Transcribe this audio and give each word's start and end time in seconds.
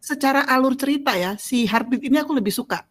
secara 0.00 0.44
alur 0.48 0.74
cerita 0.74 1.12
ya, 1.14 1.36
si 1.38 1.68
Heartbeat 1.68 2.02
ini 2.08 2.18
aku 2.20 2.32
lebih 2.36 2.50
suka. 2.52 2.84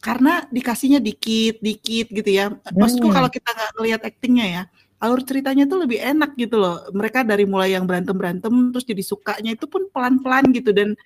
Karena 0.00 0.44
dikasihnya 0.52 1.00
dikit, 1.00 1.60
dikit 1.60 2.06
gitu 2.12 2.30
ya. 2.30 2.52
Maksudku 2.74 3.08
Hmm. 3.10 3.16
kalau 3.16 3.28
kita 3.32 3.48
nggak 3.52 3.70
ngelihat 3.80 4.00
aktingnya 4.06 4.46
ya, 4.46 4.62
alur 5.02 5.20
ceritanya 5.24 5.64
tuh 5.68 5.84
lebih 5.84 5.98
enak 6.00 6.34
gitu 6.40 6.56
loh. 6.60 6.80
Mereka 6.92 7.24
dari 7.28 7.44
mulai 7.48 7.76
yang 7.76 7.84
berantem-berantem 7.88 8.72
terus 8.72 8.84
jadi 8.88 9.02
sukanya 9.04 9.50
itu 9.56 9.66
pun 9.68 9.88
pelan-pelan 9.92 10.50
gitu 10.56 10.70
dan 10.72 10.96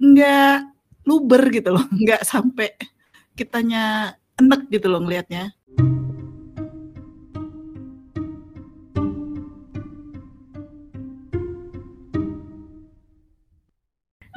nggak 0.00 0.68
luber 1.08 1.42
gitu 1.52 1.72
loh, 1.76 1.84
nggak 2.04 2.22
sampai 2.26 2.72
kitanya 3.38 4.14
enek 4.40 4.68
gitu 4.72 4.86
loh 4.92 5.00
ngelihatnya. 5.04 5.54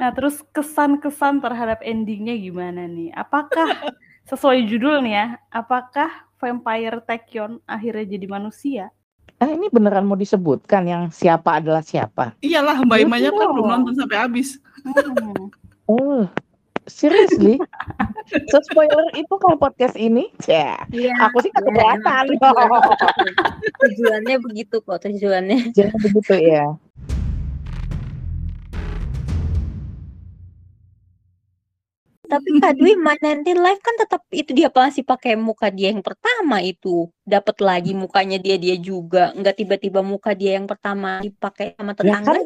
Nah, 0.02 0.10
terus 0.10 0.42
kesan-kesan 0.50 1.38
terhadap 1.38 1.78
endingnya 1.86 2.34
gimana 2.34 2.90
nih? 2.90 3.14
Apakah 3.14 3.70
sesuai 4.30 4.66
judul 4.66 4.98
nih 4.98 5.14
ya, 5.14 5.26
apakah 5.46 6.10
Vampire 6.42 6.98
Taekyon 7.06 7.62
akhirnya 7.70 8.18
jadi 8.18 8.26
manusia? 8.26 8.84
Eh, 9.38 9.54
ini 9.54 9.70
beneran 9.70 10.02
mau 10.02 10.18
disebutkan 10.18 10.90
yang 10.90 11.02
siapa 11.14 11.62
adalah 11.62 11.86
siapa? 11.86 12.34
Iyalah, 12.42 12.82
Mbak 12.82 12.98
Imanya 12.98 13.30
kan 13.30 13.46
belum 13.54 13.66
nonton 13.70 13.94
sampai 13.94 14.18
habis. 14.18 14.58
Hmm. 14.82 15.46
Oh, 15.86 16.26
seriously? 16.90 17.62
so 18.50 18.58
spoiler 18.66 19.06
itu 19.14 19.34
kalau 19.38 19.54
podcast 19.54 19.94
ini? 19.94 20.34
Ya, 20.50 20.82
Iya. 20.90 21.14
aku 21.30 21.46
sih 21.46 21.50
nggak 21.54 21.62
iya, 21.62 21.94
keberatan. 21.94 22.24
emang 22.26 22.42
tujuannya 22.42 22.78
begitu. 22.82 23.06
Tujuannya 23.78 24.36
begitu 24.50 24.76
kok 24.82 24.98
tujuannya. 25.06 25.58
Jangan 25.78 25.98
begitu 26.02 26.34
ya. 26.42 26.64
Tapi 32.32 32.48
Kak 32.64 32.80
Dwi 32.80 32.96
main 33.04 33.44
di 33.44 33.52
live 33.52 33.82
kan 33.84 33.94
tetap 34.00 34.24
itu 34.32 34.56
dia 34.56 34.72
masih 34.72 35.04
pakai 35.04 35.36
muka 35.36 35.68
dia 35.68 35.92
yang 35.92 36.00
pertama 36.00 36.64
itu. 36.64 37.12
Dapat 37.28 37.60
lagi 37.60 37.92
mukanya 37.92 38.40
dia 38.40 38.56
dia 38.56 38.72
juga. 38.80 39.36
Nggak 39.36 39.60
tiba-tiba 39.60 40.00
muka 40.00 40.32
dia 40.32 40.56
yang 40.56 40.64
pertama 40.64 41.20
dipakai 41.20 41.76
sama 41.76 41.92
Ya 42.00 42.24
kan 42.24 42.40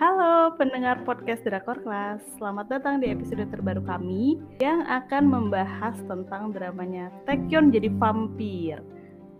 Halo 0.00 0.56
pendengar 0.56 1.04
podcast 1.04 1.44
Drakor 1.44 1.76
Class, 1.84 2.24
selamat 2.40 2.72
datang 2.72 3.04
di 3.04 3.12
episode 3.12 3.44
terbaru 3.52 3.84
kami 3.84 4.40
yang 4.56 4.80
akan 4.88 5.28
membahas 5.28 5.92
tentang 6.08 6.56
dramanya 6.56 7.12
Taekyon 7.28 7.68
jadi 7.68 7.92
vampir. 8.00 8.80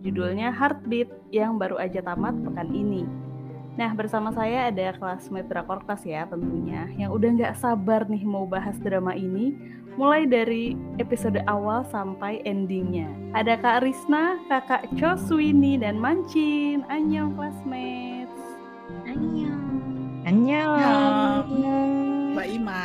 Judulnya 0.05 0.53
Heartbeat 0.53 1.09
yang 1.33 1.57
baru 1.57 1.81
aja 1.81 2.05
tamat 2.05 2.37
pekan 2.45 2.69
ini. 2.77 3.30
Nah 3.79 3.95
bersama 3.95 4.35
saya 4.35 4.67
ada 4.67 4.91
classmate 4.99 5.47
Drakor 5.47 5.79
Class 5.87 6.03
ya 6.03 6.27
tentunya 6.27 6.91
yang 6.99 7.15
udah 7.15 7.29
nggak 7.39 7.55
sabar 7.55 8.03
nih 8.11 8.23
mau 8.27 8.43
bahas 8.43 8.75
drama 8.83 9.15
ini 9.15 9.55
mulai 9.95 10.27
dari 10.27 10.75
episode 10.99 11.39
awal 11.47 11.87
sampai 11.87 12.43
endingnya. 12.43 13.07
Ada 13.31 13.59
Kak 13.59 13.83
Risna, 13.83 14.39
Kakak 14.47 14.87
Cho 14.99 15.15
Swini, 15.19 15.75
dan 15.79 15.99
Mancin. 15.99 16.83
Annyeong 16.87 17.35
classmates. 17.35 18.35
Annyeong. 19.07 20.23
Annyeong. 20.27 21.49
Mbak 22.35 22.47
Ima. 22.51 22.83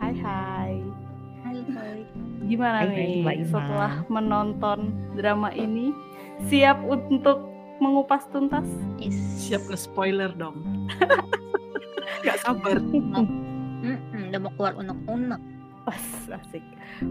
Hai 0.00 0.12
hai. 0.20 0.74
Halo, 1.44 1.62
hai. 1.76 2.00
Gimana 2.42 2.78
Hai, 2.84 2.88
hai, 2.88 2.96
nih 2.96 3.12
Mbak 3.24 3.36
Ima. 3.36 3.48
setelah 3.48 3.94
menonton 4.12 4.78
drama 5.16 5.48
ini? 5.56 5.92
Siap 6.48 6.84
untuk 6.84 7.51
mengupas 7.82 8.30
tuntas? 8.30 8.66
Yes. 9.02 9.18
Siap 9.42 9.66
ke 9.66 9.74
spoiler 9.74 10.30
dong. 10.38 10.62
Gak 12.26 12.38
sabar. 12.46 12.78
Mm-mm, 12.78 14.30
udah 14.30 14.38
mau 14.38 14.52
keluar 14.54 14.78
unek-unek. 14.78 15.42
Pas, 15.82 15.98
asik. 16.30 16.62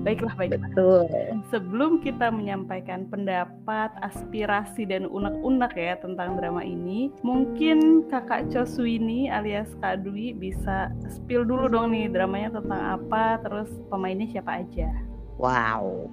Baiklah, 0.08 0.32
baiklah. 0.40 0.64
Betul. 0.72 1.12
Sebelum 1.52 2.00
kita 2.00 2.32
menyampaikan 2.32 3.04
pendapat, 3.12 3.92
aspirasi, 4.00 4.88
dan 4.88 5.04
unek-unek 5.12 5.76
ya 5.76 6.00
tentang 6.00 6.40
drama 6.40 6.64
ini, 6.64 7.12
mungkin 7.20 8.08
kakak 8.08 8.48
Choswini 8.48 9.28
alias 9.28 9.76
Kak 9.84 10.08
Dwi 10.08 10.32
bisa 10.32 10.88
spill 11.12 11.44
dulu 11.44 11.68
dong 11.68 11.92
nih 11.92 12.08
dramanya 12.08 12.64
tentang 12.64 12.82
apa, 12.96 13.44
terus 13.44 13.68
pemainnya 13.92 14.32
siapa 14.32 14.64
aja. 14.64 14.88
Wow. 15.36 16.08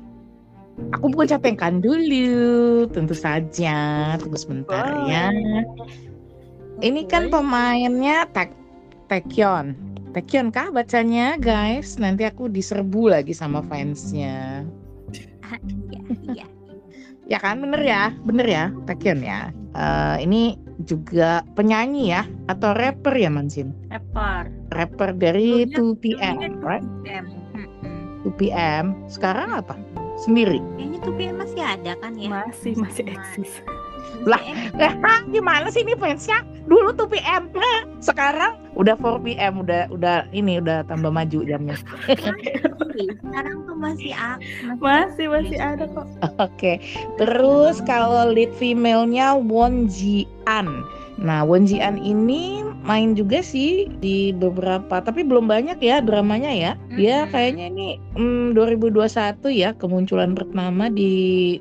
Aku 0.94 1.10
bukan 1.10 1.28
capengkan 1.28 1.82
dulu, 1.82 2.86
tentu 2.88 3.12
saja. 3.12 4.14
Tunggu 4.16 4.38
sebentar 4.38 4.86
ya. 5.04 5.34
Ini 6.78 7.04
kan 7.10 7.28
pemainnya 7.28 8.24
Tek 8.30 8.54
Taekyon. 9.10 9.74
Taekyon 10.14 10.48
kah 10.48 10.70
bacanya 10.70 11.36
guys? 11.36 11.98
Nanti 11.98 12.24
aku 12.24 12.46
diserbu 12.48 13.10
lagi 13.12 13.34
sama 13.34 13.60
fansnya. 13.66 14.64
Ah, 15.42 15.58
Iya, 15.90 16.00
iya. 16.32 16.46
Ya 17.28 17.36
kan 17.36 17.60
bener 17.60 17.82
ya, 17.84 18.14
bener 18.24 18.46
ya 18.48 18.64
Taekyon 18.86 19.20
ya. 19.20 19.52
Eh, 19.76 20.16
ini 20.24 20.56
juga 20.86 21.44
penyanyi 21.52 22.14
ya 22.14 22.22
atau 22.46 22.72
rapper 22.72 23.12
ya 23.12 23.28
Mansin? 23.28 23.74
Rapper. 23.92 24.48
Rapper 24.72 25.10
dari 25.12 25.66
Dulunya- 25.68 25.76
2 25.76 26.00
PM, 26.00 26.36
right? 26.64 26.86
PM. 27.04 27.24
Mm-mm. 27.52 28.24
2 28.24 28.32
PM. 28.34 28.84
Sekarang 29.10 29.50
apa? 29.52 29.74
Sendiri. 30.18 30.58
Kayaknya 30.74 30.98
tuh 31.00 31.12
PM 31.14 31.36
masih 31.36 31.62
ada 31.62 31.92
kan 31.96 32.12
ya? 32.14 32.28
Masih, 32.28 32.72
masih 32.74 33.04
eksis. 33.06 33.52
Lah, 34.20 34.40
Eh, 34.74 34.92
gimana 35.28 35.68
sih 35.68 35.80
ini 35.80 35.94
fansnya? 35.94 36.42
Dulu 36.64 36.90
tuh 36.92 37.06
PM, 37.06 37.54
sekarang 38.02 38.58
udah 38.74 38.94
4 38.94 39.22
PM, 39.22 39.62
udah 39.62 39.86
udah 39.88 40.26
ini 40.32 40.58
udah 40.58 40.82
tambah 40.84 41.08
maju 41.08 41.38
jamnya. 41.40 41.78
masih. 42.04 43.14
Sekarang 43.14 43.56
tuh 43.62 43.76
masih 43.76 44.12
ak- 44.12 44.42
Masih, 44.76 45.26
masih 45.28 45.56
ada 45.56 45.86
kok. 45.86 46.06
Oke, 46.36 46.82
terus 47.16 47.78
kalau 47.80 48.26
lead 48.28 48.50
female-nya 48.52 49.38
Won 49.38 49.86
Ji 49.86 50.26
An. 50.44 50.82
Nah, 51.14 51.42
Won 51.42 51.62
Ji 51.62 51.78
An 51.78 51.94
ini 51.96 52.66
main 52.80 53.12
juga 53.12 53.40
sih 53.40 53.86
di 53.98 54.30
beberapa, 54.30 54.98
tapi 54.98 55.22
belum 55.22 55.46
banyak 55.46 55.78
ya 55.78 55.98
dramanya 55.98 56.50
ya. 56.50 56.72
Mm-mm. 56.90 57.28
kayaknya 57.28 57.66
ini 57.68 57.88
mm, 58.14 58.54
2021 58.54 59.04
ya 59.50 59.70
kemunculan 59.72 60.32
pertama 60.32 60.86
di 60.88 61.12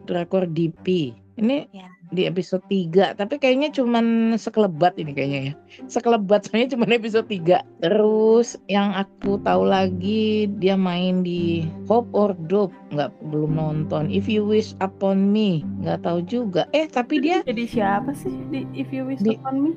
drakor 0.04 0.46
DP. 0.46 1.14
Ini 1.38 1.70
Ya. 1.70 1.86
di 2.10 2.26
episode 2.26 2.66
3, 2.66 3.14
tapi 3.14 3.38
kayaknya 3.38 3.70
cuman 3.70 4.06
sekelebat 4.34 4.98
ini 4.98 5.14
kayaknya 5.14 5.40
ya. 5.44 5.54
Sekelebat 5.86 6.48
soalnya 6.48 6.74
cuman 6.74 6.90
episode 6.96 7.28
3. 7.28 7.62
Terus 7.78 8.56
yang 8.66 8.96
aku 8.96 9.38
tahu 9.44 9.68
lagi 9.68 10.50
dia 10.58 10.74
main 10.74 11.22
di 11.22 11.68
Hope 11.86 12.10
or 12.14 12.34
Dope, 12.50 12.74
nggak 12.90 13.12
belum 13.28 13.54
nonton. 13.54 14.10
If 14.10 14.26
You 14.26 14.48
Wish 14.48 14.74
Upon 14.80 15.30
Me, 15.30 15.62
nggak 15.84 16.02
tahu 16.02 16.24
juga. 16.24 16.66
Eh, 16.72 16.88
tapi 16.88 17.22
dia 17.22 17.46
Jadi 17.46 17.70
siapa 17.70 18.10
sih 18.14 18.34
di 18.50 18.66
If 18.72 18.90
You 18.90 19.06
Wish 19.06 19.22
Di- 19.22 19.38
Upon 19.38 19.56
Me? 19.62 19.72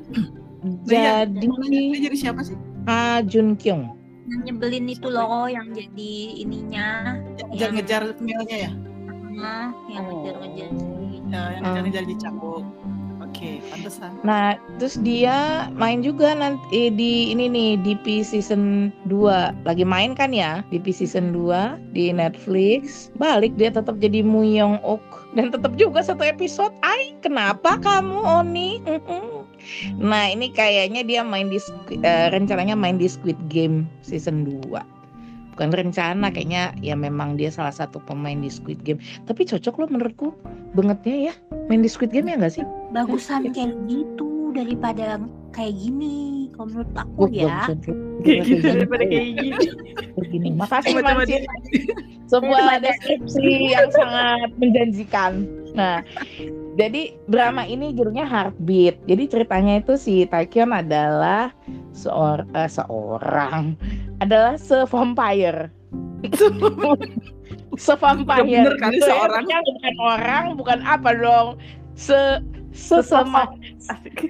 Jadi 0.60 0.97
dia 1.71 1.98
jadi 2.10 2.16
siapa 2.16 2.41
sih? 2.44 2.56
Ha 2.84 3.25
Jun 3.25 3.56
Kyung. 3.56 3.97
yang 4.31 4.47
nyebelin 4.47 4.87
itu 4.87 5.10
loh 5.10 5.50
yang 5.50 5.75
jadi 5.75 6.12
ininya 6.38 7.19
Yang 7.50 7.71
ngejar 7.82 8.03
Milnya 8.21 8.56
ya? 8.69 8.72
ah, 9.41 9.75
yang 9.91 10.04
Oh. 10.06 10.22
ngejar-ngejar 10.22 10.69
Ya, 11.31 11.43
yang 11.50 11.62
Oh. 11.62 11.66
ngejar-ngejar 11.75 12.04
di 12.06 12.16
cambuk. 13.40 13.64
Oke, 13.64 13.72
pantesan. 13.72 14.10
Nah, 14.22 14.60
terus 14.76 15.00
dia 15.00 15.68
main 15.72 16.04
juga 16.04 16.36
nanti 16.36 16.92
di 16.92 17.32
ini 17.32 17.48
nih 17.48 17.70
DP 17.80 18.20
season 18.20 18.92
2. 19.08 19.64
Lagi 19.64 19.84
main 19.84 20.12
kan 20.12 20.30
ya 20.36 20.60
DP 20.68 20.92
season 20.92 21.32
2 21.32 21.80
di 21.96 22.12
Netflix. 22.12 23.08
Balik 23.16 23.56
dia 23.56 23.72
tetap 23.72 23.96
jadi 23.98 24.20
Mu 24.20 24.44
Young 24.44 24.78
Ok 24.84 25.02
dan 25.34 25.48
tetap 25.54 25.74
juga 25.80 26.04
satu 26.04 26.26
episode. 26.26 26.74
Ai, 26.84 27.16
kenapa 27.24 27.80
kamu 27.80 28.18
Oni? 28.20 28.82
nah, 29.96 30.28
ini 30.28 30.50
kayaknya 30.52 31.06
dia 31.06 31.20
main 31.24 31.48
di 31.48 31.59
eh, 32.03 32.28
rencananya 32.34 32.76
main 32.76 32.98
di 32.98 33.06
Squid 33.09 33.38
Game 33.48 33.88
season 34.04 34.44
2. 34.44 34.99
Bukan 35.60 35.77
rencana 35.77 36.33
kayaknya 36.33 36.72
ya 36.80 36.97
memang 36.97 37.36
dia 37.36 37.53
salah 37.53 37.68
satu 37.68 38.01
pemain 38.01 38.33
di 38.33 38.48
Squid 38.48 38.80
Game. 38.80 38.97
Tapi 39.28 39.45
cocok 39.45 39.77
loh 39.77 39.89
menurutku 39.92 40.33
bangetnya 40.72 41.28
ya 41.28 41.34
main 41.68 41.84
di 41.84 41.91
Squid 41.92 42.16
Game 42.16 42.33
ya 42.33 42.41
nggak 42.41 42.54
sih? 42.57 42.65
bagusan 42.91 43.53
kayak 43.53 43.77
gitu 43.84 44.57
daripada 44.57 45.21
kayak 45.53 45.77
gini 45.77 46.48
kalau 46.57 46.72
menurut 46.72 46.92
aku 46.97 47.21
Oh, 47.21 47.28
ya 47.28 47.68
kayak- 47.68 47.84
Kayak 48.24 48.41
gitu 48.48 48.66
daripada 48.72 49.04
gini. 49.04 49.12
kayak 49.12 49.28
gini. 49.36 49.66
Begini. 50.16 50.48
Makasih 50.57 50.92
Mansin. 50.97 51.42
Sebuah 52.24 52.80
deskripsi 52.80 53.48
yang 53.68 53.89
sangat 53.92 54.51
menjanjikan. 54.56 55.33
Nah, 55.77 56.01
jadi 56.80 57.03
drama 57.28 57.68
ini 57.68 57.92
judulnya 57.92 58.24
Heartbeat. 58.24 59.04
Jadi 59.04 59.22
ceritanya 59.28 59.84
itu 59.84 60.00
si 60.00 60.24
Taekyon 60.24 60.72
adalah 60.72 61.53
seor 61.92 62.48
eh, 62.56 62.71
seorang 62.71 63.77
adalah 64.24 64.56
se-vampire. 64.56 65.68
Se-vampire. 67.78 68.44
Bener 68.66 68.74
kali 68.80 68.98
Gitu 68.98 69.06
ya, 69.06 69.15
seorang. 69.15 69.44
bukan 69.47 69.94
orang, 70.00 70.44
bukan 70.59 70.78
apa 70.82 71.10
dong. 71.15 71.48
Se 71.94 72.41
sesama 72.71 73.50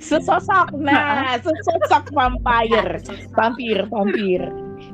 sesosok 0.01 0.73
nah 0.81 1.37
sesosok 1.45 2.09
vampire 2.17 3.05
vampir 3.37 3.85
vampir 3.93 4.41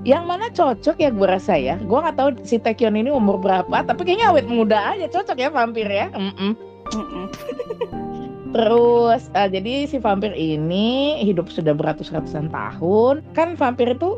yang 0.03 0.27
mana 0.27 0.51
cocok 0.51 0.99
ya 0.99 1.15
gue 1.15 1.29
rasa 1.31 1.55
ya 1.55 1.79
gue 1.79 1.95
nggak 1.95 2.19
tahu 2.19 2.35
si 2.43 2.59
Taekyon 2.59 2.99
ini 2.99 3.11
umur 3.15 3.39
berapa 3.39 3.87
tapi 3.87 4.03
kayaknya 4.03 4.35
awet 4.35 4.51
muda 4.51 4.99
aja 4.99 5.07
cocok 5.07 5.39
ya 5.39 5.49
vampir 5.55 5.87
ya 5.87 6.11
Mm-mm. 6.11 6.59
Mm-mm. 6.95 7.27
terus 8.55 9.29
eh, 9.35 9.49
jadi 9.53 9.85
si 9.85 9.99
vampir 9.99 10.33
ini 10.33 11.19
hidup 11.21 11.51
sudah 11.53 11.75
beratus-ratusan 11.77 12.49
tahun. 12.49 13.21
Kan 13.37 13.59
vampir 13.59 13.93
itu 13.93 14.17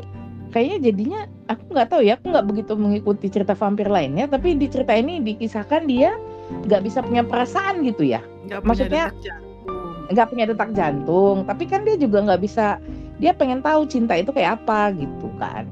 kayaknya 0.53 0.77
jadinya 0.91 1.19
aku 1.49 1.63
nggak 1.75 1.89
tahu 1.91 2.01
ya 2.05 2.15
aku 2.15 2.31
nggak 2.31 2.47
begitu 2.47 2.73
mengikuti 2.77 3.27
cerita 3.29 3.53
vampir 3.53 3.85
lainnya 3.85 4.25
tapi 4.25 4.55
di 4.55 4.65
cerita 4.65 4.95
ini 4.95 5.21
dikisahkan 5.21 5.85
dia 5.85 6.15
nggak 6.65 6.81
bisa 6.85 7.03
punya 7.03 7.21
perasaan 7.25 7.83
gitu 7.83 8.05
ya. 8.05 8.21
Nggak 8.47 8.61
Maksudnya- 8.63 9.11
nggak 10.09 10.27
punya 10.33 10.45
detak 10.49 10.73
jantung 10.73 11.45
tapi 11.45 11.69
kan 11.69 11.85
dia 11.85 11.93
juga 11.93 12.25
nggak 12.25 12.41
bisa 12.41 12.81
dia 13.21 13.29
pengen 13.29 13.61
tahu 13.61 13.85
cinta 13.85 14.17
itu 14.17 14.33
kayak 14.33 14.57
apa 14.57 14.89
gitu 14.97 15.29
kan 15.37 15.69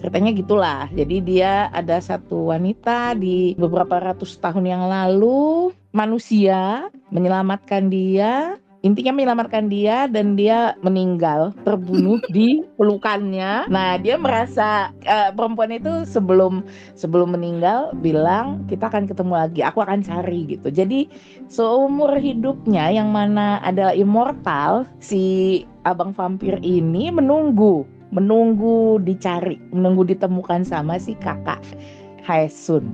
ceritanya 0.00 0.32
gitulah. 0.32 0.82
Jadi 0.96 1.16
dia 1.20 1.68
ada 1.70 2.00
satu 2.00 2.50
wanita 2.50 3.14
di 3.14 3.52
beberapa 3.54 4.00
ratus 4.00 4.40
tahun 4.40 4.64
yang 4.66 4.84
lalu 4.88 5.70
manusia 5.92 6.88
menyelamatkan 7.12 7.92
dia 7.92 8.56
intinya 8.80 9.12
menyelamatkan 9.12 9.68
dia 9.68 10.08
dan 10.08 10.36
dia 10.36 10.72
meninggal 10.80 11.52
terbunuh 11.68 12.20
di 12.36 12.64
pelukannya. 12.80 13.68
Nah 13.68 14.00
dia 14.00 14.16
merasa 14.16 14.92
eh, 15.04 15.30
perempuan 15.36 15.72
itu 15.76 16.08
sebelum 16.08 16.64
sebelum 16.96 17.36
meninggal 17.36 17.92
bilang 18.00 18.64
kita 18.66 18.88
akan 18.88 19.04
ketemu 19.04 19.34
lagi 19.36 19.60
aku 19.60 19.84
akan 19.84 20.00
cari 20.00 20.56
gitu. 20.56 20.72
Jadi 20.72 21.12
seumur 21.52 22.16
hidupnya 22.16 22.88
yang 22.88 23.12
mana 23.12 23.60
adalah 23.60 23.92
immortal 23.92 24.88
si 25.00 25.64
abang 25.84 26.12
vampir 26.12 26.60
ini 26.60 27.08
menunggu 27.12 27.99
menunggu 28.10 28.98
dicari 29.02 29.58
menunggu 29.70 30.06
ditemukan 30.06 30.66
sama 30.66 30.98
si 30.98 31.14
kakak 31.18 31.62
Haesun 32.26 32.84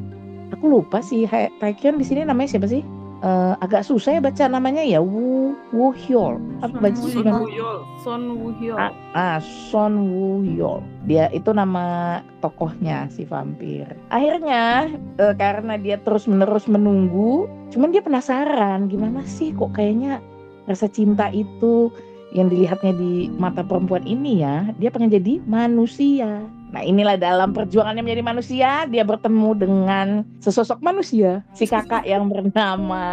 aku 0.53 0.65
lupa 0.81 1.03
si 1.03 1.25
Hae- 1.27 1.53
Taekyon 1.59 1.99
di 2.01 2.05
sini 2.07 2.23
namanya 2.25 2.57
siapa 2.57 2.69
sih 2.69 2.85
Eh, 3.25 3.55
agak 3.65 3.81
susah 3.81 4.21
ya 4.21 4.21
baca 4.21 4.45
namanya 4.45 4.85
ya 4.85 5.01
Wu 5.01 5.57
Wu 5.73 5.89
Hyol 5.97 6.37
apa 6.61 6.77
baca 6.85 7.01
Son 7.01 7.09
sih 7.09 7.25
gimana? 7.25 7.41
Woo-yeol. 7.41 7.79
Son 8.05 8.23
Woo 8.37 8.53
Hyol. 8.61 8.77
Ah, 8.77 8.93
ah, 9.17 9.39
Son 9.41 10.13
Woo 10.13 10.45
Hyol. 10.45 10.85
Dia 11.09 11.33
itu 11.33 11.49
nama 11.49 12.21
tokohnya 12.45 13.09
si 13.09 13.25
vampir. 13.25 13.89
Akhirnya 14.13 14.93
eh, 15.17 15.33
karena 15.33 15.81
dia 15.81 15.97
terus-menerus 16.05 16.69
menunggu, 16.69 17.49
cuman 17.73 17.89
dia 17.89 18.05
penasaran 18.05 18.93
gimana 18.93 19.25
sih 19.25 19.57
kok 19.57 19.73
kayaknya 19.73 20.21
rasa 20.69 20.85
cinta 20.85 21.33
itu 21.33 21.89
yang 22.37 22.53
dilihatnya 22.53 22.93
di 22.93 23.33
mata 23.41 23.65
perempuan 23.65 24.05
ini 24.05 24.45
ya, 24.45 24.69
dia 24.77 24.93
pengen 24.93 25.17
jadi 25.17 25.41
manusia. 25.49 26.45
Nah 26.71 26.83
inilah 26.85 27.17
dalam 27.17 27.57
perjuangannya 27.57 28.05
menjadi 28.05 28.23
manusia, 28.23 28.71
dia 28.93 29.03
bertemu 29.03 29.51
dengan 29.57 30.07
sesosok 30.45 30.85
manusia, 30.85 31.41
si 31.57 31.65
kakak 31.65 32.05
yang 32.05 32.29
bernama 32.29 33.05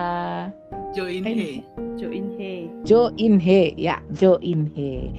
Jo 0.94 1.08
In 1.08 1.24
Hye. 1.26 1.64
Jo 1.96 2.08
In 2.12 2.28
Hye. 2.36 2.68
Jo 2.84 3.02
In 3.16 3.40
Hye 3.40 3.74
ya 3.80 4.04
Jo 4.14 4.38
In 4.44 4.70
Hye 4.76 5.10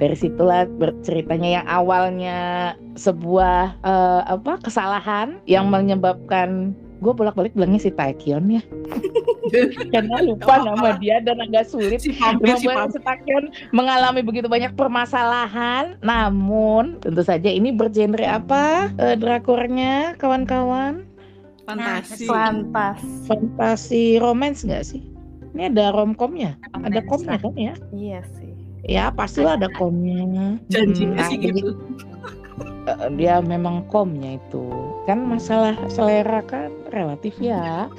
dari 0.00 0.16
situlah 0.16 0.64
berceritanya 0.80 1.60
yang 1.60 1.66
awalnya 1.68 2.40
sebuah 2.96 3.76
eh, 3.84 4.22
apa 4.24 4.58
kesalahan 4.64 5.38
yang 5.44 5.68
menyebabkan 5.68 6.72
gue 7.02 7.10
bolak-balik 7.12 7.52
bilangnya 7.52 7.82
si 7.82 7.90
Taekyon 7.90 8.46
ya 8.46 8.62
karena 9.92 10.22
lupa 10.22 10.62
nama 10.62 10.94
dia 10.96 11.18
dan 11.18 11.42
agak 11.42 11.66
sulit 11.66 11.98
si 11.98 12.14
si 12.14 12.66
Taekyon 13.02 13.50
mengalami 13.74 14.22
begitu 14.22 14.46
banyak 14.46 14.72
permasalahan 14.78 15.98
namun 16.00 17.02
tentu 17.02 17.26
saja 17.26 17.50
ini 17.50 17.74
bergenre 17.74 18.24
apa 18.24 18.94
eh, 18.96 19.18
drakornya 19.18 20.14
kawan-kawan 20.16 21.04
Fantasi. 21.62 22.26
Fantas. 22.26 22.98
fantasi 23.26 24.18
romance 24.18 24.62
nggak 24.62 24.82
sih 24.82 25.02
ini 25.54 25.70
ada 25.70 25.90
romcomnya 25.90 26.58
ada 26.74 27.02
komnya 27.04 27.36
kan 27.38 27.54
ya 27.54 27.74
Iya 27.92 28.20
sih. 28.34 28.50
Ya 28.82 29.14
pastilah 29.14 29.54
ada 29.54 29.70
komnya. 29.78 30.58
Janjinya 30.66 31.22
Hmm, 31.22 31.28
sih 31.30 31.38
nah, 31.38 31.46
gitu. 31.54 31.70
eh, 32.90 33.08
Dia 33.14 33.38
memang 33.38 33.86
komnya 33.86 34.42
itu. 34.42 34.66
Kan 35.08 35.26
masalah 35.26 35.74
selera 35.90 36.42
kan 36.46 36.70
relatif 36.94 37.34
ya. 37.42 37.90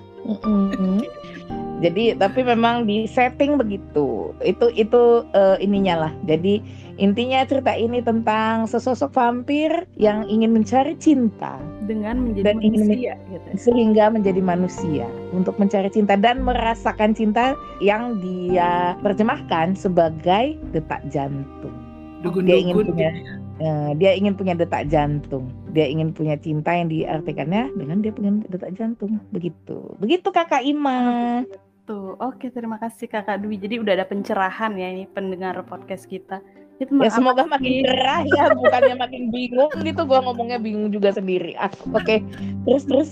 Jadi 1.83 2.15
tapi 2.15 2.47
memang 2.47 2.87
di 2.87 3.03
setting 3.03 3.59
begitu. 3.59 4.31
Itu 4.39 4.71
itu 4.71 5.27
eh, 5.35 5.59
ininya 5.59 6.07
lah. 6.07 6.13
Jadi 6.23 6.63
intinya 6.95 7.43
cerita 7.43 7.75
ini 7.75 7.99
tentang 7.99 8.69
sesosok 8.69 9.11
vampir 9.11 9.83
yang 9.97 10.29
ingin 10.29 10.53
mencari 10.53 10.93
cinta 11.01 11.57
Dengan 11.89 12.21
menjadi 12.21 12.53
Dan 12.53 12.61
ingin 12.61 12.85
manusia 12.85 13.13
gitu. 13.33 13.47
sehingga 13.57 14.13
menjadi 14.13 14.41
manusia 14.45 15.05
untuk 15.33 15.57
mencari 15.57 15.89
cinta 15.91 16.13
dan 16.15 16.45
merasakan 16.45 17.11
cinta 17.17 17.57
yang 17.83 18.21
dia 18.23 18.95
terjemahkan 19.03 19.75
sebagai 19.75 20.55
detak 20.71 21.03
jantung. 21.11 21.75
Dia 22.23 22.55
ingin 22.63 22.79
Dugun-dugun. 22.79 22.95
punya 22.95 23.11
Eh, 23.61 23.91
dia 24.01 24.11
ingin 24.17 24.33
punya 24.33 24.57
detak 24.57 24.89
jantung. 24.89 25.45
Dia 25.73 25.89
ingin 25.89 26.13
punya 26.13 26.37
cinta 26.37 26.71
yang 26.77 26.87
diartikannya 26.87 27.73
dengan 27.73 28.05
dia 28.05 28.13
punya 28.13 28.31
detak 28.45 28.77
jantung. 28.77 29.17
Begitu. 29.33 29.97
Begitu 29.97 30.29
Kakak 30.29 30.61
Ima. 30.61 31.41
Tuh, 31.83 32.15
oke 32.15 32.47
terima 32.53 32.79
kasih 32.79 33.11
Kakak 33.11 33.43
Dwi. 33.43 33.59
Jadi 33.59 33.81
udah 33.81 33.93
ada 33.97 34.07
pencerahan 34.07 34.71
ya 34.79 34.87
ini 34.93 35.03
pendengar 35.09 35.59
podcast 35.67 36.07
kita. 36.07 36.39
Itu 36.81 36.97
Ya 36.97 37.13
semoga 37.13 37.45
makin 37.45 37.85
cerah 37.85 38.25
ya, 38.25 38.49
bukannya 38.59 38.95
makin 38.97 39.29
bingung 39.29 39.69
gitu. 39.85 40.01
Gua 40.09 40.25
ngomongnya 40.25 40.57
bingung 40.57 40.89
juga 40.89 41.13
sendiri. 41.13 41.53
Ah, 41.53 41.69
Oke, 41.93 42.25
terus 42.65 42.83
terus. 42.89 43.09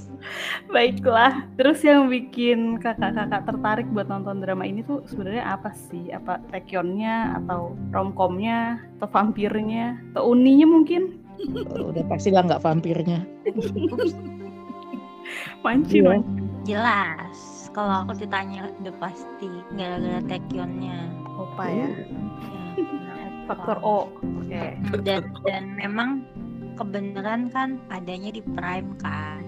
Baiklah. 0.74 1.46
Terus 1.62 1.86
yang 1.86 2.10
bikin 2.10 2.82
kakak-kakak 2.82 3.46
tertarik 3.46 3.88
buat 3.94 4.10
nonton 4.10 4.42
drama 4.42 4.66
ini 4.66 4.82
tuh 4.82 5.06
sebenarnya 5.06 5.46
apa 5.46 5.72
sih? 5.78 6.10
Apa 6.10 6.42
Taekyonnya 6.50 7.38
atau 7.44 7.78
romcomnya 7.94 8.82
atau 8.98 9.08
vampirnya 9.14 10.00
atau 10.14 10.34
uninya 10.34 10.66
mungkin? 10.66 11.21
Oh, 11.50 11.90
udah 11.90 12.06
pasti 12.08 12.30
lah 12.30 12.46
nggak 12.46 12.62
vampirnya. 12.62 13.26
Manci, 15.66 16.02
Iya. 16.02 16.22
Jelas. 16.66 17.70
Kalau 17.72 18.04
aku 18.04 18.20
ditanya 18.20 18.68
udah 18.84 18.94
pasti 19.00 19.48
gara-gara 19.78 20.20
Taekionnya. 20.28 21.08
Opa 21.40 21.66
ya. 21.72 21.88
Ya. 21.90 23.26
Faktor 23.48 23.78
O. 23.82 24.12
Oke. 24.42 24.76
Dan 25.02 25.32
dan 25.48 25.64
memang 25.80 26.28
kebenaran 26.76 27.48
kan 27.50 27.80
adanya 27.90 28.36
di 28.36 28.44
Prime 28.44 28.92
kan. 29.00 29.42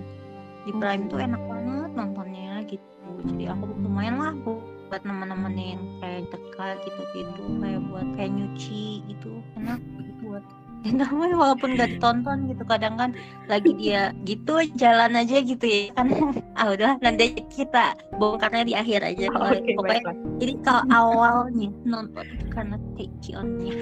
Di 0.63 0.71
Prime 0.71 1.11
tuh 1.11 1.19
enak 1.19 1.41
banget 1.45 1.91
nontonnya 1.93 2.63
gitu. 2.65 3.11
Jadi 3.27 3.51
aku 3.51 3.67
lumayan 3.83 4.15
lah 4.17 4.33
bu- 4.47 4.63
buat 4.87 5.03
nemen-nemenin 5.09 5.99
kayak 5.99 6.29
dekat 6.29 6.77
gitu-gitu 6.85 7.43
kayak 7.57 7.81
buat 7.89 8.05
kayak 8.13 8.29
nyuci 8.29 9.01
gitu 9.09 9.41
enak 9.57 9.81
buat 10.21 10.45
dan 10.85 10.99
namanya 10.99 11.35
walaupun 11.35 11.73
gak 11.73 11.95
ditonton 11.95 12.51
gitu 12.51 12.63
kadang 12.63 12.95
kan 12.95 13.09
lagi 13.47 13.71
dia 13.73 14.11
gitu 14.23 14.59
jalan 14.75 15.15
aja 15.15 15.39
gitu 15.39 15.63
ya 15.63 15.95
kan 15.95 16.07
ah 16.59 16.67
udah 16.69 16.99
nanti 16.99 17.39
kita 17.49 17.95
bongkarnya 18.13 18.63
di 18.63 18.73
akhir 18.73 18.99
aja 19.01 19.25
Kalau- 19.27 19.51
Oke, 19.53 19.71
pokoknya 19.73 19.89
baiklah. 20.03 20.15
jadi 20.37 20.53
kalau 20.61 20.83
awalnya 20.99 21.69
nonton 21.83 22.25
itu 22.29 22.45
karena 22.51 22.75
Taekionnya 22.93 23.75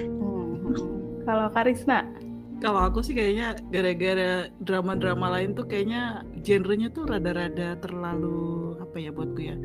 Hmm. 0.62 0.78
Kalau 1.22 1.50
Karisna, 1.50 2.06
Kalau 2.58 2.78
aku 2.78 3.02
sih 3.02 3.10
kayaknya 3.12 3.58
gara-gara 3.68 4.30
drama-drama 4.58 5.34
lain 5.34 5.50
tuh 5.52 5.66
kayaknya 5.66 6.22
genrenya 6.38 6.88
tuh 6.88 7.06
rada-rada 7.06 7.74
terlalu 7.76 8.71
apa 8.82 8.96
ya 8.98 9.14
buatku 9.14 9.40
ya. 9.40 9.56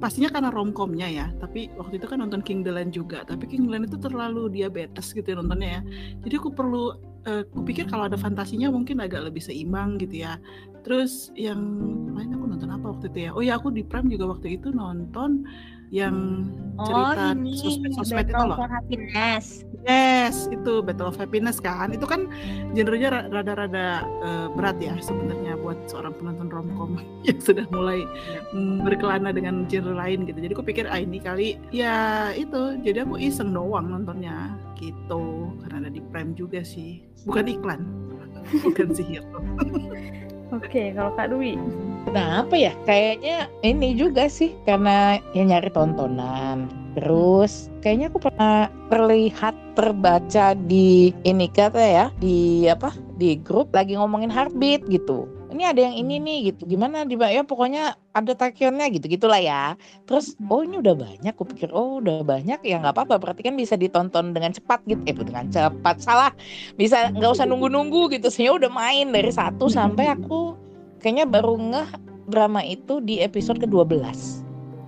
Pastinya 0.00 0.32
karena 0.32 0.48
romcomnya 0.48 1.06
ya. 1.06 1.26
Tapi 1.36 1.68
waktu 1.76 2.00
itu 2.00 2.06
kan 2.08 2.24
nonton 2.24 2.40
King 2.40 2.64
the 2.64 2.72
Land 2.72 2.96
juga. 2.96 3.22
Tapi 3.28 3.44
King 3.44 3.68
the 3.68 3.76
Land 3.76 3.92
itu 3.92 4.00
terlalu 4.00 4.48
diabetes 4.48 5.12
gitu 5.12 5.24
ya 5.24 5.36
nontonnya 5.38 5.68
ya. 5.78 5.80
Jadi 6.24 6.34
aku 6.40 6.50
perlu, 6.50 6.96
eh, 7.28 7.44
kupikir 7.52 7.86
kalau 7.86 8.08
ada 8.08 8.16
fantasinya 8.16 8.72
mungkin 8.72 8.98
agak 9.04 9.28
lebih 9.28 9.44
seimbang 9.44 10.00
gitu 10.00 10.24
ya. 10.24 10.40
Terus 10.82 11.30
yang 11.38 11.60
lain 12.16 12.34
aku 12.34 12.44
nonton 12.48 12.70
apa 12.72 12.86
waktu 12.90 13.06
itu 13.12 13.18
ya? 13.28 13.30
Oh 13.36 13.42
ya 13.44 13.60
aku 13.60 13.70
di 13.70 13.86
Prime 13.86 14.10
juga 14.10 14.34
waktu 14.34 14.58
itu 14.58 14.74
nonton 14.74 15.46
yang 15.92 16.48
oh 16.80 16.88
cerita 16.88 17.36
ini 17.36 17.52
sosmed-sosmed 17.60 18.28
itu 18.32 18.42
loh. 18.48 18.56
Happiness 18.56 19.62
Yes, 19.82 20.46
itu 20.54 20.78
Battle 20.78 21.10
of 21.10 21.18
Happiness 21.18 21.58
kan. 21.58 21.90
Itu 21.90 22.06
kan 22.06 22.30
genrenya 22.70 23.10
ra- 23.10 23.28
rada-rada 23.28 24.06
eh, 24.22 24.46
berat 24.54 24.78
ya 24.78 24.94
sebenarnya 25.02 25.58
buat 25.58 25.90
seorang 25.90 26.14
penonton 26.22 26.48
romcom 26.54 27.02
yang 27.26 27.38
sudah 27.42 27.66
mulai 27.74 28.06
mm, 28.54 28.86
berkelana 28.86 29.34
dengan 29.34 29.66
genre 29.66 29.94
lain 29.98 30.22
gitu. 30.30 30.38
Jadi 30.38 30.52
aku 30.54 30.64
pikir 30.64 30.86
ah 30.86 31.02
ini 31.02 31.18
kali 31.18 31.58
ya 31.74 32.30
itu. 32.30 32.78
Jadi 32.78 33.02
aku 33.02 33.18
iseng 33.18 33.50
doang 33.50 33.90
nontonnya 33.90 34.54
gitu. 34.78 35.50
Karena 35.66 35.86
ada 35.86 35.90
di 35.90 36.00
Prime 36.14 36.38
juga 36.38 36.62
sih. 36.62 37.02
Bukan 37.26 37.50
iklan. 37.50 37.82
Bukan 38.66 38.94
sihir. 38.94 39.26
Oke, 40.52 40.92
kalau 40.92 41.16
Kak 41.16 41.32
Dwi. 41.32 41.56
Kenapa 42.04 42.52
ya? 42.52 42.76
Kayaknya 42.84 43.48
ini 43.64 43.96
juga 43.96 44.28
sih 44.28 44.52
karena 44.68 45.16
ya 45.32 45.48
nyari 45.48 45.72
tontonan. 45.72 46.68
Terus 46.92 47.72
kayaknya 47.80 48.12
aku 48.12 48.28
pernah 48.28 48.68
terlihat 48.92 49.56
terbaca 49.72 50.52
di 50.68 51.08
ini 51.24 51.48
kata 51.48 51.80
ya 51.80 52.06
di 52.20 52.68
apa 52.68 52.92
di 53.16 53.40
grup 53.40 53.72
lagi 53.72 53.96
ngomongin 53.96 54.28
heartbeat 54.28 54.84
gitu. 54.92 55.24
Ini 55.52 55.64
ada 55.68 55.80
yang 55.84 55.94
ini 56.00 56.16
nih 56.18 56.38
gitu. 56.52 56.64
Gimana 56.64 57.04
di 57.04 57.14
ya 57.20 57.44
pokoknya 57.44 57.94
ada 58.16 58.32
takionnya 58.32 58.88
gitu 58.88 59.04
gitulah 59.06 59.38
ya. 59.38 59.76
Terus 60.08 60.32
oh 60.48 60.64
ini 60.64 60.80
udah 60.80 60.96
banyak. 60.96 61.32
Aku 61.36 61.44
pikir 61.44 61.68
oh 61.70 62.00
udah 62.00 62.24
banyak 62.24 62.64
ya 62.64 62.80
nggak 62.80 62.96
apa-apa. 62.96 63.20
Berarti 63.20 63.44
kan 63.44 63.54
bisa 63.54 63.76
ditonton 63.76 64.32
dengan 64.32 64.56
cepat 64.56 64.80
gitu. 64.88 65.04
Eh 65.04 65.12
dengan 65.12 65.52
cepat 65.52 66.00
salah. 66.00 66.32
Bisa 66.80 67.12
nggak 67.12 67.30
usah 67.36 67.44
nunggu-nunggu 67.44 68.08
gitu. 68.16 68.32
Saya 68.32 68.56
udah 68.56 68.72
main 68.72 69.12
dari 69.12 69.28
satu 69.28 69.68
sampai 69.68 70.08
aku 70.08 70.56
kayaknya 71.04 71.28
baru 71.28 71.54
ngeh 71.60 71.88
drama 72.30 72.64
itu 72.64 73.02
di 73.04 73.20
episode 73.20 73.58
ke-12. 73.60 74.00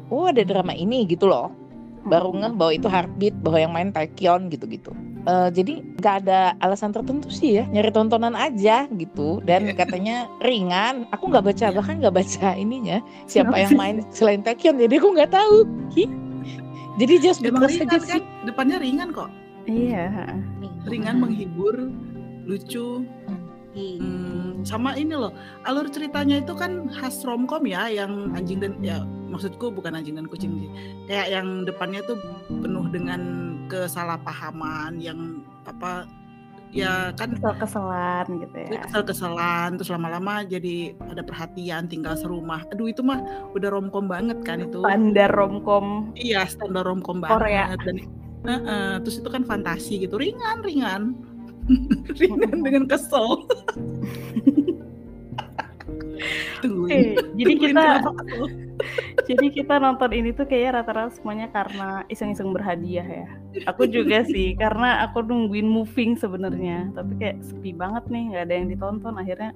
Oh, 0.08 0.30
ada 0.30 0.40
drama 0.46 0.72
ini 0.72 1.04
gitu 1.04 1.26
loh. 1.26 1.50
Baru 2.06 2.36
ngeh 2.36 2.52
bahwa 2.54 2.72
itu 2.76 2.86
heartbeat, 2.86 3.34
bahwa 3.40 3.58
yang 3.58 3.72
main 3.72 3.90
Taekyon 3.90 4.52
gitu-gitu. 4.52 4.92
Uh, 5.24 5.48
jadi 5.48 5.80
nggak 5.80 6.14
ada 6.20 6.52
alasan 6.60 6.92
tertentu 6.92 7.32
sih 7.32 7.56
ya 7.56 7.64
nyari 7.72 7.88
tontonan 7.88 8.36
aja 8.36 8.84
gitu 8.92 9.40
dan 9.48 9.72
katanya 9.72 10.28
ringan 10.44 11.08
aku 11.16 11.32
nggak 11.32 11.48
baca 11.48 11.72
bahkan 11.72 11.96
nggak 11.96 12.12
baca 12.12 12.52
ininya 12.52 13.00
siapa 13.24 13.56
yang 13.56 13.72
main 13.72 13.96
selain 14.12 14.44
Taekyon 14.44 14.76
jadi 14.76 15.00
aku 15.00 15.16
nggak 15.16 15.32
tahu 15.32 15.64
Hi. 15.96 16.04
jadi 17.00 17.14
just 17.24 17.40
Emang 17.40 17.64
because 17.64 17.80
ringan 17.80 17.88
aja 17.88 17.98
sih 18.04 18.20
kan? 18.20 18.22
Depannya 18.44 18.76
ringan 18.84 19.08
kok. 19.16 19.32
Iya. 19.64 20.28
Ringan 20.84 21.24
menghibur, 21.24 21.88
lucu. 22.44 23.08
Hmm, 23.74 24.62
sama 24.62 24.94
ini 24.94 25.18
loh, 25.18 25.34
alur 25.66 25.90
ceritanya 25.90 26.38
itu 26.38 26.54
kan 26.54 26.86
khas 26.94 27.26
romcom 27.26 27.66
ya, 27.66 27.90
yang 27.90 28.30
anjing 28.38 28.62
dan 28.62 28.78
ya 28.78 29.02
maksudku 29.26 29.74
bukan 29.74 29.98
anjing 29.98 30.14
dan 30.14 30.30
kucing 30.30 30.54
sih. 30.62 30.70
Kayak 31.10 31.26
yang 31.34 31.66
depannya 31.66 32.06
tuh 32.06 32.14
penuh 32.46 32.86
dengan 32.94 33.53
kesalahpahaman 33.66 34.98
yang 34.98 35.40
apa 35.64 36.04
ya 36.74 37.14
kan 37.14 37.38
Kesel-keselan 37.38 38.26
gitu 38.42 38.56
ya. 38.66 38.82
kesel-keselan 38.82 39.78
terus 39.78 39.88
lama-lama 39.88 40.42
jadi 40.42 40.92
ada 41.06 41.22
perhatian 41.22 41.86
tinggal 41.86 42.18
serumah. 42.18 42.66
Aduh 42.74 42.90
itu 42.90 43.00
mah 43.00 43.22
udah 43.54 43.70
romcom 43.70 44.10
banget 44.10 44.42
kan 44.42 44.58
itu. 44.58 44.82
Standar 44.82 45.30
romcom 45.30 46.10
Iya, 46.14 46.50
standar 46.50 46.82
romcom 46.82 47.22
Korea. 47.22 47.70
banget 47.70 47.80
dan 47.86 47.96
Heeh, 48.44 49.00
terus 49.00 49.16
itu 49.16 49.28
kan 49.30 49.40
fantasi 49.40 50.04
gitu, 50.04 50.20
ringan-ringan. 50.20 51.16
ringan 52.12 52.60
dengan 52.66 52.84
kesel. 52.84 53.40
Tungguin. 56.60 57.16
Oke, 57.16 57.32
jadi 57.36 57.52
kita. 57.56 57.84
Jadi 59.24 59.46
kita 59.50 59.78
nonton 59.78 60.10
ini 60.12 60.34
tuh 60.34 60.44
kayaknya 60.44 60.82
rata-rata 60.82 61.12
semuanya 61.14 61.48
karena 61.50 62.02
iseng-iseng 62.10 62.50
berhadiah 62.50 63.06
ya. 63.06 63.28
Aku 63.70 63.86
juga 63.86 64.26
sih 64.26 64.58
karena 64.58 65.06
aku 65.06 65.22
nungguin 65.22 65.66
moving 65.66 66.18
sebenarnya, 66.18 66.90
tapi 66.92 67.14
kayak 67.16 67.40
sepi 67.40 67.70
banget 67.72 68.04
nih, 68.10 68.34
nggak 68.34 68.44
ada 68.50 68.54
yang 68.54 68.66
ditonton. 68.68 69.14
Akhirnya 69.16 69.50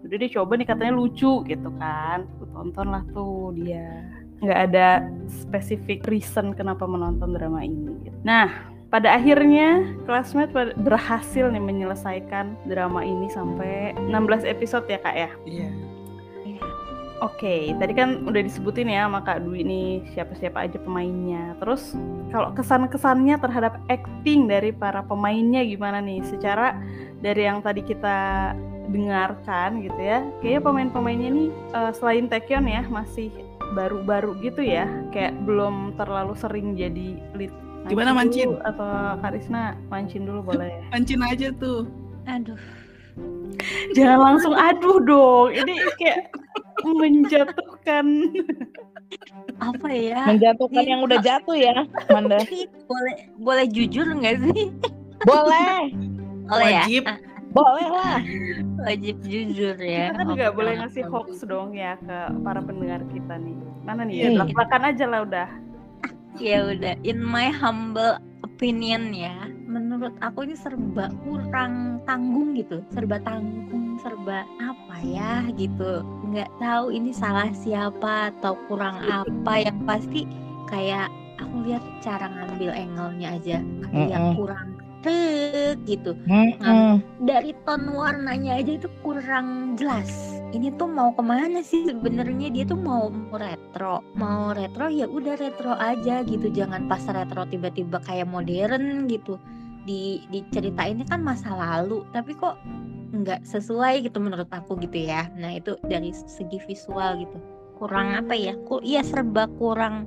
udah 0.00 0.16
deh 0.16 0.32
coba 0.32 0.52
nih 0.56 0.68
katanya 0.68 0.92
lucu 0.96 1.32
gitu 1.44 1.70
kan. 1.76 2.24
Aku 2.38 2.44
tonton 2.54 2.86
lah 2.94 3.02
tuh 3.12 3.52
dia. 3.58 4.06
Nggak 4.40 4.60
ada 4.72 4.86
spesifik 5.28 6.08
reason 6.08 6.56
kenapa 6.56 6.88
menonton 6.88 7.36
drama 7.36 7.60
ini. 7.60 7.92
gitu. 8.06 8.16
Nah, 8.24 8.48
pada 8.88 9.14
akhirnya 9.14 9.84
classmate 10.08 10.50
berhasil 10.80 11.46
nih 11.46 11.62
menyelesaikan 11.62 12.58
drama 12.66 13.04
ini 13.04 13.28
sampai 13.30 13.94
16 13.98 14.48
episode 14.48 14.88
ya 14.88 14.98
kak 14.98 15.16
ya. 15.16 15.30
Iya. 15.44 15.70
Oke, 17.20 17.76
tadi 17.76 17.92
kan 17.92 18.24
udah 18.24 18.40
disebutin 18.40 18.88
ya 18.88 19.04
sama 19.04 19.20
Kak 19.20 19.44
Dwi 19.44 19.60
nih 19.60 19.88
siapa-siapa 20.16 20.64
aja 20.64 20.80
pemainnya. 20.80 21.52
Terus 21.60 21.92
kalau 22.32 22.48
kesan-kesannya 22.56 23.36
terhadap 23.36 23.76
acting 23.92 24.48
dari 24.48 24.72
para 24.72 25.04
pemainnya 25.04 25.60
gimana 25.60 26.00
nih? 26.00 26.24
Secara 26.24 26.80
dari 27.20 27.44
yang 27.44 27.60
tadi 27.60 27.84
kita 27.84 28.50
dengarkan 28.88 29.84
gitu 29.84 30.00
ya, 30.00 30.24
kayaknya 30.40 30.60
pemain-pemainnya 30.64 31.28
nih 31.28 31.48
eh, 31.52 31.92
selain 31.92 32.24
Taekyon 32.24 32.64
ya 32.64 32.88
masih 32.88 33.28
baru-baru 33.76 34.40
gitu 34.40 34.64
ya, 34.64 34.88
kayak 35.12 35.36
belum 35.44 35.94
terlalu 36.00 36.32
sering 36.40 36.72
jadi 36.72 37.20
lead. 37.36 37.52
Gimana, 37.84 38.16
Mancin? 38.16 38.56
dulu 38.56 38.64
Atau 38.64 38.88
Karisna 39.24 39.76
mancin 39.92 40.24
dulu 40.24 40.40
boleh? 40.56 40.72
Mancin 40.92 41.20
aja 41.20 41.52
tuh. 41.52 41.84
Aduh, 42.28 42.60
Jangan 43.96 44.18
langsung 44.20 44.54
aduh 44.56 44.98
dong, 45.02 45.48
ini 45.52 45.84
kayak 46.00 46.32
menjatuhkan. 46.84 48.06
apa 49.58 49.88
ya? 49.90 50.22
menjatuhkan 50.30 50.84
yang 50.86 51.02
udah 51.02 51.18
jatuh 51.18 51.58
ya 51.58 51.82
Manda 52.14 52.38
boleh 52.90 53.16
boleh 53.42 53.66
jujur 53.66 54.06
nggak 54.06 54.38
sih? 54.46 54.70
boleh 55.26 55.90
Boleh 56.46 56.70
ya? 56.70 56.82
Wajib. 56.86 57.02
Ah, 57.10 57.18
boleh 57.50 57.86
lah 57.90 58.18
wajib 58.86 59.16
jujur 59.26 59.76
ya. 59.76 60.14
Kita 60.14 60.22
kan 60.22 60.26
nggak 60.38 60.52
boleh 60.54 60.72
ngasih 60.80 61.04
hoax 61.10 61.42
dong 61.44 61.74
ya 61.74 61.98
ke 61.98 62.18
para 62.46 62.62
pendengar 62.62 63.02
kita 63.10 63.34
nih. 63.36 63.58
Mana 63.82 64.06
nih? 64.06 64.14
Iya, 64.14 64.28
Ya, 64.30 64.46
belak 64.46 64.72
aja 64.86 65.04
lah 65.10 65.20
udah. 65.26 65.48
ya 66.38 66.58
udah 66.70 66.94
in 67.02 67.18
my 67.18 67.50
humble 67.50 68.16
opinion 68.46 69.10
ya 69.10 69.34
menurut 70.00 70.16
aku 70.24 70.48
ini 70.48 70.56
serba 70.56 71.12
kurang 71.28 72.00
tanggung 72.08 72.56
gitu 72.56 72.80
serba 72.88 73.20
tanggung 73.20 74.00
serba 74.00 74.48
apa 74.56 74.96
ya 75.04 75.44
gitu 75.60 76.00
nggak 76.24 76.48
tahu 76.56 76.88
ini 76.88 77.12
salah 77.12 77.52
siapa 77.52 78.32
atau 78.32 78.56
kurang 78.64 78.96
apa 79.04 79.52
yang 79.68 79.76
pasti 79.84 80.24
kayak 80.72 81.12
aku 81.36 81.68
lihat 81.68 81.84
cara 82.00 82.32
ngambil 82.32 82.72
angle-nya 82.72 83.28
aja 83.36 83.56
kayak 83.92 84.16
Mm-mm. 84.24 84.36
kurang 84.40 84.68
tek 85.04 85.76
gitu 85.84 86.16
Mm-mm. 86.24 87.04
dari 87.20 87.52
ton 87.68 87.92
warnanya 87.92 88.56
aja 88.56 88.80
itu 88.80 88.88
kurang 89.04 89.76
jelas. 89.80 90.08
Ini 90.50 90.74
tuh 90.76 90.90
mau 90.90 91.14
ke 91.14 91.22
mana 91.22 91.62
sih 91.62 91.86
sebenarnya 91.86 92.50
dia 92.50 92.66
tuh 92.66 92.76
mau 92.76 93.08
retro, 93.32 94.02
mau 94.18 94.50
retro 94.50 94.90
ya 94.90 95.06
udah 95.06 95.38
retro 95.38 95.78
aja 95.78 96.26
gitu, 96.26 96.50
jangan 96.50 96.90
pas 96.90 97.00
retro 97.06 97.46
tiba-tiba 97.48 98.02
kayak 98.02 98.26
modern 98.28 99.06
gitu. 99.06 99.38
Di 99.84 100.24
diceritain 100.28 101.00
kan 101.08 101.20
masa 101.24 101.52
lalu, 101.56 102.04
tapi 102.12 102.36
kok 102.36 102.60
nggak 103.10 103.42
sesuai 103.42 104.06
gitu 104.06 104.18
menurut 104.22 104.48
aku 104.52 104.78
gitu 104.80 105.08
ya. 105.08 105.26
Nah 105.34 105.56
itu 105.58 105.76
dari 105.88 106.14
segi 106.14 106.58
visual 106.64 107.20
gitu 107.20 107.38
kurang 107.80 108.12
apa 108.12 108.36
ya? 108.36 108.52
Ku, 108.68 108.78
iya 108.84 109.00
serba 109.00 109.48
kurang 109.56 110.04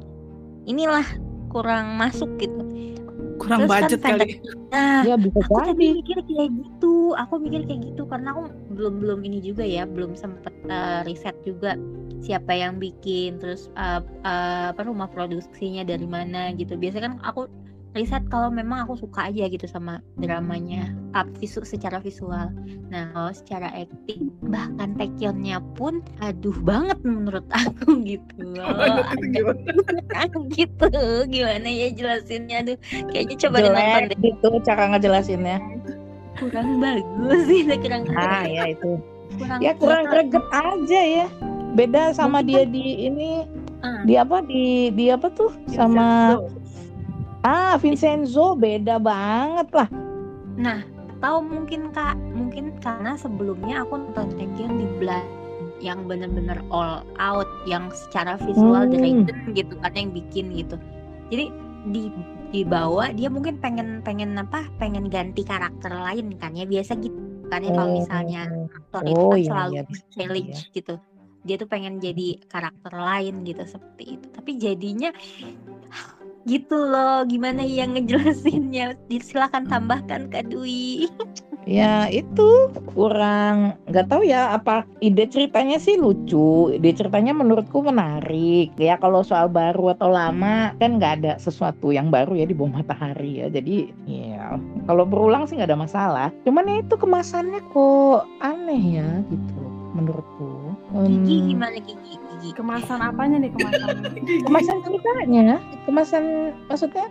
inilah 0.69 1.05
kurang 1.49 1.97
masuk 1.97 2.29
gitu. 2.37 2.61
Kurang 3.41 3.65
Terus 3.65 3.71
kan 3.73 3.81
budget 3.81 3.99
pendek. 3.99 4.29
kali. 4.29 4.33
Nah 4.69 5.01
ya 5.03 5.15
bisa 5.17 5.39
aku 5.41 5.57
tadi 5.57 5.73
jadi 5.73 5.97
mikir 5.99 6.17
kayak 6.29 6.49
gitu 6.53 6.93
aku 7.17 7.33
mikir 7.41 7.61
kayak 7.67 7.81
gitu 7.91 8.03
karena 8.07 8.29
aku 8.33 8.43
belum 8.73 8.93
belum 9.01 9.19
ini 9.25 9.39
juga 9.41 9.65
ya 9.65 9.83
belum 9.85 10.13
sempet 10.15 10.53
eh, 10.69 11.01
riset 11.05 11.35
juga 11.43 11.75
siapa 12.23 12.55
yang 12.55 12.79
bikin 12.79 13.41
terus 13.41 13.67
eh, 13.75 14.01
eh, 14.23 14.65
apa 14.71 14.81
rumah 14.85 15.09
produksinya 15.11 15.83
dari 15.83 16.07
mana 16.07 16.55
gitu 16.55 16.79
biasanya 16.79 17.11
kan 17.11 17.15
aku 17.25 17.51
riset 17.93 18.25
kalau 18.27 18.49
memang 18.49 18.89
aku 18.89 18.97
suka 18.97 19.29
aja 19.29 19.45
gitu 19.45 19.69
sama 19.69 20.01
dramanya 20.17 20.89
up 21.13 21.29
visu 21.37 21.61
secara 21.61 22.01
visual. 22.01 22.49
Nah 22.89 23.13
kalau 23.13 23.29
secara 23.29 23.69
acting 23.69 24.33
bahkan 24.49 24.97
Taekyeonnya 24.97 25.61
pun 25.77 26.01
aduh 26.17 26.57
banget 26.65 26.97
menurut 27.05 27.45
aku 27.53 27.97
gitu. 28.09 28.33
Itu 28.57 29.01
ada 29.05 29.25
gimana? 29.29 29.61
gitu 30.57 30.87
gimana 31.29 31.69
ya 31.69 31.87
jelasinnya? 31.93 32.65
Aduh 32.65 32.77
kayaknya 33.13 33.35
coba 33.45 33.57
jelek 33.61 34.03
deh. 34.09 34.17
gitu 34.25 34.47
cara 34.65 34.83
ngejelasinnya. 34.89 35.57
Kurang 36.41 36.81
bagus 36.81 37.41
sih 37.45 37.61
kurang 37.77 38.09
ah 38.17 38.41
ya 38.49 38.73
itu. 38.73 38.97
Kurang 39.37 39.59
ya 39.61 39.71
kurang 39.77 40.09
greget 40.09 40.45
aja 40.49 41.01
ya. 41.21 41.27
Beda 41.77 42.09
sama 42.13 42.41
Mungkin 42.41 42.49
dia 42.49 42.63
di 42.65 42.85
ini 43.05 43.31
Ah. 43.83 43.99
di 44.07 44.15
apa? 44.15 44.39
Di 44.39 44.95
di 44.95 45.11
apa 45.11 45.27
tuh? 45.27 45.51
Sama 45.67 46.39
ah 47.43 47.75
Vincenzo 47.77 48.55
beda 48.55 48.97
banget 48.97 49.67
lah. 49.71 49.89
Nah 50.55 50.79
tahu 51.19 51.39
mungkin 51.39 51.91
kak 51.91 52.19
mungkin 52.35 52.75
karena 52.79 53.15
sebelumnya 53.15 53.83
aku 53.83 53.95
nonton 53.95 54.35
Taekyon 54.35 54.75
di 54.75 54.87
Blood 54.99 55.23
yang 55.79 56.07
bener-bener 56.07 56.63
all 56.71 57.03
out 57.19 57.47
yang 57.67 57.91
secara 57.91 58.39
visual 58.39 58.87
Hmm. 58.87 58.91
Dragon 58.91 59.27
gitu 59.51 59.73
kan 59.79 59.91
yang 59.95 60.11
bikin 60.11 60.51
gitu. 60.55 60.75
Jadi 61.27 61.45
di 61.91 62.07
dibawa 62.53 63.11
dia 63.11 63.27
mungkin 63.27 63.59
pengen 63.59 63.99
pengen 64.05 64.37
apa 64.37 64.63
pengen 64.77 65.09
ganti 65.09 65.43
karakter 65.43 65.89
lain 65.91 66.37
kan 66.37 66.53
ya 66.53 66.63
biasa 66.63 66.95
gitu 67.01 67.17
kan 67.49 67.59
ya 67.59 67.71
kalau 67.73 67.89
Oh. 67.91 67.97
misalnya 67.99 68.41
aktor 68.71 69.01
itu 69.03 69.19
Oh, 69.19 69.29
kan 69.29 69.39
iya, 69.41 69.49
selalu 69.51 69.71
iya, 69.73 69.83
bisa 69.89 70.05
challenge 70.13 70.59
gitu. 70.71 70.93
Dia 71.43 71.55
tuh 71.59 71.67
pengen 71.67 71.99
jadi 71.99 72.39
karakter 72.47 72.93
lain 72.93 73.43
gitu 73.43 73.63
seperti 73.67 74.03
itu. 74.15 74.27
Tapi 74.31 74.51
jadinya 74.55 75.11
gitu 76.43 76.75
loh 76.75 77.23
gimana 77.23 77.63
yang 77.63 77.95
ngejelasinnya 77.95 78.99
silakan 79.23 79.63
tambahkan 79.67 80.27
Kak 80.27 80.51
Dwi 80.51 81.07
Ya 81.63 82.11
itu 82.11 82.67
kurang 82.91 83.79
nggak 83.87 84.07
tahu 84.11 84.27
ya 84.27 84.51
apa 84.55 84.83
ide 84.99 85.27
ceritanya 85.31 85.79
sih 85.79 85.95
lucu, 85.95 86.75
ide 86.75 86.91
ceritanya 86.91 87.31
menurutku 87.31 87.79
menarik. 87.79 88.75
Ya 88.75 88.99
kalau 88.99 89.23
soal 89.23 89.47
baru 89.47 89.95
atau 89.95 90.11
lama 90.11 90.75
kan 90.79 90.99
nggak 90.99 91.13
ada 91.23 91.33
sesuatu 91.39 91.95
yang 91.95 92.11
baru 92.11 92.35
ya 92.35 92.45
di 92.47 92.55
bawah 92.55 92.83
matahari 92.83 93.39
ya. 93.43 93.47
Jadi 93.47 93.87
ya 94.07 94.59
kalau 94.91 95.07
berulang 95.07 95.47
sih 95.47 95.55
nggak 95.55 95.71
ada 95.71 95.79
masalah. 95.79 96.27
Cuman 96.43 96.67
ya 96.67 96.75
itu 96.83 96.95
kemasannya 96.99 97.61
kok 97.71 98.27
aneh 98.43 98.99
ya 98.99 99.09
gitu 99.31 99.63
menurutku. 99.95 100.75
Gigi 101.07 101.55
gimana 101.55 101.79
Gigi 101.79 102.22
Gigi 102.43 102.59
Kemasan 102.59 102.99
apanya 102.99 103.39
nih 103.39 103.55
kemasan? 103.55 103.87
kemasan 104.51 104.77
ceritanya, 104.83 105.63
kemasan 105.87 106.23
maksudnya 106.67 107.07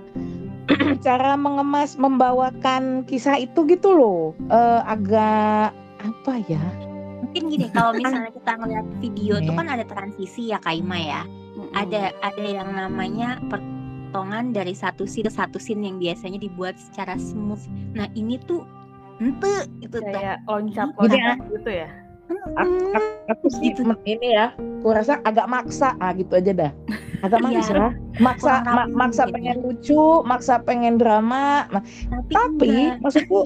cara 1.07 1.41
mengemas 1.41 1.97
membawakan 1.97 3.09
kisah 3.09 3.41
itu 3.41 3.65
gitu 3.65 3.97
loh. 3.97 4.37
Eh, 4.53 4.81
agak 4.85 5.73
apa 6.05 6.33
ya? 6.53 6.61
Mungkin 7.25 7.49
gini 7.49 7.67
kalau 7.73 7.97
misalnya 7.97 8.29
kita 8.29 8.53
ngeliat 8.61 8.87
video 9.01 9.41
tuh 9.41 9.57
Oke. 9.57 9.59
kan 9.65 9.69
ada 9.73 9.85
transisi 9.89 10.53
ya 10.53 10.61
Kaima 10.61 11.01
ya. 11.01 11.23
Ada 11.73 12.13
ada 12.21 12.45
yang 12.45 12.69
namanya 12.77 13.41
pertongan 13.49 14.53
dari 14.53 14.77
satu 14.77 15.09
scene 15.09 15.25
ke 15.25 15.33
satu 15.33 15.57
scene 15.57 15.81
yang 15.81 15.97
biasanya 15.97 16.45
dibuat 16.45 16.77
secara 16.77 17.17
smooth. 17.17 17.65
Nah 17.97 18.05
ini 18.13 18.37
tuh 18.45 18.69
ente 19.17 19.65
itu 19.81 19.97
tuh. 19.97 20.13
Kayak 20.13 20.45
loncat 20.45 20.93
loncat 21.01 21.41
gitu 21.57 21.73
ya. 21.73 21.89
aku, 22.29 22.85
aku, 22.97 23.09
aku 23.33 23.47
sih 23.49 23.73
Gitu. 23.73 23.81
ini 24.05 24.37
ya 24.37 24.53
aku 24.83 24.91
rasa 24.91 25.23
agak 25.23 25.47
maksa 25.47 25.95
ah 25.97 26.11
gitu 26.11 26.35
aja 26.35 26.51
dah 26.53 26.73
agak 27.21 27.39
Iya. 27.39 27.47
maksa 27.47 27.75
maksa 28.19 28.53
Kurang 28.59 28.75
ma- 28.75 28.91
maksa 28.99 29.23
gitu. 29.25 29.33
pengen 29.33 29.57
lucu 29.63 30.03
maksa 30.25 30.55
pengen 30.59 30.95
drama 30.99 31.71
ma- 31.71 31.87
tapi, 32.11 32.35
tapi 32.35 32.69
enggak. 32.69 32.99
maksudku 32.99 33.39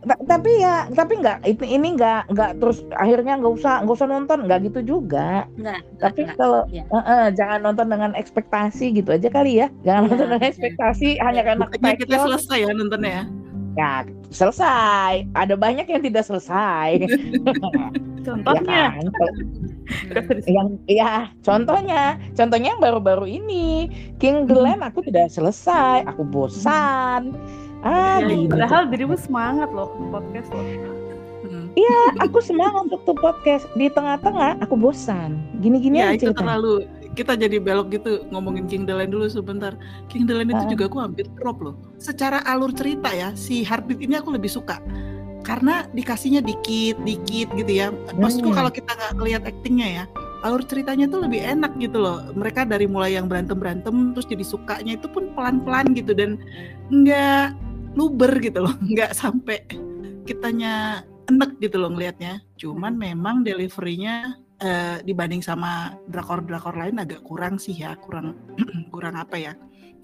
ta- 0.00 0.22
tapi 0.22 0.50
ya 0.56 0.86
tapi 0.88 1.12
nggak 1.16 1.38
ini 1.42 1.66
ini 1.72 1.88
nggak 1.92 2.30
nggak 2.30 2.50
terus 2.56 2.86
akhirnya 2.94 3.34
nggak 3.34 3.52
usah 3.52 3.82
nggak 3.82 3.96
usah 3.96 4.06
nonton 4.06 4.38
nggak 4.44 4.60
gitu 4.64 4.80
juga 4.86 5.50
enggak 5.52 5.80
tapi 5.98 6.20
enggak, 6.22 6.36
kalau 6.36 6.62
Iya. 6.70 6.84
eh, 6.86 7.04
eh, 7.04 7.26
jangan 7.32 7.58
nonton 7.60 7.86
dengan 7.88 8.10
ekspektasi 8.14 8.84
gitu 8.94 9.10
aja 9.10 9.28
kali 9.28 9.58
ya 9.58 9.66
jangan 9.82 10.00
Iya, 10.00 10.08
nonton 10.08 10.26
dengan 10.30 10.40
iya. 10.40 10.50
ekspektasi 10.52 11.08
hanya 11.18 11.42
karena 11.42 11.64
kita 11.96 12.16
selesai 12.22 12.58
ya 12.60 12.70
nontonnya 12.70 13.10
ya. 13.10 13.24
Ya 13.74 14.02
selesai. 14.30 15.26
Ada 15.32 15.54
banyak 15.54 15.86
yang 15.86 16.02
tidak 16.02 16.24
selesai. 16.24 16.88
Ya 18.24 18.32
Contohnya. 18.32 18.84
kan? 18.96 19.04
Udah 20.08 20.22
Hmm. 20.24 20.40
yang 20.48 20.68
ya 20.88 21.28
contohnya. 21.44 22.16
Contohnya 22.32 22.72
yang 22.72 22.80
baru-baru 22.80 23.28
ini. 23.28 23.92
King 24.16 24.48
the 24.48 24.56
Land 24.56 24.80
aku 24.80 25.04
tidak 25.04 25.28
selesai. 25.28 26.08
Aku 26.08 26.24
bosan. 26.24 27.36
Ah 27.84 28.24
Ya, 28.24 28.32
gitu. 28.32 28.48
padahal 28.48 28.88
dirimu 28.88 29.20
semangat 29.20 29.68
loh 29.76 29.92
podcast 30.08 30.48
loh. 30.56 30.64
Hmm. 31.44 31.68
aku 32.16 32.40
semangat 32.40 32.88
untuk 32.88 33.04
tuh 33.04 33.12
podcast. 33.12 33.68
Di 33.76 33.92
tengah-tengah 33.92 34.56
aku 34.64 34.72
bosan. 34.72 35.36
Gini-gini 35.60 36.00
Ya 36.00 36.16
aja 36.16 36.16
itu 36.16 36.32
cerita 36.32 36.40
terlalu 36.40 36.88
kita 37.14 37.38
jadi 37.38 37.62
belok 37.62 37.94
gitu 37.94 38.26
ngomongin 38.28 38.66
King 38.66 38.84
the 38.84 38.94
Land 38.94 39.14
dulu 39.14 39.26
sebentar. 39.26 39.74
King 40.10 40.26
the 40.26 40.34
Land 40.34 40.50
itu 40.50 40.64
Ah. 40.66 40.70
juga 40.70 40.84
aku 40.90 40.98
hampir 41.00 41.26
drop 41.38 41.62
loh. 41.62 41.74
Secara 41.96 42.42
alur 42.44 42.74
cerita 42.74 43.10
ya, 43.10 43.30
si 43.34 43.62
Heartbeat 43.62 44.02
ini 44.02 44.18
aku 44.18 44.34
lebih 44.34 44.50
suka. 44.50 44.82
Karena 45.44 45.84
dikasihnya 45.92 46.40
dikit, 46.40 46.96
dikit 47.04 47.52
gitu 47.54 47.72
ya. 47.72 47.92
Maksudku 48.16 48.50
Hmm. 48.50 48.58
kalau 48.58 48.70
kita 48.72 48.90
nggak 48.90 49.12
ngelihat 49.20 49.42
aktingnya 49.44 49.88
ya, 49.88 50.04
alur 50.40 50.64
ceritanya 50.64 51.04
tuh 51.06 51.24
lebih 51.24 51.40
enak 51.40 51.72
gitu 51.78 52.00
loh. 52.00 52.20
Mereka 52.32 52.64
dari 52.64 52.84
mulai 52.84 53.16
yang 53.16 53.28
berantem-berantem 53.28 54.12
terus 54.12 54.24
jadi 54.24 54.44
sukanya 54.44 54.96
itu 54.96 55.06
pun 55.08 55.32
pelan-pelan 55.36 55.92
gitu 55.92 56.12
dan 56.16 56.40
nggak 56.88 57.56
luber 57.94 58.32
gitu 58.40 58.64
loh, 58.64 58.74
nggak 58.92 59.12
sampai 59.12 59.62
kitanya 60.24 61.04
enek 61.28 61.60
gitu 61.60 61.76
loh 61.76 61.92
ngelihatnya. 61.92 62.40
Cuman 62.56 62.96
memang 62.96 63.44
deliverynya 63.44 64.40
eh, 64.60 64.98
dibanding 65.02 65.42
sama 65.42 65.96
drakor-drakor 66.10 66.74
lain 66.76 67.00
agak 67.00 67.22
kurang 67.26 67.58
sih 67.58 67.74
ya, 67.74 67.96
kurang 67.98 68.36
kurang 68.94 69.14
apa 69.18 69.36
ya, 69.38 69.52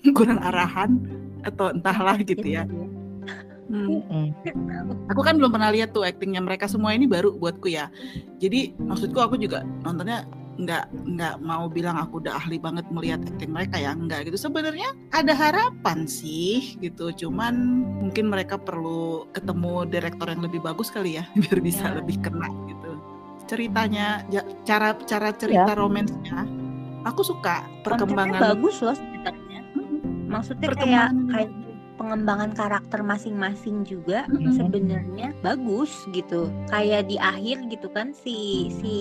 kurang 0.16 0.40
arahan 0.42 0.98
atau 1.46 1.70
entahlah 1.70 2.18
gitu 2.22 2.46
ya. 2.46 2.64
Hmm. 3.70 4.02
Mm. 4.02 4.34
Aku 5.14 5.22
kan 5.22 5.38
belum 5.38 5.54
pernah 5.54 5.70
lihat 5.70 5.94
tuh 5.94 6.02
aktingnya 6.02 6.42
mereka 6.42 6.66
semua 6.66 6.90
ini 6.90 7.06
baru 7.06 7.30
buatku 7.38 7.70
ya. 7.70 7.86
Jadi 8.42 8.74
maksudku 8.74 9.14
aku 9.22 9.38
juga 9.38 9.62
nontonnya 9.86 10.26
nggak 10.60 10.84
nggak 11.16 11.34
mau 11.40 11.70
bilang 11.72 11.96
aku 11.96 12.20
udah 12.20 12.36
ahli 12.36 12.60
banget 12.60 12.84
melihat 12.92 13.24
akting 13.24 13.48
mereka 13.48 13.80
ya 13.80 13.96
nggak 13.96 14.28
gitu 14.28 14.36
sebenarnya 14.36 14.92
ada 15.16 15.32
harapan 15.32 16.04
sih 16.04 16.76
gitu 16.84 17.08
cuman 17.16 17.54
mungkin 18.04 18.28
mereka 18.28 18.60
perlu 18.60 19.24
ketemu 19.32 19.88
direktor 19.88 20.28
yang 20.28 20.44
lebih 20.44 20.60
bagus 20.60 20.92
kali 20.92 21.16
ya 21.16 21.24
biar 21.40 21.58
bisa 21.64 21.88
Ya. 21.88 21.96
lebih 21.96 22.20
kena 22.20 22.52
gitu 22.68 22.89
ceritanya 23.50 24.22
cara 24.62 24.94
cara 25.02 25.34
cerita 25.34 25.74
romansnya 25.74 26.46
aku 27.02 27.20
suka 27.20 27.66
Kontennya 27.82 27.82
perkembangan 27.82 28.40
bagus 28.40 28.76
loh 28.78 28.94
sebenarnya 28.94 29.60
maksudnya 30.26 30.68
kayak 30.68 30.70
Perkembangan. 30.78 31.16
kayak 31.28 31.50
pengembangan 32.00 32.50
karakter 32.56 33.04
masing-masing 33.04 33.84
juga 33.84 34.24
Mm-mm. 34.24 34.56
sebenarnya 34.56 35.36
bagus 35.44 35.92
gitu 36.08 36.48
kayak 36.66 37.04
di 37.04 37.20
akhir 37.20 37.60
gitu 37.68 37.92
kan 37.92 38.16
si 38.16 38.70
si 38.72 38.94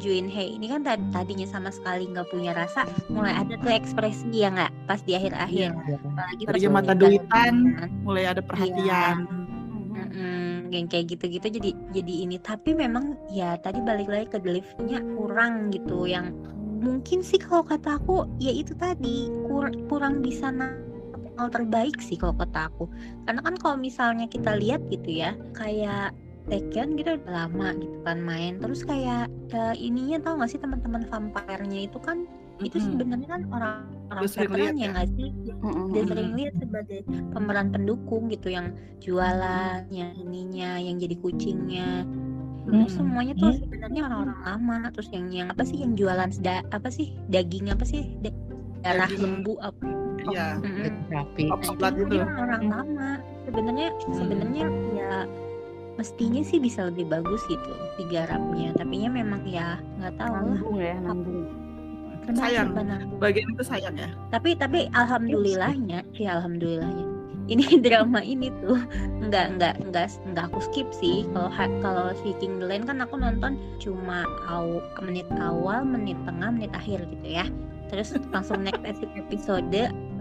Juin 0.00 0.32
Hei 0.32 0.56
ini 0.56 0.64
kan 0.64 0.80
tadi 0.80 1.04
tadinya 1.12 1.44
sama 1.44 1.68
sekali 1.68 2.08
nggak 2.08 2.32
punya 2.32 2.56
rasa 2.56 2.88
mulai 3.12 3.36
ada 3.36 3.60
tuh 3.60 3.68
ekspresi 3.68 4.32
ya 4.32 4.48
nggak 4.48 4.72
pas 4.88 5.04
di 5.04 5.12
akhir-akhir 5.12 5.76
Iya. 5.76 5.96
apalagi 6.00 6.42
pas 6.48 6.72
mata 6.72 6.92
duitan. 6.96 7.54
kan. 7.76 7.88
mulai 8.00 8.24
ada 8.24 8.40
perhatian 8.40 9.28
Mm-mm, 9.28 9.41
yang 10.72 10.88
kayak 10.88 11.12
gitu-gitu 11.12 11.60
jadi 11.60 11.70
jadi 11.92 12.14
ini. 12.26 12.36
Tapi 12.40 12.72
memang 12.72 13.16
ya 13.28 13.60
tadi 13.60 13.78
balik 13.84 14.08
lagi 14.08 14.26
ke 14.32 14.38
deliverynya 14.40 15.00
kurang 15.16 15.68
gitu. 15.70 16.08
Yang 16.08 16.32
mungkin 16.82 17.20
sih 17.22 17.38
kalau 17.38 17.62
kata 17.62 18.00
aku 18.00 18.26
ya 18.42 18.50
itu 18.50 18.74
tadi 18.74 19.30
kur- 19.46 19.76
kurang 19.86 20.24
bisa 20.24 20.50
hal 21.38 21.48
terbaik 21.48 22.00
sih 22.00 22.16
kalau 22.16 22.34
kata 22.36 22.72
aku. 22.72 22.88
Karena 23.28 23.40
kan 23.44 23.54
kalau 23.60 23.76
misalnya 23.78 24.26
kita 24.26 24.56
lihat 24.56 24.82
gitu 24.88 25.22
ya 25.22 25.36
kayak 25.56 26.16
Taekyon 26.42 26.98
gitu 26.98 27.22
lama 27.30 27.70
gitu 27.78 28.02
kan 28.02 28.18
main. 28.18 28.58
Terus 28.58 28.82
kayak 28.82 29.30
eh, 29.54 29.74
ininya 29.78 30.18
tau 30.26 30.34
gak 30.42 30.50
sih 30.50 30.58
teman-teman 30.58 31.06
vampire-nya 31.06 31.86
itu 31.86 32.02
kan 32.02 32.26
itu 32.62 32.78
sebenarnya 32.78 33.28
kan 33.28 33.42
orang 33.50 33.74
orang 34.08 34.22
veteran 34.26 34.74
ya 34.74 34.86
nggak 34.92 35.08
sih? 35.14 35.28
Dia 35.92 36.02
sering 36.04 36.30
lihat 36.34 36.54
sebagai 36.58 36.98
pemeran 37.32 37.68
pendukung 37.70 38.28
gitu 38.28 38.48
yang 38.48 38.72
jualan 38.98 39.86
yang 39.88 40.10
ininya 40.14 40.78
yang 40.78 40.96
jadi 40.96 41.16
kucingnya. 41.18 42.06
Hmm. 42.62 42.86
itu 42.86 42.94
semuanya 42.94 43.34
tuh 43.34 43.58
sebenarnya 43.58 44.06
orang-orang 44.06 44.38
lama 44.46 44.76
terus 44.94 45.10
yang 45.10 45.26
yang 45.34 45.50
apa 45.50 45.66
sih 45.66 45.82
yang 45.82 45.98
jualan 45.98 46.30
da, 46.46 46.62
apa 46.70 46.94
sih 46.94 47.10
daging 47.26 47.74
apa 47.74 47.82
sih 47.82 48.06
Da- 48.22 48.30
darah 48.86 49.10
Daging. 49.10 49.18
lembu 49.42 49.58
apa? 49.58 49.82
Iya. 50.30 50.62
Top 51.50 51.58
Nah, 51.82 51.90
gitu. 51.90 52.22
orang 52.22 52.62
lama. 52.70 53.10
Sebenarnya 53.50 53.88
sebenarnya 54.14 54.64
ya 54.94 55.12
mestinya 55.98 56.40
sih 56.40 56.62
bisa 56.62 56.86
lebih 56.86 57.10
bagus 57.10 57.42
gitu 57.50 57.68
digarapnya 57.98 58.72
tapi 58.72 59.04
ya 59.04 59.10
memang 59.10 59.42
ya 59.44 59.76
nggak 59.98 60.14
tahu 60.16 60.32
lah. 60.32 60.62
Ya, 60.78 60.94
nanggung. 61.02 61.50
Benar, 62.22 62.42
Sayang. 62.46 62.70
benar. 62.74 63.00
Bagian 63.18 63.50
itu 63.50 63.64
sayang 63.66 63.94
ya. 63.98 64.08
tapi 64.30 64.54
tapi 64.54 64.86
alhamdulillahnya 64.94 66.06
ya 66.14 66.38
alhamdulillahnya 66.38 67.12
ini 67.50 67.64
drama 67.84 68.20
ini 68.22 68.52
tuh 68.62 68.78
nggak 69.26 69.58
nggak 69.58 69.74
nggak 69.90 70.06
nggak 70.32 70.44
aku 70.52 70.58
skip 70.62 70.88
sih 70.94 71.26
kalau 71.34 71.50
kalau 71.82 72.06
si 72.22 72.36
King 72.38 72.62
the 72.62 72.66
Land 72.68 72.86
kan 72.86 73.02
aku 73.02 73.18
nonton 73.18 73.58
cuma 73.82 74.26
aw, 74.46 74.78
menit 75.02 75.26
awal 75.40 75.82
menit 75.82 76.18
tengah 76.28 76.50
menit 76.52 76.72
akhir 76.76 77.02
gitu 77.08 77.28
ya 77.42 77.46
terus 77.90 78.14
langsung 78.30 78.62
next 78.64 78.82
episode 79.20 79.68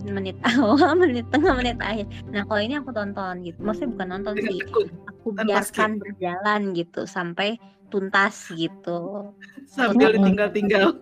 menit 0.04 0.38
awal 0.58 0.98
menit 0.98 1.28
tengah 1.30 1.54
menit 1.54 1.78
akhir 1.80 2.10
nah 2.34 2.42
kalau 2.48 2.62
ini 2.62 2.76
aku 2.82 2.90
tonton 2.92 3.46
gitu 3.46 3.60
maksudnya 3.62 3.90
bukan 3.94 4.08
nonton 4.10 4.34
sih 4.42 4.60
aku 5.08 5.28
biarkan 5.38 6.02
berjalan 6.02 6.62
gitu 6.74 7.06
sampai 7.06 7.62
tuntas 7.92 8.48
gitu 8.56 9.32
Sambil 9.68 10.16
ditinggal-tinggal. 10.16 10.96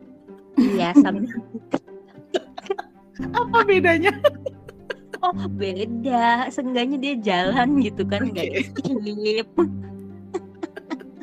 Iya 0.57 0.89
sampai 0.97 1.29
Apa 3.35 3.67
bedanya? 3.67 4.15
oh 5.19 5.35
beda 5.59 6.47
seenggaknya 6.47 6.97
dia 6.97 7.15
jalan 7.19 7.83
gitu 7.83 8.07
kan 8.07 8.31
nggak 8.31 8.47
di 8.55 8.62
skip 8.63 9.49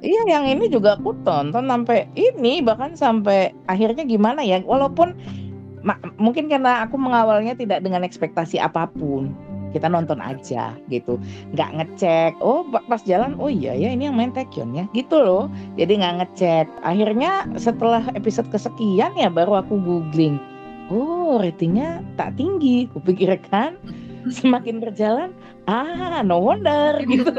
Iya, 0.06 0.22
yang 0.28 0.44
ini 0.46 0.70
juga 0.70 0.94
aku 1.00 1.16
tonton 1.26 1.66
sampai 1.66 2.06
ini 2.14 2.60
bahkan 2.62 2.94
sampai 2.94 3.50
akhirnya 3.66 4.06
gimana 4.06 4.44
ya? 4.44 4.62
Walaupun 4.62 5.16
ma- 5.82 5.98
mungkin 6.20 6.46
karena 6.46 6.84
aku 6.86 6.94
mengawalnya 7.00 7.56
tidak 7.58 7.82
dengan 7.82 8.04
ekspektasi 8.06 8.60
apa 8.60 8.86
pun. 8.92 9.32
Kita 9.76 9.92
nonton 9.92 10.24
aja 10.24 10.72
gitu, 10.88 11.20
nggak 11.52 11.70
ngecek. 11.76 12.32
Oh 12.40 12.64
pa- 12.64 12.80
pas 12.88 13.04
jalan, 13.04 13.36
oh 13.36 13.52
iya 13.52 13.76
ya 13.76 13.92
ini 13.92 14.08
yang 14.08 14.16
main 14.16 14.32
Taekyon 14.32 14.72
ya, 14.72 14.84
gitu 14.96 15.20
loh. 15.20 15.52
Jadi 15.76 16.00
nggak 16.00 16.14
ngecek. 16.24 16.66
Akhirnya 16.80 17.44
setelah 17.60 18.00
episode 18.16 18.48
kesekian 18.48 19.12
ya 19.20 19.28
baru 19.28 19.60
aku 19.60 19.76
googling. 19.76 20.40
oh 20.86 21.42
ratingnya 21.42 21.98
tak 22.14 22.38
tinggi 22.38 22.86
kupikir 22.94 23.34
kan 23.50 23.74
semakin 24.38 24.82
berjalan 24.82 25.30
ah 25.66 26.22
no 26.22 26.38
wonder 26.38 26.98
gitu. 27.10 27.30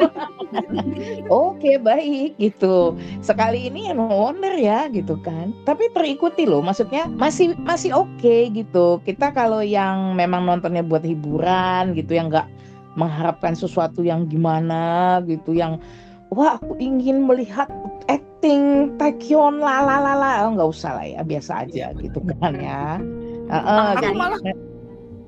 Oke 1.32 1.80
baik 1.80 2.36
gitu. 2.40 2.96
Sekali 3.24 3.68
ini 3.72 3.88
ya 3.88 3.94
no 3.96 4.08
wonder 4.08 4.56
ya 4.56 4.88
gitu 4.92 5.16
kan. 5.24 5.56
Tapi 5.64 5.92
terikuti 5.96 6.44
loh 6.44 6.60
maksudnya 6.64 7.08
masih 7.08 7.56
masih 7.64 7.96
oke 7.96 8.52
gitu. 8.52 9.00
Kita 9.04 9.32
kalau 9.32 9.64
yang 9.64 10.16
memang 10.16 10.44
nontonnya 10.44 10.84
buat 10.84 11.04
hiburan 11.04 11.96
gitu 11.96 12.16
yang 12.16 12.28
nggak 12.32 12.48
mengharapkan 12.98 13.54
sesuatu 13.54 14.02
yang 14.02 14.26
gimana 14.26 15.22
gitu 15.30 15.54
yang 15.54 15.78
wah 16.34 16.58
aku 16.58 16.76
ingin 16.82 17.24
melihat 17.24 17.70
acting 18.10 18.92
Taekyon 18.98 19.62
la 19.62 19.86
la 19.86 20.02
la 20.02 20.14
la 20.18 20.32
oh, 20.50 20.52
nggak 20.58 20.70
usah 20.74 20.98
lah 20.98 21.06
ya 21.06 21.22
biasa 21.24 21.64
aja 21.64 21.94
gitu 21.96 22.20
kan 22.40 22.54
ya. 22.60 22.98
Uh, 23.48 23.56
uh, 23.64 23.88
Aku 23.96 24.12
jadi- 24.12 24.20
malah 24.20 24.40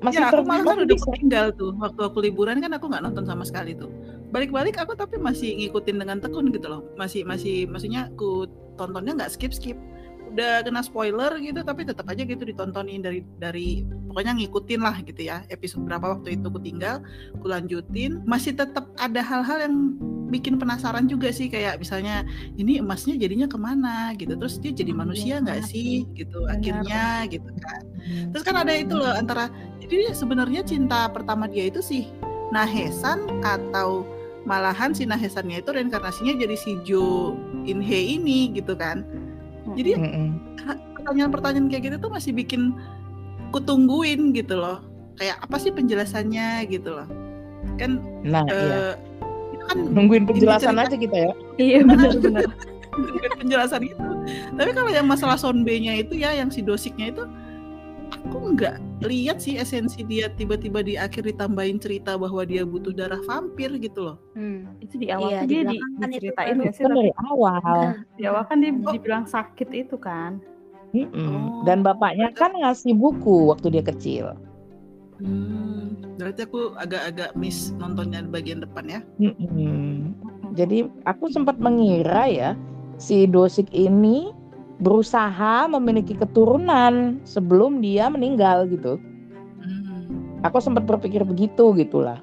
masih 0.00 0.24
ya, 0.24 0.32
aku 0.32 0.42
malah 0.48 0.64
kan 0.64 0.78
udah 0.80 0.98
tinggal 1.12 1.46
tuh 1.52 1.76
waktu 1.76 2.00
aku 2.00 2.18
liburan 2.24 2.56
kan 2.64 2.72
aku 2.72 2.88
nggak 2.88 3.04
nonton 3.04 3.24
sama 3.28 3.44
sekali 3.44 3.76
tuh. 3.76 3.92
Balik-balik 4.32 4.80
aku 4.80 4.96
tapi 4.96 5.20
masih 5.20 5.56
ngikutin 5.60 5.96
dengan 6.00 6.18
tekun 6.18 6.48
gitu 6.52 6.66
loh. 6.72 6.82
Masih 6.96 7.22
masih 7.28 7.68
maksudnya 7.68 8.08
aku 8.08 8.48
tontonnya 8.80 9.12
nggak 9.16 9.32
skip 9.32 9.52
skip. 9.52 9.76
Udah 10.30 10.62
kena 10.62 10.80
spoiler 10.80 11.36
gitu 11.42 11.60
tapi 11.66 11.82
tetap 11.82 12.06
aja 12.06 12.22
gitu 12.22 12.42
ditontonin 12.46 13.02
dari 13.02 13.26
dari 13.42 13.82
pokoknya 14.10 14.38
ngikutin 14.38 14.80
lah 14.80 14.96
gitu 15.02 15.26
ya. 15.26 15.42
Episode 15.50 15.86
berapa 15.86 16.18
waktu 16.18 16.38
itu 16.38 16.46
aku 16.46 16.60
tinggal, 16.62 17.02
aku 17.34 17.46
lanjutin. 17.50 18.22
Masih 18.26 18.54
tetap 18.54 18.90
ada 18.98 19.20
hal-hal 19.20 19.58
yang 19.66 19.74
bikin 20.30 20.62
penasaran 20.62 21.10
juga 21.10 21.34
sih 21.34 21.50
kayak 21.50 21.82
misalnya 21.82 22.22
ini 22.54 22.78
emasnya 22.78 23.18
jadinya 23.18 23.50
ke 23.50 23.58
mana 23.58 24.14
gitu 24.14 24.38
terus 24.38 24.62
dia 24.62 24.70
jadi 24.70 24.94
Oh, 24.94 25.02
manusia 25.02 25.26
iya, 25.26 25.42
nggak 25.42 25.62
sih 25.66 26.06
gitu 26.14 26.46
Benar. 26.46 26.54
akhirnya 26.54 27.04
gitu 27.26 27.50
kan 27.58 27.82
Terus 28.30 28.42
kan 28.46 28.56
ada 28.62 28.70
itu 28.78 28.94
loh 28.94 29.10
antara 29.10 29.50
jadi 29.82 30.14
sebenarnya 30.14 30.62
cinta 30.62 31.10
pertama 31.10 31.50
dia 31.50 31.66
itu 31.66 31.82
sih 31.82 32.06
Nahesan 32.54 33.26
atau 33.42 34.06
malahan 34.46 34.90
si 34.94 35.04
Nahesannya 35.06 35.62
itu 35.62 35.70
reinkarnasinya 35.70 36.34
jadi 36.38 36.56
si 36.56 36.78
Jo 36.86 37.34
Inhe 37.68 38.18
ini 38.18 38.50
gitu 38.56 38.72
kan. 38.74 39.04
Jadi 39.72 39.90
pertanyaan-pertanyaan 40.96 41.66
kayak 41.68 41.82
gitu 41.86 41.96
tuh 41.98 42.10
masih 42.10 42.32
bikin 42.32 42.74
kutungguin 43.50 44.30
gitu 44.32 44.54
loh. 44.54 44.82
Kayak 45.16 45.42
apa 45.42 45.56
sih 45.56 45.70
penjelasannya 45.70 46.64
gitu 46.66 46.94
loh. 46.94 47.08
Kan 47.76 48.00
Nah, 48.22 48.44
iya. 48.46 48.56
eh, 48.56 48.92
itu 49.52 49.64
kan 49.66 49.78
Nungguin 49.90 50.24
penjelasan 50.24 50.74
cerita- 50.74 50.86
aja 50.86 50.96
kita 50.96 51.16
ya. 51.18 51.32
Iya 51.56 51.78
benar-benar. 51.84 52.48
penjelasan 53.40 53.82
itu. 53.84 54.06
Tapi 54.54 54.70
kalau 54.72 54.90
yang 54.90 55.06
masalah 55.06 55.36
Sonbe-nya 55.36 55.96
itu 55.96 56.16
ya, 56.16 56.34
yang 56.34 56.50
si 56.50 56.60
dosiknya 56.60 57.10
itu, 57.10 57.24
aku 58.12 58.52
nggak 58.52 58.76
lihat 59.02 59.38
sih 59.38 59.56
esensi 59.56 60.02
dia 60.02 60.28
tiba-tiba 60.28 60.80
di 60.80 60.94
akhir 60.94 61.24
ditambahin 61.24 61.78
cerita 61.78 62.14
bahwa 62.14 62.42
dia 62.42 62.62
butuh 62.62 62.90
darah 62.90 63.22
vampir 63.22 63.70
gitu 63.76 64.04
loh. 64.04 64.16
Hmm. 64.32 64.66
itu 64.78 64.96
di 64.96 65.08
awal 65.08 65.30
Iya, 65.30 65.40
dia 65.44 65.62
di, 65.64 65.76
kan 65.76 65.88
itu 65.88 66.00
diceritain 66.20 66.54
kan. 66.54 66.62
ya 66.62 66.70
sih 66.70 66.82
Kan 66.82 66.92
dari 66.92 67.12
awal. 67.22 67.60
di 68.12 68.22
awal 68.24 68.42
kan 68.44 68.56
dia 68.58 68.72
Oh. 68.72 68.90
dibilang 68.90 69.24
sakit 69.24 69.68
itu 69.70 69.96
kan 69.96 70.40
Mm-mm. 70.90 71.14
Oh. 71.14 71.62
Dan 71.62 71.80
bapaknya 71.80 72.30
kan 72.30 72.50
ngasih 72.52 72.92
buku 72.92 73.46
waktu 73.46 73.70
dia 73.70 73.84
kecil. 73.84 74.34
Hmm, 75.16 75.94
berarti 76.16 76.42
aku 76.42 76.74
agak-agak 76.74 77.30
miss 77.34 77.70
nontonnya 77.76 78.24
di 78.24 78.28
bagian 78.28 78.58
depan 78.58 78.84
ya. 78.88 79.00
Mm-mm. 79.20 80.16
Jadi 80.52 80.90
aku 81.04 81.28
sempat 81.28 81.56
mengira 81.56 82.26
ya 82.26 82.50
si 82.96 83.22
Dosik 83.24 83.70
ini 83.70 84.34
berusaha 84.80 85.68
memiliki 85.68 86.16
keturunan 86.16 87.20
sebelum 87.28 87.84
dia 87.84 88.08
meninggal 88.08 88.64
gitu. 88.66 88.96
Hmm. 89.60 90.40
Aku 90.44 90.58
sempat 90.58 90.88
berpikir 90.88 91.20
begitu 91.22 91.76
gitulah. 91.76 92.18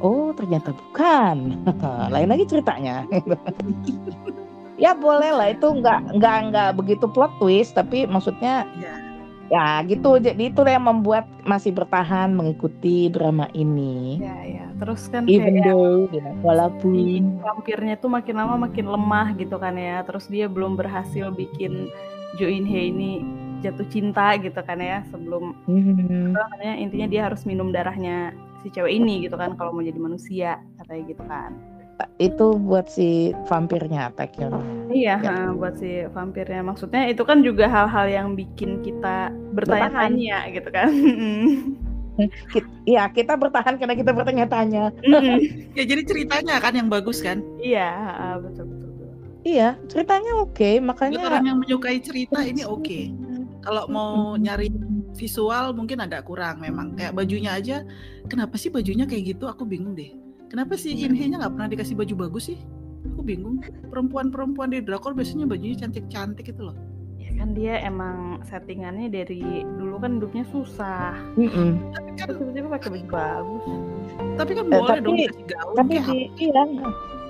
Oh 0.00 0.32
ternyata 0.32 0.72
bukan. 0.72 1.60
Lain 2.14 2.30
lagi 2.30 2.46
ceritanya. 2.46 3.04
ya 4.80 4.96
boleh 4.96 5.28
lah 5.34 5.52
itu 5.52 5.66
nggak 5.68 6.16
nggak 6.16 6.36
nggak 6.50 6.70
begitu 6.72 7.04
plot 7.04 7.30
twist 7.36 7.76
tapi 7.76 8.08
maksudnya 8.08 8.64
Ya. 8.80 9.09
Ya 9.50 9.82
gitu. 9.84 10.16
Jadi 10.22 10.54
itu 10.54 10.60
yang 10.62 10.86
membuat 10.86 11.26
masih 11.42 11.74
bertahan 11.74 12.30
mengikuti 12.30 13.10
drama 13.10 13.50
ini. 13.52 14.22
ya 14.22 14.36
ya. 14.46 14.66
Terus 14.80 15.10
kan 15.12 15.28
Even 15.28 15.60
kayak 15.60 15.66
though 15.68 16.08
ya, 16.14 16.30
walaupun 16.40 17.42
vampirnya 17.42 18.00
tuh 18.00 18.08
makin 18.08 18.34
lama 18.38 18.54
makin 18.70 18.86
lemah 18.88 19.34
gitu 19.36 19.58
kan 19.58 19.74
ya. 19.76 20.06
Terus 20.06 20.30
dia 20.30 20.46
belum 20.46 20.78
berhasil 20.78 21.28
bikin 21.34 21.90
Jo 22.38 22.46
In 22.46 22.64
Hye 22.64 22.94
ini 22.94 23.20
jatuh 23.60 23.84
cinta 23.92 24.40
gitu 24.40 24.56
kan 24.64 24.80
ya 24.80 25.04
sebelum 25.12 25.52
Hmm, 25.68 26.32
makanya 26.32 26.80
intinya 26.80 27.06
dia 27.12 27.22
harus 27.28 27.44
minum 27.44 27.68
darahnya 27.68 28.32
si 28.64 28.72
cewek 28.72 28.96
ini 28.96 29.28
gitu 29.28 29.36
kan 29.36 29.52
kalau 29.56 29.72
mau 29.76 29.84
jadi 29.84 30.00
manusia 30.00 30.50
katanya 30.80 31.02
gitu 31.12 31.22
kan 31.28 31.52
itu 32.16 32.56
buat 32.56 32.86
si 32.86 33.08
vampirnya 33.44 34.12
Taekyon. 34.12 34.52
iya 34.90 35.16
Ya. 35.18 35.48
ha, 35.48 35.52
buat 35.52 35.76
si 35.76 36.04
vampirnya 36.08 36.60
maksudnya 36.60 37.06
itu 37.06 37.22
kan 37.22 37.40
juga 37.40 37.66
hal-hal 37.66 38.06
yang 38.06 38.28
bikin 38.34 38.80
kita 38.80 39.28
bertanya-tanya 39.52 40.50
gitu 40.50 40.68
kan 40.68 40.88
Kit- 42.52 42.68
Iya 42.84 43.08
kita 43.08 43.32
bertahan 43.32 43.80
karena 43.80 43.96
kita 43.96 44.12
bertanya-tanya. 44.12 44.92
Mm-mm. 45.00 45.40
ya 45.78 45.84
jadi 45.88 46.02
ceritanya 46.04 46.60
kan 46.60 46.76
yang 46.76 46.92
bagus 46.92 47.24
kan. 47.24 47.40
iya 47.56 48.36
betul 48.36 48.68
betul. 48.68 48.88
Iya 49.40 49.80
ceritanya 49.88 50.36
oke 50.36 50.60
Buat 50.76 50.84
makanya. 50.84 51.16
orang 51.24 51.44
yang 51.48 51.58
menyukai 51.58 51.96
cerita 52.04 52.44
ini 52.44 52.60
oke. 52.60 53.00
Kalau 53.60 53.88
mau 53.88 54.36
nyari 54.36 54.68
visual 55.16 55.72
mungkin 55.72 55.96
agak 56.00 56.28
kurang 56.28 56.60
memang. 56.60 56.92
Kayak 56.92 57.16
bajunya 57.16 57.56
aja, 57.56 57.76
kenapa 58.28 58.56
sih 58.56 58.68
bajunya 58.68 59.08
kayak 59.08 59.36
gitu? 59.36 59.48
Aku 59.48 59.64
bingung 59.64 59.96
deh. 59.96 60.12
Kenapa 60.50 60.74
sih 60.74 60.92
Inhe-nya 60.92 61.38
nggak 61.38 61.52
pernah 61.54 61.70
dikasih 61.70 61.94
baju 61.94 62.14
bagus 62.26 62.50
sih? 62.50 62.58
Aku 63.06 63.22
bingung. 63.22 63.62
Perempuan-perempuan 63.88 64.74
di 64.74 64.82
drakor 64.82 65.14
biasanya 65.14 65.46
bajunya 65.46 65.78
cantik-cantik 65.78 66.44
gitu 66.44 66.68
loh. 66.68 66.76
ya 67.16 67.30
kan 67.38 67.52
dia 67.52 67.78
emang 67.80 68.16
settingannya 68.42 69.06
dari 69.06 69.62
dulu 69.78 70.00
kan 70.00 70.18
hidupnya 70.18 70.42
susah 70.48 71.14
Mm-mm. 71.36 71.76
Tapi 71.94 72.10
kan, 72.16 72.26
tiba-tiba 72.32 72.68
pakai 72.72 72.88
baju 72.90 73.06
bagus 73.06 73.64
tapi 74.34 74.50
kan 74.56 74.64
Eh, 74.66 74.72
boleh 74.72 74.88
tapi- 74.90 75.04
dong 75.04 75.16
dikasih 75.16 75.44
gaun. 75.46 75.74
Tapi 75.78 75.94
di 76.00 76.16
iya 76.40 76.62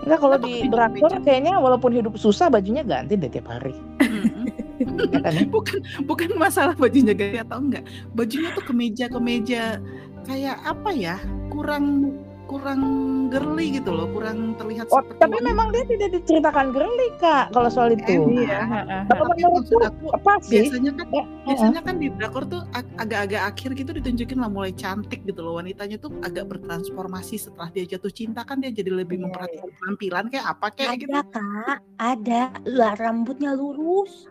enggak 0.01 0.19
kalau 0.19 0.37
Kenapa 0.39 0.47
di 0.47 0.71
drakor 0.71 1.13
kayaknya 1.21 1.53
walaupun 1.59 1.91
hidup 1.93 2.15
susah 2.17 2.47
bajunya 2.49 2.81
ganti 2.81 3.15
deh 3.15 3.29
tiap 3.29 3.51
hari. 3.51 3.75
Mm-mm. 4.01 4.47
Ya 5.13 5.21
kan 5.21 5.51
bukan 5.53 5.79
bukan 6.09 6.31
masalah 6.41 6.73
bajunya 6.73 7.13
gaya 7.13 7.45
atau 7.45 7.61
enggak 7.61 7.85
bajunya 8.17 8.49
tuh 8.57 8.65
kemeja 8.65 9.05
kemeja 9.07 9.77
kayak 10.25 10.57
apa 10.65 10.91
ya 10.91 11.17
kurang 11.53 12.17
kurang 12.51 12.83
girly 13.29 13.71
gitu 13.73 13.89
loh 13.89 14.11
kurang 14.11 14.53
terlihat 14.55 14.91
Oh, 14.91 14.99
seperti 14.99 15.19
tapi 15.19 15.39
wanita. 15.39 15.47
memang 15.47 15.67
dia 15.71 15.85
tidak 15.87 16.09
diceritakan 16.13 16.67
girly 16.69 17.09
kak 17.17 17.45
kalau 17.49 17.71
soal 17.71 17.89
itu. 17.89 18.27
Iya 18.27 18.59
ha, 18.61 18.81
ha, 18.81 18.81
ha. 18.83 18.99
Tapi 19.07 19.23
menurutku 19.23 19.55
maksud 19.71 19.87
aku 19.87 20.07
apa 20.11 20.33
sih? 20.43 20.67
biasanya 20.67 20.93
kan 20.93 21.07
Ya, 21.11 21.23
biasanya 21.47 21.81
kan 21.81 21.95
di 21.97 22.07
drakor 22.11 22.45
tuh 22.45 22.67
ag- 22.73 22.91
agak-agak 22.97 23.43
akhir 23.47 23.71
gitu 23.77 23.91
ditunjukin 23.93 24.35
lah 24.37 24.49
mulai 24.49 24.73
cantik 24.73 25.23
gitu 25.23 25.41
loh 25.41 25.57
wanitanya 25.57 25.95
tuh 25.97 26.11
agak 26.21 26.45
bertransformasi 26.47 27.39
setelah 27.41 27.69
dia 27.69 27.87
jatuh 27.87 28.11
cinta 28.11 28.43
kan 28.43 28.59
dia 28.59 28.71
jadi 28.71 28.91
lebih 28.93 29.15
Iya, 29.17 29.25
memperhatikan 29.25 29.71
penampilan 29.73 30.25
kayak 30.29 30.47
apa 30.49 30.67
kayak 30.73 30.95
gitu 30.99 31.13
Ada 31.13 31.23
kak, 31.31 31.79
ada. 31.97 32.43
Lah 32.67 32.93
rambutnya 32.95 33.51
lurus. 33.53 34.27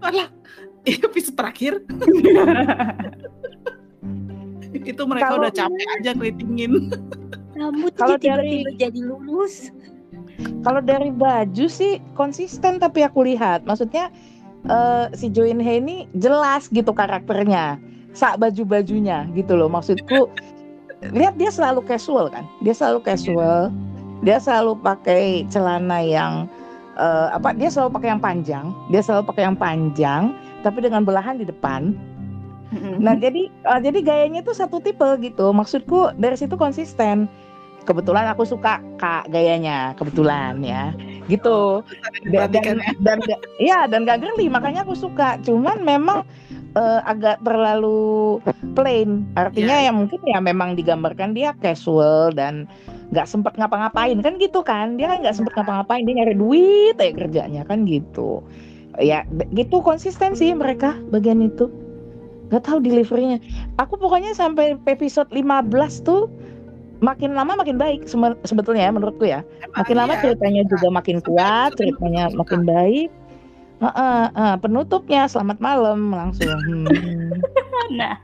Alah, 0.00 0.32
episode 0.88 1.36
terakhir 1.36 1.72
itu 4.84 5.02
mereka 5.04 5.26
Kalau- 5.28 5.40
udah 5.42 5.52
capek 5.52 5.86
aja 5.94 6.10
keritingin 6.12 6.72
Rambutnya 7.58 7.98
Kalau 7.98 8.16
tiba-tiba 8.16 8.70
dari- 8.70 8.78
jadi 8.78 9.00
lurus. 9.02 9.54
Kalau 10.62 10.78
dari 10.78 11.10
baju 11.10 11.66
sih 11.66 11.98
konsisten 12.14 12.78
tapi 12.78 13.02
aku 13.02 13.26
lihat, 13.26 13.66
maksudnya 13.66 14.10
eh, 14.66 15.06
si 15.14 15.30
Jo 15.30 15.46
In 15.46 15.58
Hye 15.62 15.82
ini 15.82 16.06
jelas 16.18 16.70
gitu 16.70 16.90
karakternya, 16.94 17.78
sak 18.14 18.38
baju-bajunya 18.38 19.26
gitu 19.34 19.58
loh. 19.58 19.70
Maksudku 19.70 20.30
lihat 21.14 21.38
dia 21.38 21.50
selalu 21.50 21.82
casual 21.86 22.30
kan, 22.30 22.46
dia 22.62 22.74
selalu 22.74 23.02
casual, 23.06 23.70
dia 24.22 24.38
selalu 24.38 24.78
pakai 24.82 25.46
celana 25.50 26.02
yang 26.02 26.46
eh, 26.98 27.28
apa? 27.34 27.54
Dia 27.54 27.70
selalu 27.70 27.98
pakai 27.98 28.08
yang 28.14 28.22
panjang, 28.22 28.66
dia 28.90 29.02
selalu 29.02 29.22
pakai 29.30 29.42
yang 29.46 29.58
panjang 29.58 30.22
tapi 30.66 30.78
dengan 30.82 31.02
belahan 31.06 31.38
di 31.38 31.46
depan. 31.46 31.94
Nah 32.98 33.14
jadi 33.16 33.48
eh, 33.48 33.80
jadi 33.80 33.98
gayanya 34.04 34.42
tuh 34.44 34.54
satu 34.58 34.82
tipe 34.82 35.06
gitu. 35.22 35.50
Maksudku 35.54 36.14
dari 36.18 36.36
situ 36.38 36.54
konsisten. 36.58 37.26
Kebetulan 37.82 38.26
aku 38.28 38.44
suka 38.44 38.78
kak 38.96 39.28
gayanya, 39.28 39.94
kebetulan 39.94 40.60
ya, 40.60 40.92
gitu. 41.26 41.80
Dan 42.28 42.50
Diperhatikan 42.50 42.76
dan, 42.76 42.78
ya. 42.78 42.92
dan 43.00 43.18
gak- 43.24 43.44
iya 43.58 43.78
dan 43.86 44.00
gak 44.04 44.20
girly 44.20 44.46
makanya 44.46 44.84
aku 44.84 44.92
suka. 44.92 45.38
Cuman 45.40 45.80
memang 45.82 46.22
eh, 46.76 47.00
agak 47.02 47.40
terlalu 47.42 48.38
plain. 48.76 49.24
Artinya 49.34 49.80
Iya. 49.80 49.88
ya 49.88 49.92
mungkin 49.92 50.20
ya 50.22 50.38
memang 50.38 50.76
digambarkan 50.76 51.32
dia 51.32 51.56
casual 51.58 52.30
dan 52.30 52.68
nggak 53.08 53.24
sempet 53.24 53.56
ngapa-ngapain 53.56 54.20
kan 54.20 54.36
gitu 54.36 54.60
kan? 54.60 55.00
Dia 55.00 55.08
kan 55.08 55.24
nggak 55.24 55.32
sempet 55.32 55.56
ngapa-ngapain 55.56 56.04
dia 56.04 56.14
nyari 56.20 56.36
duit 56.36 56.94
ya 56.94 57.10
kerjanya 57.16 57.64
kan 57.64 57.88
gitu. 57.88 58.44
Ya 59.00 59.24
gitu 59.50 59.80
konsisten 59.80 60.36
sih 60.36 60.52
mereka 60.52 60.92
bagian 61.08 61.40
itu. 61.40 61.72
nggak 62.48 62.64
tahu 62.64 62.80
deliverynya 62.80 63.44
aku 63.76 64.00
pokoknya 64.00 64.32
sampai 64.32 64.72
episode 64.88 65.28
15 65.28 65.68
tuh 66.00 66.32
makin 66.98 67.30
lama 67.34 67.52
makin 67.54 67.78
baik 67.78 68.06
sebe- 68.10 68.38
sebetulnya 68.42 68.90
ya 68.90 68.92
menurutku 68.94 69.24
ya 69.26 69.40
Emang 69.62 69.84
makin 69.84 69.96
lama 69.96 70.12
iya. 70.18 70.22
ceritanya 70.26 70.62
juga 70.66 70.88
makin 70.90 71.16
Sampai 71.22 71.28
kuat 71.30 71.70
ceritanya 71.78 72.22
15 72.34 72.40
makin 72.40 72.60
baik 72.66 73.10
Heeh, 73.78 74.22
heeh, 74.34 74.54
penutupnya 74.58 75.30
selamat 75.30 75.58
malam 75.62 76.10
langsung 76.10 76.50
hmm. 76.50 77.30
Nah, 77.98 78.20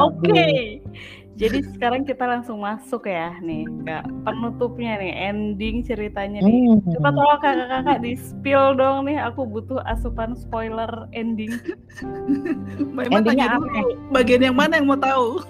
oke. 0.00 0.80
Jadi 1.40 1.58
sekarang 1.72 2.04
kita 2.04 2.28
langsung 2.28 2.60
masuk 2.60 3.08
ya 3.08 3.32
nih 3.40 3.64
ke 3.64 3.96
penutupnya 4.28 5.00
nih, 5.00 5.12
ending 5.32 5.80
ceritanya 5.80 6.44
nih. 6.44 6.80
Hmm. 6.80 6.84
Coba 6.96 7.08
tolong 7.16 7.40
kakak-kakak 7.40 7.98
di 8.04 8.12
spill 8.20 8.76
dong 8.76 9.08
nih, 9.08 9.16
aku 9.20 9.48
butuh 9.48 9.80
asupan 9.88 10.36
spoiler 10.36 11.08
ending 11.16 11.56
Mbak 12.92 13.08
Endingnya 13.08 13.56
apa 13.56 13.64
dulu 13.64 13.90
bagian 14.12 14.42
yang 14.44 14.56
mana 14.56 14.80
yang 14.80 14.88
mau 14.88 15.00
tahu? 15.00 15.40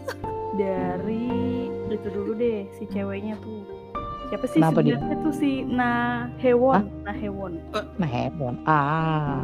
dari 0.59 1.49
itu 1.90 2.09
dulu 2.11 2.31
deh 2.38 2.66
si 2.79 2.87
ceweknya 2.87 3.35
tuh. 3.42 3.62
Siapa 4.31 4.46
sih 4.46 4.62
Kenapa 4.62 4.79
dia? 4.87 4.94
sebenarnya 4.94 5.16
tuh 5.26 5.35
si 5.35 5.50
Nah 5.66 6.31
Hewon, 6.38 6.87
Nah 7.03 7.16
Hewon. 7.18 7.53
Nah, 7.98 8.07
hebat. 8.07 8.55
Ah. 8.62 9.42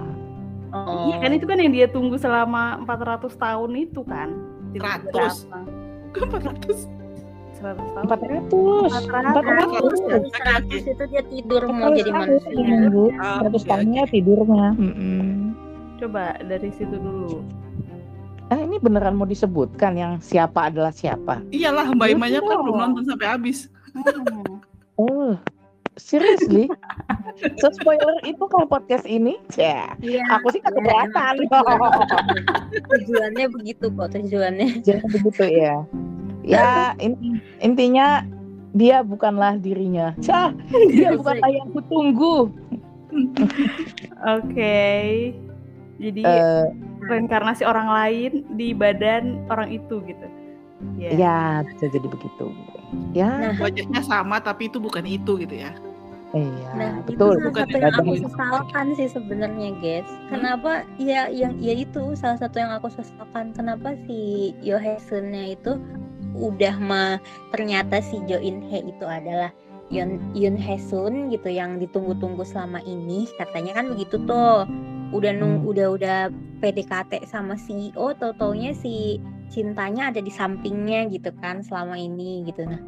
Oh. 0.70 1.10
Iya 1.10 1.16
kan 1.22 1.30
itu 1.34 1.46
kan 1.48 1.58
yang 1.58 1.72
dia 1.74 1.86
tunggu 1.90 2.14
selama 2.18 2.78
400 2.86 3.34
tahun 3.34 3.70
itu 3.74 4.06
kan. 4.06 4.30
Tiba-tiba 4.70 5.10
100. 5.10 5.46
datang. 5.50 5.64
Bukan 6.14 6.22
400. 6.30 6.86
100 7.56 7.94
tahun. 7.96 8.04
400. 8.06 9.10
400. 9.10 10.06
100 10.06 10.86
100 10.86 10.92
itu 10.92 11.04
dia 11.10 11.22
tidur 11.24 11.62
mau 11.72 11.90
jadi 11.90 12.10
manusia. 12.12 12.52
menunggu 12.52 13.04
Ah, 13.18 13.42
100 13.42 13.56
oke, 13.58 13.66
tahunnya 13.66 14.02
tidurnya. 14.12 14.66
Coba 15.96 16.24
dari 16.44 16.70
situ 16.76 16.94
dulu. 16.94 17.42
Ah, 18.46 18.62
ini 18.62 18.78
beneran 18.78 19.18
mau 19.18 19.26
disebutkan 19.26 19.98
yang 19.98 20.12
siapa 20.22 20.70
adalah 20.70 20.94
siapa? 20.94 21.42
Iyalah 21.50 21.90
Mbak 21.90 22.08
Imanya 22.14 22.38
kan 22.38 22.54
Betul. 22.54 22.62
belum 22.62 22.76
nonton 22.78 23.02
sampai 23.10 23.26
habis. 23.26 23.66
Hmm. 23.90 24.62
Oh, 24.94 25.34
seriously? 25.98 26.70
so 27.60 27.74
spoiler 27.74 28.14
itu 28.22 28.38
kalau 28.46 28.70
podcast 28.70 29.02
ini? 29.02 29.34
Ya, 29.58 29.98
Iya. 29.98 30.22
aku 30.30 30.54
sih 30.54 30.62
iya, 30.62 30.70
keberatan. 30.70 31.34
emang 31.42 31.66
Tujuannya 32.94 33.46
begitu 33.50 33.86
kok 33.90 34.08
tujuannya. 34.14 34.68
Jangan 34.86 35.08
begitu 35.10 35.44
ya. 35.50 35.74
Ya, 36.46 36.94
in- 37.02 37.42
intinya 37.58 38.22
dia 38.78 39.02
bukanlah 39.02 39.58
dirinya. 39.58 40.14
Cah, 40.22 40.54
dia 40.86 41.18
bukanlah 41.18 41.50
yang 41.50 41.66
kutunggu. 41.74 42.54
Oke. 44.38 45.34
Jadi 45.96 46.22
Eh, 46.22 46.64
reinkarnasi 47.08 47.62
orang 47.64 47.88
lain 47.88 48.44
di 48.56 48.76
badan 48.76 49.40
orang 49.48 49.72
itu 49.72 50.02
gitu. 50.04 50.26
Ya. 51.00 51.10
ya, 51.16 51.40
bisa 51.64 51.88
jadi 51.88 52.04
begitu. 52.04 52.52
Ya, 53.16 53.32
Nah, 53.32 53.52
Wajahnya 53.56 54.04
sama 54.04 54.36
tapi 54.44 54.68
itu 54.68 54.76
bukan 54.76 55.08
itu 55.08 55.40
gitu 55.40 55.56
ya. 55.56 55.72
iya, 56.36 56.68
Nah, 56.76 56.92
betul. 57.00 57.32
itu 57.32 57.40
salah 57.40 57.44
Bukan 57.48 57.64
satu 57.64 57.76
yang 57.80 57.96
aku 57.96 58.14
sesalkan 58.20 58.86
sih 58.92 59.08
sebenarnya, 59.08 59.68
guys. 59.80 60.10
Kenapa? 60.28 60.84
Ya, 61.00 61.32
yang 61.32 61.56
ya 61.56 61.72
itu 61.80 62.12
salah 62.12 62.36
satu 62.36 62.60
yang 62.60 62.76
aku 62.76 62.92
sesalkan. 62.92 63.56
Kenapa 63.56 63.96
si 64.04 64.52
Yohesunnya 64.60 65.56
itu 65.56 65.80
udah 66.36 66.76
mah 66.76 67.16
ternyata 67.56 68.04
si 68.04 68.20
Jo 68.28 68.36
In 68.36 68.60
He 68.60 68.84
itu 68.84 69.04
adalah 69.08 69.48
Yun 69.88 70.20
Yun 70.36 70.58
Hesun 70.58 71.32
gitu 71.32 71.48
yang 71.48 71.78
ditunggu-tunggu 71.80 72.42
selama 72.44 72.82
ini 72.84 73.24
katanya 73.40 73.80
kan 73.80 73.94
begitu 73.94 74.20
tuh 74.28 74.66
udah 75.14 75.32
nung 75.36 75.62
Hmm. 75.62 75.70
udah 75.70 75.86
udah 75.94 76.18
PDKT 76.62 77.28
sama 77.28 77.54
CEO 77.54 78.16
tau 78.16 78.32
taunya 78.34 78.72
si 78.74 79.20
cintanya 79.52 80.10
ada 80.10 80.18
di 80.18 80.32
sampingnya 80.32 81.06
gitu 81.12 81.30
kan 81.38 81.62
selama 81.62 81.94
ini 81.94 82.42
gitu. 82.48 82.66
Nah 82.66 82.80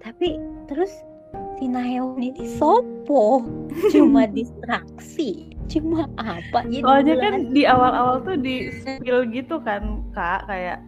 tapi 0.00 0.40
terus 0.64 0.90
si 1.60 1.68
Naeon 1.68 2.16
ini 2.20 2.56
sopo? 2.56 3.44
Cuma 3.92 4.24
distraksi? 4.30 5.52
Cuma 5.70 6.08
apa? 6.18 6.66
Ya 6.66 6.82
Soalnya 6.82 7.14
kan 7.20 7.34
di 7.54 7.62
awal-awal 7.68 8.24
tuh 8.26 8.40
di 8.40 8.72
spill 8.82 9.28
gitu 9.30 9.60
kan 9.62 10.02
kak 10.16 10.48
kayak 10.48 10.82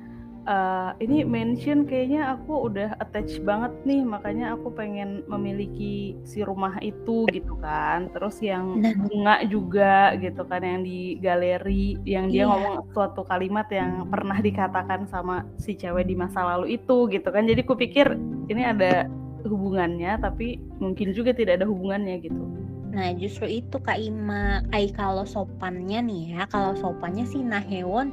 eh, 0.44 0.90
ini 1.00 1.22
mention 1.22 1.84
kayaknya 1.84 2.34
aku 2.34 2.66
udah 2.66 2.98
attach 2.98 3.38
banget 3.40 3.70
nih 3.82 4.02
makanya 4.02 4.52
aku 4.52 4.70
pengen 4.70 5.22
memiliki 5.26 6.18
si 6.22 6.40
rumah 6.40 6.76
itu 6.78 7.24
gitu 7.28 7.54
kan 7.58 8.10
terus 8.10 8.38
yang 8.38 8.78
Nah. 8.78 8.90
bunga 8.96 9.36
juga 9.44 9.94
gitu 10.16 10.42
kan 10.44 10.60
yang 10.60 10.80
di 10.80 11.16
galeri 11.16 11.94
yang 12.02 12.26
dia 12.26 12.42
Iya. 12.42 12.50
ngomong 12.50 12.76
suatu 12.90 13.22
kalimat 13.22 13.66
yang 13.68 14.06
pernah 14.06 14.38
dikatakan 14.38 15.06
sama 15.06 15.46
si 15.56 15.72
cewek 15.72 16.04
di 16.04 16.14
masa 16.14 16.42
lalu 16.42 16.74
itu 16.76 17.06
gitu 17.06 17.28
kan 17.28 17.46
jadi 17.46 17.62
kupikir 17.62 18.18
ini 18.46 18.62
ada 18.62 19.06
hubungannya 19.42 20.18
tapi 20.18 20.58
mungkin 20.78 21.10
juga 21.10 21.30
tidak 21.30 21.62
ada 21.62 21.66
hubungannya 21.66 22.18
gitu 22.20 22.42
Nah 22.92 23.08
justru 23.16 23.48
itu 23.48 23.80
Kak 23.80 23.96
Ima 23.96 24.60
Ai 24.68 24.92
kalau 24.92 25.24
sopannya 25.24 26.04
nih 26.04 26.36
ya 26.36 26.42
Kalau 26.44 26.76
sopannya 26.76 27.24
si 27.24 27.40
Nahewon 27.40 28.12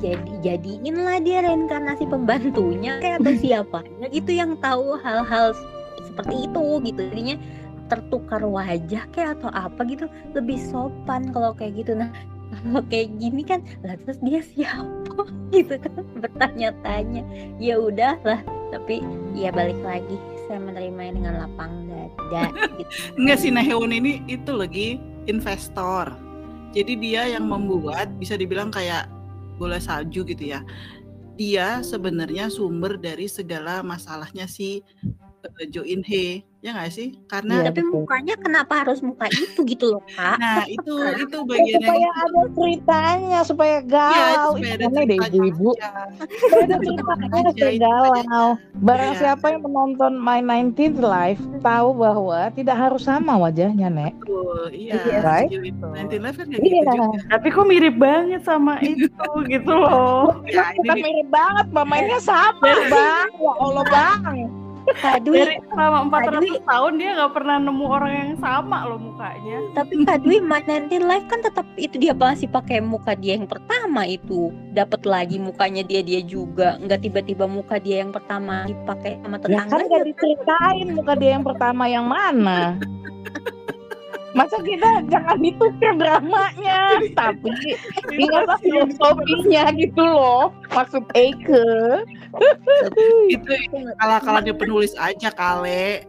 jadi 0.00 0.32
jadiin 0.42 0.96
lah 1.02 1.18
dia 1.22 1.44
reinkarnasi 1.44 2.04
pembantunya. 2.08 2.98
Kayak 2.98 3.22
atau 3.22 3.34
siapanya 3.42 4.06
gitu 4.10 4.30
yang 4.34 4.58
tahu 4.58 4.98
hal-hal 5.00 5.54
seperti 6.02 6.48
itu 6.50 6.64
gitu. 6.86 7.00
Jadinya 7.10 7.36
tertukar 7.92 8.42
wajah 8.42 9.04
kayak 9.12 9.38
atau 9.40 9.50
apa 9.52 9.80
gitu. 9.86 10.06
Lebih 10.32 10.58
sopan 10.70 11.30
kalau 11.30 11.52
kayak 11.54 11.84
gitu. 11.84 11.94
Nah 11.98 12.10
kalau 12.54 12.82
kayak 12.86 13.10
gini 13.18 13.42
kan 13.42 13.60
lah 13.82 13.98
terus 14.06 14.18
dia 14.22 14.40
siapa 14.42 15.22
gitu 15.54 15.74
kan? 15.78 16.02
Bertanya-tanya. 16.18 17.22
Ya 17.58 17.78
udah 17.78 18.18
lah 18.22 18.40
tapi 18.74 19.02
ya 19.36 19.54
balik 19.54 19.78
lagi. 19.84 20.16
Saya 20.44 20.60
menerimanya 20.60 21.12
dengan 21.16 21.34
lapang 21.46 21.88
dada 21.88 22.52
gitu. 22.78 22.90
Enggak 23.16 23.38
sih 23.40 23.50
Nahewon 23.54 23.94
ini 23.94 24.20
itu 24.26 24.50
lagi 24.50 25.00
investor. 25.30 26.12
Jadi 26.74 26.98
dia 26.98 27.30
yang 27.30 27.46
membuat 27.46 28.10
bisa 28.18 28.34
dibilang 28.34 28.74
kayak 28.74 29.06
bola 29.56 29.78
salju 29.78 30.26
gitu 30.26 30.44
ya. 30.54 30.60
Dia 31.34 31.82
sebenarnya 31.82 32.46
sumber 32.46 32.94
dari 32.94 33.26
segala 33.26 33.82
masalahnya 33.82 34.46
si 34.46 34.86
eh, 35.54 35.68
Jo 35.68 35.82
In 35.82 36.00
He, 36.00 36.24
ya 36.58 36.72
nggak 36.72 36.90
sih? 36.90 37.08
Karena 37.24 37.60
Iya, 37.60 37.68
tapi 37.68 37.80
betul. 37.82 37.92
mukanya 38.00 38.34
kenapa 38.36 38.74
harus 38.80 38.98
muka 38.98 39.28
itu 39.28 39.60
gitu 39.64 39.86
loh 39.92 40.02
kak 40.10 40.36
nah 40.38 40.64
itu 40.64 40.94
itu 41.22 41.36
bagian 41.44 41.76
yang 41.76 41.84
supaya 41.84 42.08
ada 42.16 42.40
ceritanya 42.50 43.40
supaya 43.44 43.76
Iya, 43.76 43.82
galau 43.84 44.50
supaya 44.50 44.64
itu 44.64 44.72
ada 44.74 44.86
deh 44.86 44.92
ceritanya 44.96 45.28
ibu-ibu 45.28 45.70
supaya 46.40 46.62
ada 46.64 46.76
ceritanya 46.78 47.50
supaya 47.52 47.74
galau 47.76 48.48
barang 48.74 49.12
Iya. 49.12 49.20
siapa 49.20 49.46
yang 49.50 49.62
menonton 49.62 50.12
My 50.16 50.40
19th 50.40 50.98
Life 50.98 51.42
tahu 51.60 51.88
bahwa 51.94 52.38
tidak 52.50 52.76
harus 52.78 53.02
sama 53.02 53.36
wajahnya 53.36 53.88
nek 53.88 54.14
Betul, 54.18 54.72
iya. 54.72 54.92
Iya, 54.96 55.18
right? 55.20 55.48
Si 55.52 55.58
Nanti 55.60 56.16
Live 56.16 56.36
kan 56.40 56.46
Iya. 56.48 56.58
gitu 56.58 56.80
juga. 56.88 57.28
tapi 57.28 57.46
kok 57.50 57.66
mirip 57.66 57.96
banget 57.96 58.40
sama 58.40 58.80
itu 58.80 59.08
gitu 59.46 59.72
loh 59.74 60.40
Ya, 60.48 60.72
ini 60.72 60.80
kan 60.82 60.96
nih, 60.96 61.02
mirip 61.04 61.28
banget 61.28 61.66
pemainnya 61.70 62.18
sama 62.18 62.72
bang 62.88 63.28
ya 63.36 63.52
Allah 63.60 63.84
bang 63.84 64.63
Kak 65.00 65.24
Dwi 65.24 65.40
dari 65.40 65.56
selama 65.72 65.98
400 66.12 66.44
Dwi. 66.44 66.50
tahun 66.68 66.92
dia 67.00 67.10
nggak 67.16 67.32
pernah 67.32 67.56
nemu 67.56 67.84
orang 67.88 68.12
yang 68.12 68.32
sama 68.38 68.78
loh 68.84 69.00
mukanya. 69.00 69.58
Tapi 69.72 70.04
Kak 70.04 70.18
Dwi 70.20 70.36
19 70.44 70.92
Live 70.92 71.26
kan 71.32 71.40
tetap 71.40 71.66
itu 71.80 71.96
dia 71.96 72.12
masih 72.12 72.48
pakai 72.52 72.84
muka 72.84 73.16
dia 73.16 73.40
yang 73.40 73.48
pertama 73.48 74.04
itu. 74.04 74.52
Dapat 74.76 75.08
lagi 75.08 75.36
mukanya 75.40 75.80
dia 75.80 76.04
dia 76.04 76.20
juga. 76.20 76.76
Nggak 76.78 77.00
tiba-tiba 77.08 77.48
muka 77.48 77.80
dia 77.80 78.04
yang 78.04 78.12
pertama 78.12 78.68
dipakai 78.68 79.14
sama 79.24 79.36
ya 79.36 79.38
kan 79.38 79.40
tetangganya 79.40 79.86
gak 79.88 80.06
diceritain 80.08 80.86
muka 80.94 81.12
dia 81.16 81.30
yang 81.36 81.44
pertama 81.44 81.84
yang 81.88 82.06
mana 82.06 82.60
masa 84.34 84.58
kita 84.60 85.06
jangan 85.08 85.38
ditukar 85.40 85.94
dramanya? 85.96 86.98
Tapi 87.14 87.50
ingatlah 88.12 88.58
filosofinya 88.60 89.70
gitu 89.78 90.02
loh. 90.02 90.52
Maksud 90.74 91.06
Eike 91.14 91.66
itu 93.30 93.54
kalah-kalahnya 94.02 94.54
penulis 94.54 94.92
aja 94.98 95.30
kale. 95.32 96.04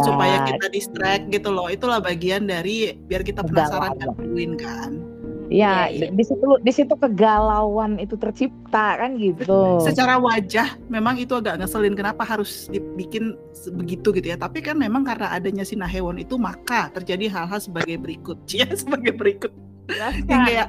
Supaya 0.00 0.46
kita 0.48 0.70
distract 0.70 1.28
gitu 1.34 1.50
loh. 1.50 1.68
Itulah 1.68 2.00
bagian 2.00 2.46
dari 2.48 2.94
biar 3.10 3.26
kita 3.26 3.44
penasaran 3.44 3.98
kan 3.98 4.14
nungguin 4.16 4.54
kan. 4.56 5.13
Ya 5.52 5.88
Iya, 5.90 6.08
iya. 6.08 6.08
di 6.12 6.24
situ 6.24 6.46
di 6.60 6.72
situ 6.72 6.94
kegalauan 6.96 8.00
itu 8.00 8.16
tercipta 8.16 8.96
kan 8.96 9.16
gitu 9.20 9.80
Secara 9.84 10.16
wajah 10.16 10.76
memang 10.88 11.20
itu 11.20 11.36
agak 11.36 11.60
ngeselin 11.60 11.92
kenapa 11.92 12.24
harus 12.24 12.66
dibikin 12.72 13.36
begitu 13.76 14.12
gitu 14.12 14.32
ya. 14.32 14.36
Tapi 14.40 14.64
kan 14.64 14.76
memang 14.76 15.04
karena 15.04 15.32
adanya 15.32 15.64
si 15.64 15.76
Nahewon 15.76 16.20
itu 16.20 16.36
maka 16.40 16.88
terjadi 16.92 17.28
hal-hal 17.32 17.60
sebagai 17.60 17.96
berikut. 18.00 18.36
Ya, 18.54 18.70
sebagai 18.72 19.12
berikut. 19.18 19.50
Yang 19.90 20.24
Jelaskan. 20.24 20.46
kayak 20.46 20.68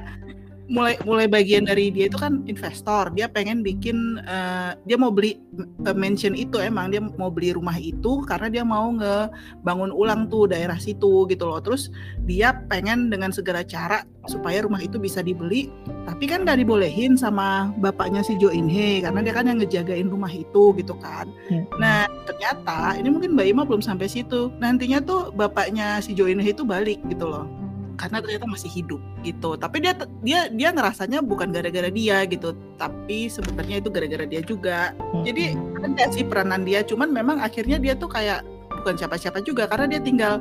mulai 0.66 0.98
mulai 1.06 1.26
bagian 1.30 1.66
dari 1.66 1.94
dia 1.94 2.10
itu 2.10 2.18
kan 2.18 2.42
investor. 2.50 3.14
Dia 3.14 3.30
pengen 3.30 3.62
bikin 3.62 4.18
uh, 4.26 4.74
dia 4.86 4.98
mau 4.98 5.14
beli 5.14 5.38
uh, 5.86 5.94
mansion 5.94 6.34
itu 6.34 6.58
emang. 6.58 6.90
Dia 6.90 7.02
mau 7.02 7.30
beli 7.30 7.54
rumah 7.54 7.78
itu 7.78 8.22
karena 8.26 8.50
dia 8.50 8.64
mau 8.66 8.90
ngebangun 8.94 9.94
ulang 9.94 10.26
tuh 10.26 10.50
daerah 10.50 10.76
situ 10.78 11.26
gitu 11.30 11.44
loh. 11.46 11.62
Terus 11.62 11.90
dia 12.26 12.54
pengen 12.66 13.08
dengan 13.08 13.30
segala 13.30 13.62
cara 13.62 14.02
supaya 14.26 14.66
rumah 14.66 14.82
itu 14.82 14.98
bisa 14.98 15.22
dibeli. 15.22 15.70
Tapi 16.06 16.26
kan 16.26 16.42
gak 16.42 16.58
dibolehin 16.58 17.14
sama 17.14 17.70
bapaknya 17.78 18.26
si 18.26 18.34
Jo 18.38 18.50
In 18.50 18.66
Hee 18.66 19.02
karena 19.02 19.22
dia 19.22 19.34
kan 19.34 19.46
yang 19.46 19.62
ngejagain 19.62 20.10
rumah 20.10 20.30
itu 20.30 20.74
gitu 20.74 20.94
kan. 20.98 21.30
Hmm. 21.46 21.62
nah 21.78 22.10
ternyata 22.26 22.98
ini 22.98 23.08
mungkin 23.10 23.38
Mbak 23.38 23.46
Ima 23.46 23.62
belum 23.62 23.82
sampai 23.82 24.10
situ. 24.10 24.50
Nantinya 24.58 24.98
tuh 24.98 25.30
bapaknya 25.30 26.02
si 26.02 26.14
Jo 26.14 26.26
In 26.26 26.42
Hee 26.42 26.54
itu 26.54 26.66
balik 26.66 26.98
gitu 27.06 27.30
loh 27.30 27.65
karena 27.96 28.20
ternyata 28.20 28.46
masih 28.46 28.70
hidup 28.70 29.00
gitu. 29.24 29.56
Tapi 29.56 29.82
dia 29.82 29.92
dia 30.22 30.40
dia 30.52 30.68
ngerasanya 30.70 31.24
bukan 31.24 31.50
gara-gara 31.50 31.88
dia 31.88 32.22
gitu. 32.28 32.52
Tapi 32.76 33.32
sebenarnya 33.32 33.80
itu 33.80 33.88
gara-gara 33.88 34.24
dia 34.28 34.40
juga. 34.44 34.92
Hmm. 35.12 35.24
jadi 35.24 35.56
ada 35.82 36.04
sih 36.12 36.24
peranan 36.24 36.62
dia? 36.62 36.84
Cuman 36.84 37.10
memang 37.10 37.40
akhirnya 37.40 37.80
dia 37.80 37.96
tuh 37.96 38.12
kayak 38.12 38.44
bukan 38.84 38.94
siapa-siapa 38.94 39.42
juga 39.42 39.66
karena 39.66 39.96
dia 39.96 40.00
tinggal 40.04 40.38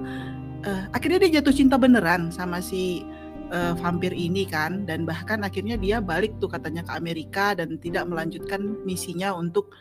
uh, 0.67 0.83
akhirnya 0.91 1.25
dia 1.25 1.41
jatuh 1.41 1.55
cinta 1.55 1.79
beneran 1.79 2.29
sama 2.29 2.59
si 2.59 3.07
uh, 3.49 3.73
vampir 3.79 4.11
ini 4.11 4.43
kan. 4.45 4.83
Dan 4.83 5.07
bahkan 5.07 5.41
akhirnya 5.41 5.79
dia 5.79 6.03
balik 6.03 6.37
tuh 6.43 6.51
katanya 6.51 6.83
ke 6.83 6.91
Amerika 6.93 7.55
dan 7.55 7.79
tidak 7.79 8.05
melanjutkan 8.05 8.83
misinya 8.83 9.33
untuk 9.33 9.73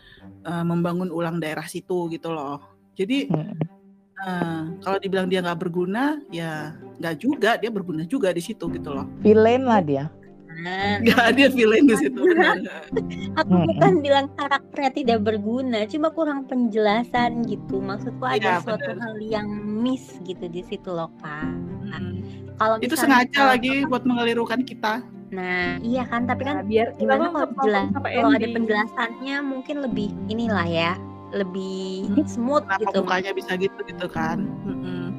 uh, 0.47 0.65
membangun 0.65 1.11
ulang 1.11 1.43
daerah 1.43 1.67
situ 1.67 2.07
gitu 2.09 2.31
loh. 2.31 2.63
Jadi 2.95 3.27
hmm 3.29 3.74
Nah, 4.15 4.71
kalau 4.81 4.99
dibilang 5.03 5.27
dia 5.27 5.43
nggak 5.43 5.59
berguna, 5.59 6.23
ya 6.31 6.79
nggak 7.03 7.17
juga, 7.19 7.59
dia 7.59 7.71
berguna 7.71 8.07
juga 8.07 8.31
di 8.31 8.43
situ 8.43 8.71
gitu 8.71 8.95
loh. 8.95 9.07
Villain 9.21 9.67
lah 9.67 9.83
dia. 9.83 10.07
Nggak 11.03 11.29
dia 11.35 11.49
villain 11.51 11.85
di 11.85 11.97
situ. 11.99 12.21
Aku 13.43 13.55
bukan 13.67 13.93
bilang 13.99 14.31
karakternya 14.39 14.93
tidak 14.95 15.19
berguna, 15.27 15.83
cuma 15.91 16.15
kurang 16.15 16.47
penjelasan 16.47 17.43
gitu. 17.51 17.83
Maksudku 17.83 18.23
ada 18.23 18.63
ya, 18.63 18.63
suatu 18.63 18.95
bener. 18.95 19.03
hal 19.03 19.15
yang 19.19 19.49
miss 19.83 20.23
gitu 20.23 20.47
di 20.47 20.63
situ 20.63 20.95
loh 20.95 21.11
kak. 21.19 21.51
Hmm. 21.91 22.23
Kalau 22.55 22.79
itu 22.79 22.95
sengaja 22.95 23.51
lagi 23.51 23.83
buat 23.91 24.07
mengelirukan 24.07 24.63
kita. 24.63 25.03
Nah, 25.35 25.83
iya 25.83 26.07
kan, 26.07 26.31
tapi 26.31 26.47
kan 26.47 26.63
nah, 26.63 26.67
biar 26.67 26.95
gimana 26.95 27.35
kalau 27.35 27.51
jelas 27.67 27.91
kalau 27.91 28.31
ada 28.31 28.47
penjelasannya 28.47 29.37
mungkin 29.43 29.83
lebih 29.83 30.15
inilah 30.31 30.63
ya, 30.63 30.93
lebih 31.35 32.09
hmm, 32.15 32.25
smooth 32.31 32.63
Kenapa 32.65 32.81
gitu 32.87 32.97
mukanya 33.03 33.33
bisa 33.35 33.53
gitu 33.59 33.79
gitu 33.85 34.07
kan? 34.07 34.47
Hmm. 34.63 35.11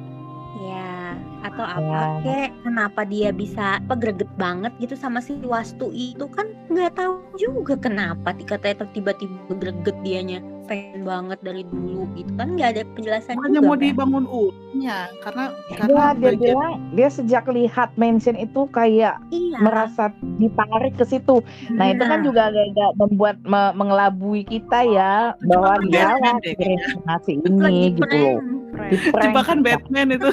ya 0.64 1.14
atau 1.44 1.62
apa 1.62 2.24
ya. 2.24 2.48
kek? 2.48 2.50
Kenapa 2.64 3.00
dia 3.04 3.30
bisa 3.30 3.78
apa 3.78 3.94
greget 3.94 4.32
banget 4.40 4.72
gitu 4.80 4.96
sama 4.96 5.20
si 5.20 5.36
Wastu 5.44 5.92
itu? 5.92 6.26
Kan 6.32 6.56
nggak 6.72 6.96
tahu 6.96 7.20
juga 7.36 7.76
kenapa 7.76 8.32
tiba-tiba 8.34 8.88
tiba-tiba 8.90 9.52
greget 9.60 9.96
dianya 10.02 10.40
pengen 10.66 11.02
banget 11.06 11.38
dari 11.42 11.62
dulu 11.66 12.10
gitu. 12.18 12.30
Kan 12.36 12.58
nggak 12.58 12.70
ada 12.76 12.82
penjelasan 12.98 13.34
Hanya 13.38 13.62
juga 13.62 13.66
mau 13.66 13.76
kan? 13.76 13.82
dibangun 13.82 14.24
ulangnya 14.26 14.98
karena 15.22 15.44
ya, 15.50 15.76
karena 15.78 16.04
dia 16.14 16.20
bagian... 16.20 16.40
bilang 16.42 16.74
dia 16.92 17.08
sejak 17.08 17.44
lihat 17.48 17.90
mention 17.96 18.36
itu 18.36 18.60
kayak 18.74 19.16
iya. 19.30 19.58
merasa 19.62 20.10
ditarik 20.42 20.94
ke 20.98 21.04
situ. 21.06 21.40
Nah, 21.72 21.78
nah 21.78 21.86
itu 21.94 22.04
kan 22.04 22.18
juga 22.26 22.40
agak-agak 22.50 22.90
membuat 22.98 23.36
me 23.46 23.62
mengelabui 23.72 24.42
kita 24.46 24.78
ya 24.86 25.14
bahwa 25.46 25.78
dia 25.88 26.18
ngasih 27.08 27.40
ini 27.42 27.96
gitu 27.96 28.16
loh. 28.16 28.38
Jebakan 28.92 29.64
Batman 29.64 30.12
itu. 30.12 30.30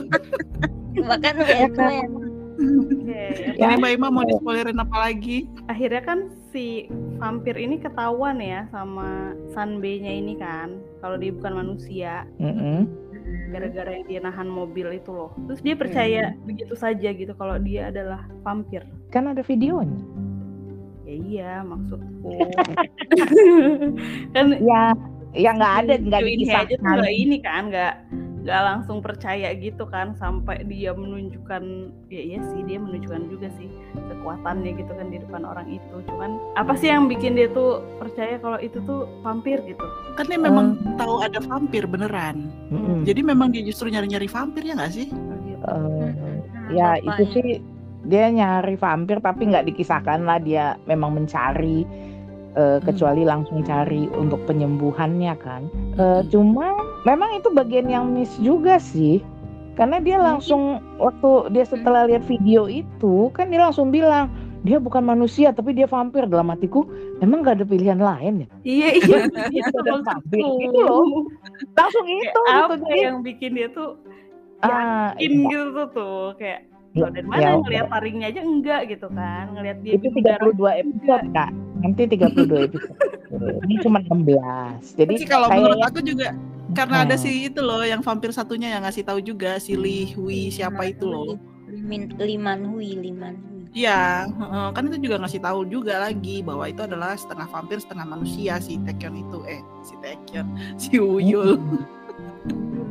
Jebakan 0.98 1.36
Batman. 1.42 2.10
Okay. 2.54 3.56
Ya. 3.58 3.74
Ini 3.74 3.82
Mbak 3.82 3.92
Ima 3.98 4.08
mau 4.14 4.24
dispoilerin 4.24 4.78
apa 4.78 5.10
lagi? 5.10 5.50
Akhirnya 5.68 6.02
kan 6.06 6.30
si 6.54 6.88
vampir 7.24 7.56
ini 7.56 7.80
ketahuan 7.80 8.44
ya 8.44 8.68
sama 8.68 9.32
Sanbe-nya 9.56 10.12
ini 10.12 10.36
kan, 10.36 10.76
kalau 11.00 11.16
dia 11.16 11.32
bukan 11.32 11.54
manusia. 11.56 12.28
Gara-gara 13.56 13.96
yang 13.96 14.06
dia 14.12 14.20
nahan 14.20 14.52
mobil 14.52 14.92
itu 14.92 15.16
loh. 15.16 15.32
Terus 15.48 15.64
dia 15.64 15.76
percaya 15.80 16.22
mm 16.28 16.34
-hmm. 16.36 16.48
begitu 16.52 16.76
saja 16.76 17.10
gitu 17.16 17.32
kalau 17.40 17.56
dia 17.64 17.88
adalah 17.88 18.28
vampir. 18.44 18.84
Kan 19.08 19.32
ada 19.32 19.40
videonya. 19.40 20.04
Ya 21.08 21.16
iya, 21.16 21.54
maksudku. 21.64 22.36
kan 24.36 24.46
ya 24.60 24.82
ya 25.32 25.50
nggak 25.56 25.74
ada 25.86 25.94
nggak 26.04 26.22
dikisahkan. 26.28 26.80
Aja 26.84 27.08
ini 27.08 27.38
kan 27.40 27.72
nggak 27.72 27.94
nggak 28.44 28.62
langsung 28.68 29.00
percaya 29.00 29.56
gitu 29.56 29.88
kan 29.88 30.12
sampai 30.20 30.68
dia 30.68 30.92
menunjukkan 30.92 31.64
ya 32.12 32.22
iya 32.22 32.40
sih 32.52 32.62
dia 32.68 32.76
menunjukkan 32.76 33.32
juga 33.32 33.48
sih 33.56 33.72
kekuatannya 33.96 34.84
gitu 34.84 34.92
kan 34.92 35.08
di 35.08 35.18
depan 35.24 35.48
orang 35.48 35.68
itu. 35.72 35.96
Cuman 36.12 36.36
apa 36.60 36.76
sih 36.76 36.92
yang 36.92 37.08
bikin 37.08 37.40
dia 37.40 37.48
tuh 37.56 37.80
percaya 38.04 38.36
kalau 38.44 38.60
itu 38.60 38.84
tuh 38.84 39.08
vampir 39.24 39.64
gitu? 39.64 39.86
Kan 40.20 40.28
dia 40.28 40.40
memang 40.40 40.76
um, 40.76 41.00
tahu 41.00 41.24
ada 41.24 41.40
vampir 41.40 41.88
beneran. 41.88 42.52
Mm 42.68 43.08
jadi 43.08 43.20
memang 43.24 43.56
dia 43.56 43.64
justru 43.64 43.88
nyari-nyari 43.88 44.28
vampir 44.28 44.68
ya 44.68 44.76
nggak 44.76 44.92
sih? 44.92 45.08
Uh, 45.64 46.12
ya 46.76 47.00
itu 47.00 47.24
sih 47.32 47.48
dia 48.04 48.28
nyari 48.28 48.76
vampir 48.76 49.24
tapi 49.24 49.48
nggak 49.48 49.72
dikisahkan 49.72 50.28
lah 50.28 50.44
dia 50.44 50.76
memang 50.84 51.16
mencari 51.16 51.88
uh, 52.56 52.80
kecuali 52.82 53.26
langsung 53.26 53.62
cari 53.66 54.10
untuk 54.14 54.42
penyembuhannya 54.46 55.34
kan. 55.42 55.68
Uh, 55.98 56.22
cuma 56.30 56.74
memang 57.06 57.38
itu 57.38 57.50
bagian 57.54 57.90
yang 57.90 58.14
miss 58.14 58.34
juga 58.42 58.78
sih. 58.80 59.22
Karena 59.74 59.98
dia 59.98 60.22
langsung 60.22 60.78
waktu 61.02 61.50
dia 61.50 61.66
setelah 61.66 62.06
lihat 62.06 62.22
video 62.30 62.70
itu 62.70 63.34
kan 63.34 63.50
dia 63.50 63.58
langsung 63.66 63.90
bilang 63.90 64.30
dia 64.62 64.78
bukan 64.78 65.02
manusia 65.02 65.50
tapi 65.50 65.74
dia 65.74 65.90
vampir. 65.90 66.30
Dalam 66.30 66.54
hatiku 66.54 66.86
emang 67.26 67.42
gak 67.42 67.62
ada 67.62 67.66
pilihan 67.66 67.98
lain 67.98 68.46
ya? 68.46 68.48
Iya 68.62 68.90
iya. 69.02 69.18
Itu 69.50 69.76
ada 69.82 70.02
vampir. 70.06 70.46
itu 70.46 70.78
loh. 70.78 71.26
Langsung 71.74 72.06
itu 72.06 72.22
gitu 72.22 72.40
apa 72.46 72.74
yang 72.94 73.26
bikin 73.26 73.58
dia 73.58 73.68
tuh 73.74 73.98
ah, 74.62 75.18
yakin 75.18 75.32
iya. 75.42 75.50
gitu 75.50 75.84
tuh 75.90 76.38
kayak 76.38 76.70
Loh, 76.94 77.10
dari 77.10 77.26
mana 77.26 77.42
ya, 77.42 77.58
ngelihat 77.58 77.88
taringnya 77.90 78.28
aja 78.30 78.42
enggak 78.46 78.82
gitu 78.86 79.10
kan. 79.10 79.50
Ngelihat 79.58 79.78
dia 79.82 79.94
itu 79.98 80.08
32 80.14 80.54
episode 80.86 81.26
kak 81.34 81.50
nanti 81.84 82.02
32 82.08 82.68
episode 82.72 82.98
ini 83.68 83.76
cuma 83.84 84.00
16 84.00 84.98
jadi 84.98 85.14
Tapi 85.20 85.28
kalau 85.28 85.48
menurut 85.52 85.82
aku 85.84 86.00
juga 86.00 86.32
karena 86.74 87.04
hmm. 87.04 87.06
ada 87.06 87.16
si 87.20 87.52
itu 87.52 87.60
loh 87.60 87.84
yang 87.84 88.00
vampir 88.00 88.32
satunya 88.32 88.72
yang 88.74 88.88
ngasih 88.88 89.04
tahu 89.04 89.20
juga 89.20 89.60
si 89.60 89.76
Li 89.76 90.16
Hui 90.16 90.50
siapa 90.50 90.88
itu 90.90 91.06
loh 91.06 91.36
Liman 92.18 92.64
Hui 92.72 92.96
Liman 92.96 93.36
Hui 93.36 93.54
Iya, 93.74 94.30
kan 94.78 94.86
itu 94.86 95.10
juga 95.10 95.18
ngasih 95.26 95.42
tahu 95.42 95.66
juga 95.66 95.98
lagi 95.98 96.46
bahwa 96.46 96.70
itu 96.70 96.86
adalah 96.86 97.18
setengah 97.18 97.50
vampir 97.50 97.82
setengah 97.82 98.06
manusia 98.06 98.62
si 98.62 98.78
Taekyon 98.78 99.18
itu 99.18 99.38
eh 99.50 99.66
si 99.82 99.98
Taekyon 99.98 100.48
si 100.78 101.02
Uyul. 101.02 101.58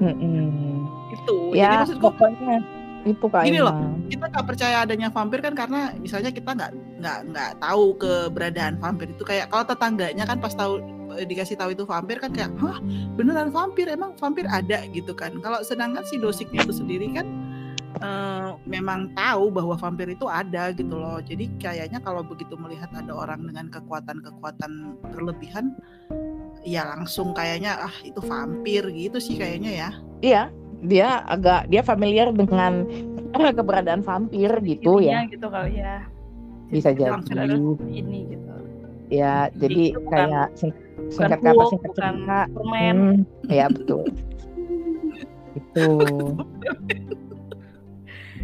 Mm 0.02 0.10
-hmm. 0.10 1.14
itu. 1.14 1.36
Ya, 1.54 1.86
Jadi 1.86 2.02
pokoknya 2.02 2.58
itu 3.02 3.26
kayak 3.26 3.46
gini 3.50 3.60
loh 3.60 3.92
kita 4.12 4.28
nggak 4.28 4.46
percaya 4.46 4.76
adanya 4.84 5.08
vampir 5.08 5.40
kan 5.40 5.56
karena 5.56 5.96
misalnya 5.96 6.28
kita 6.28 6.52
nggak 6.52 6.72
nggak 7.00 7.18
nggak 7.32 7.50
tahu 7.64 7.96
keberadaan 7.96 8.76
vampir 8.76 9.08
itu. 9.08 9.24
Kayak 9.24 9.48
kalau 9.48 9.64
tetangganya 9.64 10.28
kan 10.28 10.36
pas 10.36 10.52
tahu 10.52 10.84
eh, 11.16 11.24
dikasih 11.24 11.56
tahu 11.56 11.72
itu 11.72 11.88
vampir 11.88 12.20
kan 12.20 12.28
kayak 12.36 12.52
hah 12.60 12.76
beneran 13.16 13.48
vampir? 13.48 13.88
Emang 13.88 14.12
vampir 14.20 14.44
ada? 14.44 14.84
Gitu 14.92 15.16
kan. 15.16 15.32
Kalau 15.40 15.64
sedangkan 15.64 16.04
si 16.04 16.20
dosiknya 16.20 16.60
itu 16.68 16.76
sendiri 16.76 17.08
kan 17.16 17.26
uh, 18.04 18.60
memang 18.68 19.16
tahu 19.16 19.48
bahwa 19.48 19.80
vampir 19.80 20.12
itu 20.12 20.28
ada 20.28 20.68
gitu 20.76 20.92
loh. 20.92 21.16
Jadi 21.24 21.48
kayaknya 21.56 22.04
kalau 22.04 22.20
begitu 22.20 22.52
melihat 22.60 22.92
ada 22.92 23.16
orang 23.16 23.48
dengan 23.48 23.72
kekuatan-kekuatan 23.72 25.00
berlebihan 25.08 25.72
ya 26.62 26.84
langsung 26.84 27.32
kayaknya 27.32 27.80
ah 27.80 27.96
itu 28.04 28.20
vampir. 28.20 28.84
Gitu 28.92 29.16
sih 29.16 29.40
kayaknya 29.40 29.72
ya. 29.72 29.90
Iya 30.20 30.61
dia 30.82 31.22
agak 31.30 31.70
dia 31.70 31.82
familiar 31.86 32.34
dengan 32.34 32.86
keberadaan 33.32 34.02
vampir 34.02 34.50
gitu 34.66 34.98
ya. 35.00 35.24
gitu 35.30 35.46
kali 35.48 35.78
ya. 35.80 36.04
Bisa 36.68 36.90
jadi. 36.92 37.16
Ini 37.86 38.18
gitu. 38.32 38.52
Ya, 39.12 39.52
jadi, 39.52 39.92
jadi 39.92 40.08
kayak 40.08 40.46
singkat 41.12 41.40
kata 41.44 41.64
singkat 41.68 41.92
cerita. 41.92 42.40
Hmm, 42.56 43.28
ya 43.52 43.68
betul. 43.68 44.08
itu. 45.58 45.88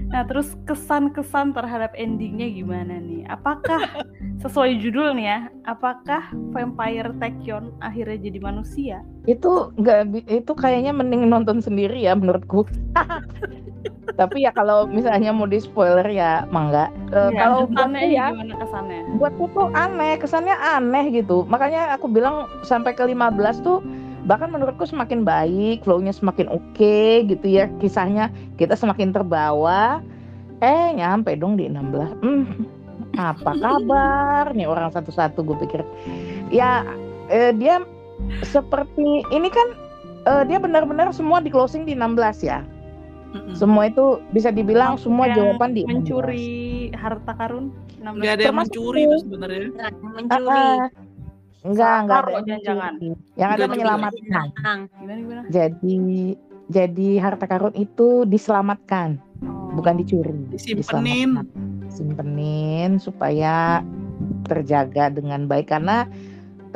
Nah, 0.08 0.24
terus 0.24 0.56
kesan-kesan 0.64 1.52
terhadap 1.52 1.92
endingnya 1.92 2.48
gimana 2.48 2.96
nih? 2.96 3.28
Apakah 3.28 3.84
sesuai 4.42 4.80
judul 4.80 5.12
nih 5.12 5.26
ya? 5.28 5.38
Apakah 5.68 6.32
Vampire 6.56 7.12
Taekyon 7.20 7.76
akhirnya 7.84 8.16
jadi 8.16 8.38
manusia? 8.40 8.96
Itu 9.28 9.76
nggak 9.76 10.28
itu 10.32 10.52
kayaknya 10.56 10.96
mending 10.96 11.28
nonton 11.28 11.60
sendiri 11.60 12.00
ya 12.00 12.16
menurutku. 12.16 12.64
Tapi 14.18 14.42
ya 14.42 14.50
kalau 14.50 14.88
misalnya 14.88 15.30
mau 15.30 15.46
di 15.46 15.60
spoiler 15.60 16.08
ya 16.08 16.48
mangga. 16.48 16.90
Uh, 17.12 17.30
ya, 17.30 17.38
kalau 17.38 17.58
kesannya 17.68 18.04
ya 18.08 18.26
gimana 18.32 18.54
kesannya? 18.58 19.00
Buatku 19.20 19.44
tuh 19.52 19.68
aneh, 19.76 20.12
kesannya 20.18 20.56
aneh 20.56 21.04
gitu. 21.12 21.44
Makanya 21.46 21.94
aku 21.94 22.08
bilang 22.08 22.48
sampai 22.64 22.96
ke 22.96 23.04
15 23.04 23.62
tuh 23.62 23.84
bahkan 24.28 24.52
menurutku 24.52 24.84
semakin 24.84 25.24
baik 25.24 25.82
flownya 25.88 26.12
semakin 26.12 26.52
oke 26.52 26.60
okay, 26.76 27.24
gitu 27.24 27.48
ya 27.48 27.72
kisahnya 27.80 28.28
kita 28.60 28.76
semakin 28.76 29.10
terbawa 29.10 30.04
eh 30.60 30.92
nyampe 30.92 31.32
dong 31.40 31.56
di 31.56 31.64
16 31.66 32.20
hmm. 32.20 32.78
Apa 33.18 33.50
kabar 33.58 34.54
nih 34.54 34.70
orang 34.70 34.94
satu-satu 34.94 35.42
gue 35.42 35.56
pikir. 35.66 35.82
Ya 36.54 36.86
eh, 37.26 37.50
dia 37.50 37.82
seperti 38.46 39.26
ini 39.34 39.48
kan 39.50 39.68
eh, 40.28 40.42
dia 40.46 40.62
benar-benar 40.62 41.10
semua 41.10 41.42
di 41.42 41.50
closing 41.50 41.82
di 41.82 41.98
16 41.98 42.46
ya. 42.46 42.62
Mm-mm. 43.28 43.58
Semua 43.58 43.90
itu 43.90 44.22
bisa 44.32 44.48
dibilang 44.48 44.96
Maksudnya 44.96 45.04
semua 45.04 45.26
jawaban 45.36 45.70
di 45.76 45.82
16. 45.84 45.90
mencuri 45.90 46.48
harta 46.96 47.32
karun 47.36 47.74
16 48.00 48.22
Nggak 48.22 48.32
ada 48.32 48.42
yang 48.42 48.50
Termasuk 48.54 48.70
mencuri 48.72 49.02
itu. 49.02 49.16
sebenarnya. 49.26 49.66
Nggak 49.68 49.90
Ah, 49.90 50.12
mencuri. 50.14 51.07
Enggak, 51.66 51.96
enggak 52.06 52.18
ada 52.22 52.32
jangan-jangan. 52.46 52.92
Yang 53.34 53.50
ada 53.50 53.64
menyelamatkan. 53.66 54.46
Gimana 54.94 55.18
gimana 55.18 55.40
Jadi 55.50 55.98
jadi 56.68 57.08
harta 57.16 57.48
karun 57.48 57.72
itu 57.74 58.28
diselamatkan, 58.28 59.16
Oh. 59.38 59.72
bukan 59.78 60.02
dicuri. 60.02 60.34
Disimpenin. 60.52 61.46
Simpenin 61.88 62.98
supaya 63.00 63.80
terjaga 64.50 65.08
dengan 65.14 65.46
baik 65.46 65.70
karena 65.70 66.04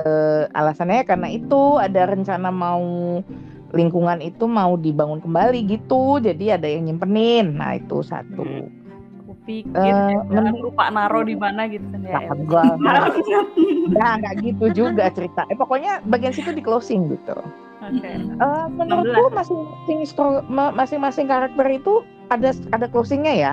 eh, 0.00 0.48
alasannya 0.56 1.04
karena 1.04 1.28
itu 1.28 1.76
ada 1.76 2.08
rencana 2.08 2.48
mau 2.48 3.20
lingkungan 3.72 4.20
itu 4.20 4.44
mau 4.48 4.78
dibangun 4.78 5.20
kembali 5.20 5.66
gitu. 5.68 6.20
Jadi 6.22 6.54
ada 6.54 6.68
yang 6.68 6.88
nyimpenin. 6.88 7.56
Nah, 7.56 7.76
itu 7.76 8.00
satu. 8.04 8.44
aku 8.44 8.81
pikir 9.42 9.74
Eh, 9.74 10.14
jangan 10.30 10.54
lupa 10.58 10.88
naro 10.90 11.20
di 11.26 11.34
mana 11.34 11.66
gitu 11.66 11.84
kan 11.90 12.00
ya 12.02 12.10
Nah, 12.22 12.34
enggak, 12.34 12.64
enggak, 12.78 13.02
enggak, 13.90 14.12
enggak 14.18 14.34
gitu 14.42 14.64
juga 14.72 15.04
cerita. 15.10 15.42
Eh 15.50 15.56
pokoknya 15.58 16.00
bagian 16.06 16.32
situ 16.34 16.50
di 16.54 16.62
closing 16.62 17.10
gitu. 17.10 17.34
oke 17.82 18.10
Eh, 18.10 18.66
menurutku 18.70 19.34
masing-masing 19.34 20.46
masing-masing 20.74 21.26
karakter 21.26 21.66
itu 21.70 22.06
ada 22.30 22.54
ada 22.70 22.86
closingnya 22.86 23.34
ya. 23.34 23.52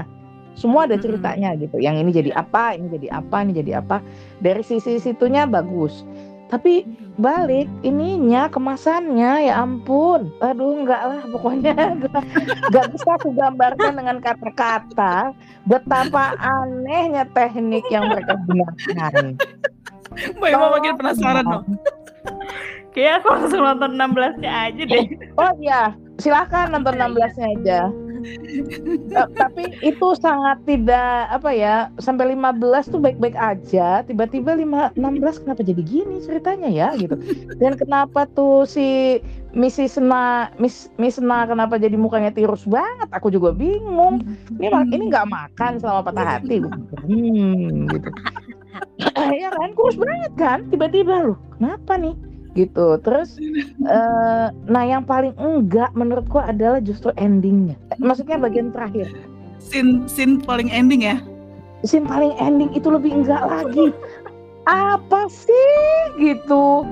Semua 0.57 0.85
ada 0.89 0.99
ceritanya 0.99 1.55
gitu. 1.55 1.79
Yang 1.79 1.95
ini 2.03 2.11
jadi 2.11 2.31
apa, 2.35 2.75
ini 2.75 2.91
jadi 2.91 3.07
apa, 3.15 3.47
ini 3.47 3.51
jadi 3.55 3.79
apa. 3.79 4.03
Dari 4.43 4.59
sisi 4.59 4.99
situnya 4.99 5.47
bagus. 5.47 6.03
Tapi 6.49 6.81
balik 7.21 7.69
ininya 7.85 8.49
kemasannya 8.49 9.45
ya 9.45 9.61
ampun. 9.61 10.33
Aduh 10.41 10.81
enggak 10.81 11.01
lah 11.05 11.21
pokoknya 11.29 11.77
enggak, 12.69 12.85
bisa 12.89 13.09
aku 13.21 13.29
gambarkan 13.37 14.01
dengan 14.01 14.17
kata-kata 14.17 15.37
betapa 15.69 16.33
anehnya 16.41 17.29
teknik 17.37 17.85
yang 17.93 18.09
mereka 18.09 18.33
gunakan. 18.49 19.37
Mbak 20.41 20.49
Ima 20.49 20.67
makin 20.73 20.93
penasaran 20.97 21.45
dong. 21.45 21.65
kayak 22.97 23.21
aku 23.21 23.27
langsung 23.29 23.61
nonton 23.61 23.93
16 23.95 24.41
nya 24.41 24.51
aja 24.65 24.81
deh 24.89 25.05
Oh 25.37 25.53
iya, 25.61 25.93
silakan 26.17 26.73
nonton 26.73 26.97
16-nya 26.97 27.45
aja. 27.61 27.79
Tapi 29.35 29.63
itu 29.83 30.07
sangat 30.19 30.63
tidak 30.67 31.29
apa 31.31 31.49
ya 31.53 31.75
sampai 31.97 32.35
15 32.35 32.91
tuh 32.93 32.99
baik-baik 32.99 33.37
aja. 33.37 34.03
Tiba-tiba 34.03 34.55
5 34.55 34.95
16 34.95 35.43
kenapa 35.45 35.61
jadi 35.63 35.81
gini 35.83 36.21
ceritanya 36.23 36.69
ya 36.69 36.93
gitu. 36.95 37.15
Dan 37.57 37.79
kenapa 37.79 38.27
tuh 38.31 38.67
si 38.67 39.19
Mrs. 39.55 39.97
Na 40.03 40.53
Miss 40.61 40.91
Miss 41.01 41.17
Na 41.17 41.49
kenapa 41.49 41.81
jadi 41.81 41.97
mukanya 41.97 42.29
tirus 42.29 42.63
banget? 42.69 43.09
Aku 43.09 43.33
juga 43.33 43.55
bingung. 43.55 44.21
Ini 44.59 44.69
ini 44.93 45.09
nggak 45.09 45.27
makan 45.29 45.81
selama 45.81 46.01
patah 46.05 46.37
hati. 46.37 46.61
Hmm 47.07 47.89
gitu. 47.89 48.09
Ya 49.39 49.51
kan 49.51 49.71
kurus 49.75 49.95
banget 49.99 50.31
kan? 50.39 50.59
Tiba-tiba 50.71 51.23
loh 51.23 51.37
kenapa 51.55 51.99
nih 51.99 52.15
gitu. 52.59 52.99
Terus 52.99 53.39
eh, 53.87 54.47
nah 54.51 54.83
yang 54.83 55.07
paling 55.07 55.31
enggak 55.39 55.95
menurutku 55.95 56.43
adalah 56.43 56.83
justru 56.83 57.15
endingnya. 57.15 57.79
Maksudnya 57.95 58.35
bagian 58.35 58.75
terakhir. 58.75 59.07
Scene 59.59 60.03
scene 60.11 60.43
paling 60.43 60.67
ending 60.71 61.07
ya. 61.07 61.19
scene 61.87 62.03
paling 62.03 62.35
ending 62.43 62.67
itu 62.75 62.91
lebih 62.91 63.23
enggak 63.23 63.39
lagi. 63.47 63.95
Apa 64.67 65.31
sih? 65.31 65.71
Gitu. 66.19 66.83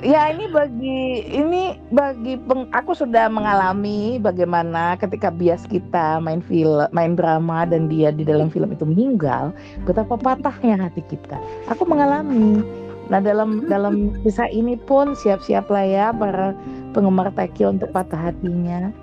Ya 0.00 0.32
ini 0.32 0.48
bagi 0.48 1.28
ini 1.28 1.76
bagi 1.92 2.40
peng- 2.48 2.72
aku 2.72 2.96
sudah 2.96 3.28
mengalami 3.28 4.16
bagaimana 4.16 4.96
ketika 4.96 5.28
bias 5.28 5.68
kita 5.68 6.16
main 6.24 6.40
film 6.40 6.88
main 6.88 7.12
drama 7.12 7.68
dan 7.68 7.84
dia 7.84 8.08
di 8.08 8.24
dalam 8.24 8.48
film 8.48 8.72
itu 8.72 8.88
meninggal 8.88 9.52
betapa 9.84 10.16
patahnya 10.16 10.88
hati 10.88 11.04
kita. 11.04 11.36
Aku 11.68 11.84
mengalami 11.84 12.64
nah 13.10 13.18
dalam 13.18 13.66
dalam 13.66 14.14
kisah 14.22 14.46
ini 14.48 14.78
pun 14.78 15.18
siap-siap 15.18 15.66
lah 15.66 15.84
ya 15.84 16.06
para 16.14 16.54
penggemar 16.94 17.34
Taekyo 17.34 17.74
untuk 17.74 17.90
patah 17.90 18.30
hatinya. 18.30 18.94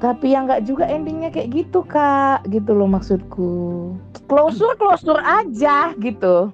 Tapi 0.00 0.32
yang 0.32 0.48
nggak 0.48 0.64
juga 0.64 0.88
endingnya 0.88 1.28
kayak 1.28 1.52
gitu 1.52 1.84
kak. 1.84 2.48
Gitu 2.48 2.72
loh 2.72 2.88
maksudku. 2.88 3.52
Closure 4.24 4.72
closure 4.80 5.20
aja 5.20 5.92
gitu. 6.00 6.48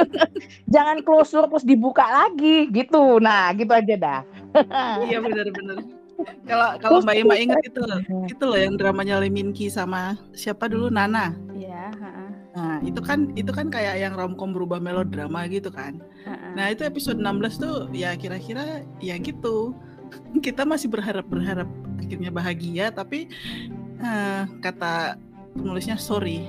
Jangan 0.74 1.00
closure 1.00 1.48
terus 1.48 1.64
dibuka 1.64 2.04
lagi 2.04 2.68
gitu. 2.68 3.16
Nah 3.16 3.56
gitu 3.56 3.72
aja 3.72 3.94
dah. 3.96 4.20
Iya 5.08 5.24
benar-benar. 5.24 5.80
Kalau 6.44 6.68
kalau 6.78 6.98
Mbak 7.00 7.16
Ima 7.16 7.34
ingat 7.40 7.64
itu 7.64 7.80
itu 8.28 8.44
loh 8.44 8.58
yang 8.60 8.76
dramanya 8.76 9.16
Lee 9.18 9.32
Min 9.32 9.56
Ki 9.56 9.72
sama 9.72 10.20
siapa 10.36 10.68
dulu? 10.68 10.92
Nana. 10.92 11.32
iya 11.56 11.88
heeh, 11.88 12.21
itu 12.82 13.00
kan 13.00 13.30
itu 13.38 13.50
kan 13.54 13.70
kayak 13.70 14.02
yang 14.02 14.14
romcom 14.18 14.50
berubah 14.50 14.82
melodrama 14.82 15.46
gitu 15.46 15.70
kan. 15.70 16.02
heeh. 16.26 16.52
Nah, 16.58 16.66
itu 16.74 16.82
episode 16.82 17.18
16 17.18 17.62
tuh 17.62 17.74
ya 17.94 18.14
kira-kira 18.18 18.82
ya 18.98 19.14
gitu. 19.18 19.74
Kita 20.46 20.66
masih 20.66 20.90
berharap-berharap 20.90 21.68
akhirnya 22.02 22.30
bahagia 22.34 22.90
tapi 22.90 23.30
eh, 24.02 24.42
kata 24.60 25.16
penulisnya 25.54 25.96
sorry. 25.96 26.42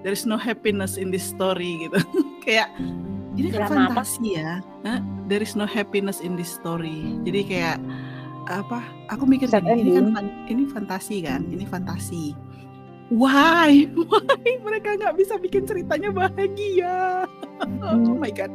There 0.00 0.16
is 0.16 0.24
no 0.24 0.40
happiness 0.40 0.96
in 0.96 1.12
this 1.12 1.24
story 1.24 1.88
gitu. 1.88 2.00
kayak 2.46 2.72
ini 3.36 3.48
kan 3.52 3.68
Drama 3.68 3.88
apa? 3.88 4.04
fantasi 4.04 4.36
ya. 4.36 4.60
Hah? 4.84 5.00
There 5.28 5.44
is 5.44 5.54
no 5.56 5.64
happiness 5.64 6.20
in 6.20 6.34
this 6.36 6.50
story. 6.50 7.16
Jadi 7.24 7.40
kayak 7.46 7.76
apa? 8.48 8.82
Aku 9.12 9.28
mikir 9.28 9.46
gini, 9.52 9.86
ini 9.86 9.90
kan 10.12 10.26
ini 10.50 10.62
fantasi 10.66 11.22
kan? 11.22 11.46
Ini 11.46 11.64
fantasi. 11.68 12.34
Why? 13.10 13.90
Why 14.10 14.50
mereka 14.62 14.94
nggak 14.96 15.14
bisa 15.18 15.34
bikin 15.36 15.66
ceritanya 15.66 16.10
bahagia? 16.10 17.26
oh 17.84 18.16
my 18.16 18.30
god. 18.30 18.50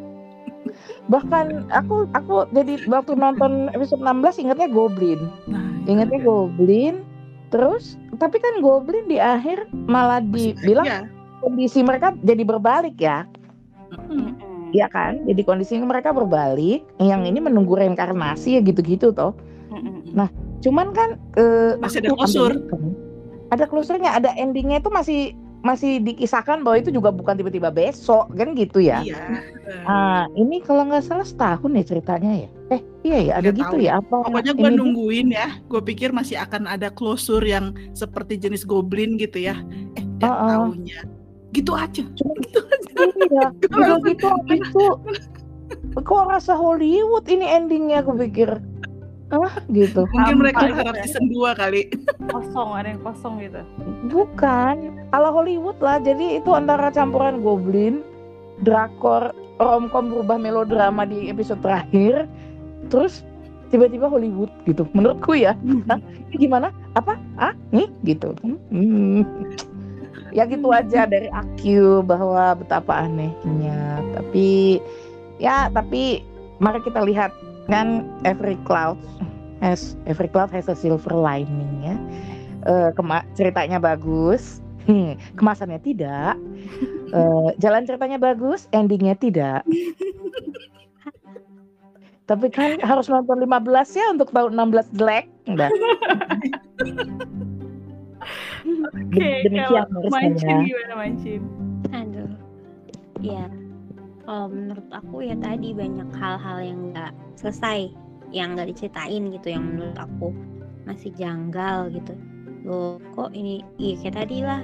bahkan 1.06 1.70
aku 1.70 2.10
aku 2.18 2.50
jadi 2.50 2.82
waktu 2.90 3.14
nonton 3.14 3.70
episode 3.72 4.02
16 4.02 4.42
ingatnya 4.42 4.66
Goblin 4.66 5.30
Nah, 5.46 5.62
itu 5.86 5.94
ingatnya 5.94 6.20
dia. 6.20 6.26
Goblin 6.26 6.96
terus 7.48 8.02
tapi 8.18 8.42
kan 8.42 8.60
Goblin 8.60 9.06
di 9.06 9.22
akhir 9.22 9.70
malah 9.86 10.20
dibilang 10.20 10.84
bahagia. 10.84 11.06
kondisi 11.40 11.86
mereka 11.86 12.18
jadi 12.26 12.42
berbalik 12.42 12.98
ya. 12.98 13.30
Iya 14.74 14.90
kan 14.90 15.22
jadi 15.24 15.42
kondisinya 15.46 15.86
mereka 15.86 16.12
berbalik 16.12 16.82
yang 16.98 17.24
ini 17.24 17.38
menunggu 17.38 17.78
reinkarnasi 17.78 18.58
ya 18.58 18.62
gitu-gitu 18.66 19.14
toh. 19.14 19.38
Nah, 20.12 20.28
cuman 20.60 20.92
kan 20.92 21.22
eh, 21.38 21.78
Masih 21.78 22.02
ada 22.02 22.10
closure. 22.18 22.58
ambil 22.58 22.70
kan, 22.74 22.82
ada 23.50 23.66
closure-nya 23.66 24.14
ada 24.14 24.32
endingnya 24.34 24.80
itu 24.80 24.90
masih 24.90 25.22
masih 25.62 25.98
dikisahkan 25.98 26.62
bahwa 26.62 26.78
itu 26.78 26.94
juga 26.94 27.10
bukan 27.10 27.34
tiba-tiba 27.36 27.70
besok 27.70 28.30
kan 28.34 28.54
gitu 28.54 28.78
ya 28.80 29.02
Iya. 29.02 29.18
Ah, 29.84 30.24
ini 30.34 30.62
kalau 30.62 30.86
nggak 30.86 31.02
salah 31.02 31.26
setahun 31.26 31.74
ya 31.74 31.82
ceritanya 31.84 32.46
ya. 32.46 32.50
Eh, 32.70 32.82
iya 33.02 33.18
ya, 33.18 33.34
ada 33.42 33.50
Nggak 33.50 33.58
gitu 33.66 33.76
tahu. 33.78 33.82
ya 33.82 33.92
apa? 33.98 34.16
Pokoknya 34.22 34.54
gue 34.54 34.70
nungguin 34.72 35.28
ya. 35.34 35.48
Gue 35.66 35.82
pikir 35.82 36.14
masih 36.14 36.38
akan 36.38 36.70
ada 36.70 36.90
closure 36.90 37.42
yang 37.42 37.74
seperti 37.92 38.38
jenis 38.38 38.62
goblin 38.62 39.18
gitu 39.18 39.42
ya. 39.42 39.58
Eh, 39.98 40.06
dan 40.22 40.30
Uh-uh. 40.30 40.50
taunya 40.70 41.02
gitu 41.50 41.74
aja. 41.74 42.06
Cuma- 42.14 42.38
Gitu 42.46 42.60
aja. 42.62 43.02
Iya, 43.26 43.46
udah 43.74 43.98
gitu 44.06 44.26
habis 44.30 44.62
itu 44.62 44.86
kok 45.98 46.24
rasa 46.30 46.54
Hollywood 46.54 47.26
ini 47.26 47.46
endingnya 47.48 48.06
aku 48.06 48.14
pikir. 48.22 48.62
Ah, 49.34 49.58
gitu. 49.74 50.06
Mungkin 50.14 50.38
mereka 50.38 50.70
Hampa 50.70 50.86
harap 50.86 50.94
gitu 50.94 51.02
ya. 51.02 51.06
season 51.10 51.26
2 51.34 51.58
kali. 51.58 51.82
kosong 52.30 52.70
ada 52.78 52.88
yang 52.94 53.02
kosong 53.02 53.34
gitu 53.42 53.62
Bukan, 54.14 54.76
ala 55.10 55.30
Hollywood 55.34 55.78
lah. 55.82 55.98
Jadi 55.98 56.38
itu 56.38 56.54
antara 56.54 56.94
campuran 56.94 57.42
Goblin, 57.42 58.06
drakor, 58.62 59.34
romcom 59.58 60.14
berubah 60.14 60.38
melodrama 60.38 61.10
di 61.10 61.34
episode 61.34 61.58
terakhir, 61.66 62.30
terus 62.94 63.26
tiba-tiba 63.74 64.06
Hollywood 64.06 64.54
gitu. 64.70 64.86
Menurutku 64.94 65.34
ya. 65.34 65.58
Hah? 65.90 65.98
Ini 66.30 66.36
gimana? 66.46 66.70
Apa? 66.94 67.18
Ah, 67.42 67.58
nih 67.74 67.90
gitu. 68.06 68.30
Hmm. 68.70 69.26
Ya 70.36 70.44
gitu 70.46 70.70
aja 70.70 71.08
dari 71.08 71.32
Akyu 71.32 72.06
bahwa 72.06 72.54
betapa 72.60 73.08
anehnya. 73.08 74.04
Tapi 74.14 74.78
ya 75.42 75.72
tapi 75.72 76.22
mari 76.60 76.80
kita 76.84 77.02
lihat 77.04 77.32
kan 77.66 77.88
every 78.24 78.56
cloud 78.64 78.98
has 79.60 79.96
every 80.06 80.28
cloud 80.28 80.50
has 80.50 80.66
a 80.66 80.76
silver 80.76 81.12
lining 81.12 81.82
ya. 81.82 81.96
Eh, 82.66 82.90
kema- 82.94 83.26
ceritanya 83.34 83.78
bagus, 83.78 84.60
Hmm, 84.86 85.18
kemasannya 85.34 85.82
tidak, 85.82 86.38
Eh, 87.08 87.50
jalan 87.58 87.86
ceritanya 87.86 88.18
bagus, 88.18 88.70
endingnya 88.70 89.16
tidak. 89.16 89.66
Tapi 92.26 92.50
kan 92.50 92.78
harus 92.80 93.06
nonton 93.06 93.38
15 93.40 93.62
ya 93.92 94.06
untuk 94.10 94.30
tahun 94.30 94.54
16 94.54 94.90
jelek. 94.92 95.26
Enggak. 95.46 95.70
oke 98.66 99.30
Demikian 99.46 99.66
kalau 99.70 99.86
menurut 99.92 100.12
mancin 100.12 100.38
saya. 100.40 100.58
gimana 100.66 100.94
mancin 100.98 101.42
Aduh. 101.92 102.30
ya 103.22 103.46
kalau 104.26 104.50
menurut 104.50 104.90
aku 104.90 105.22
ya 105.22 105.38
tadi 105.38 105.72
banyak 105.72 106.10
hal-hal 106.18 106.58
yang 106.66 106.80
nggak 106.92 107.14
selesai 107.38 107.94
yang 108.34 108.58
nggak 108.58 108.74
diceritain 108.74 109.30
gitu 109.30 109.54
yang 109.54 109.64
menurut 109.64 109.96
aku 109.96 110.34
masih 110.90 111.14
janggal 111.14 111.94
gitu. 111.94 112.14
Loh 112.66 112.98
kok 113.14 113.32
ini 113.38 113.62
iya 113.78 113.94
kayak 114.02 114.26
tadi 114.26 114.42
lah 114.42 114.62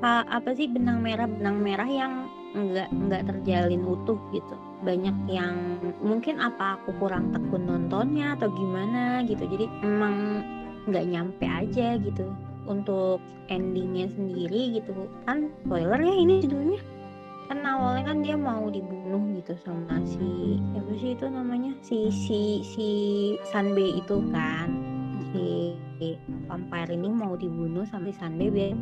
pa- 0.00 0.26
apa 0.26 0.56
sih 0.56 0.66
benang 0.66 1.04
merah 1.04 1.28
benang 1.28 1.60
merah 1.60 1.86
yang 1.86 2.12
nggak 2.56 2.88
nggak 2.88 3.22
terjalin 3.28 3.84
utuh 3.84 4.18
gitu. 4.32 4.56
Banyak 4.82 5.16
yang 5.28 5.78
mungkin 6.00 6.40
apa 6.40 6.80
aku 6.80 6.96
kurang 6.96 7.30
tekun 7.36 7.68
nontonnya 7.68 8.34
atau 8.34 8.48
gimana 8.48 9.22
gitu. 9.28 9.44
Jadi 9.44 9.68
emang 9.84 10.42
nggak 10.88 11.04
nyampe 11.06 11.46
aja 11.46 12.00
gitu 12.00 12.32
untuk 12.64 13.20
endingnya 13.52 14.08
sendiri 14.08 14.80
gitu. 14.80 14.92
Kan 15.28 15.52
spoiler 15.64 16.00
ya 16.00 16.14
ini 16.16 16.40
judulnya 16.40 16.91
kan 17.52 17.68
awalnya 17.68 18.08
kan 18.08 18.24
dia 18.24 18.32
mau 18.32 18.72
dibunuh 18.72 19.20
gitu 19.36 19.52
sama 19.60 20.00
si 20.08 20.56
siapa 20.72 20.92
sih 20.96 21.12
itu 21.12 21.28
namanya? 21.28 21.76
Si 21.84 22.08
si 22.08 22.64
si 22.64 22.88
Sanbe 23.52 24.00
itu 24.00 24.24
kan. 24.32 24.72
Si 25.36 25.76
vampire 26.48 26.96
ini 26.96 27.12
mau 27.12 27.36
dibunuh 27.36 27.84
sama 27.84 28.08
si 28.08 28.16
Sanbe 28.16 28.48
biar 28.48 28.72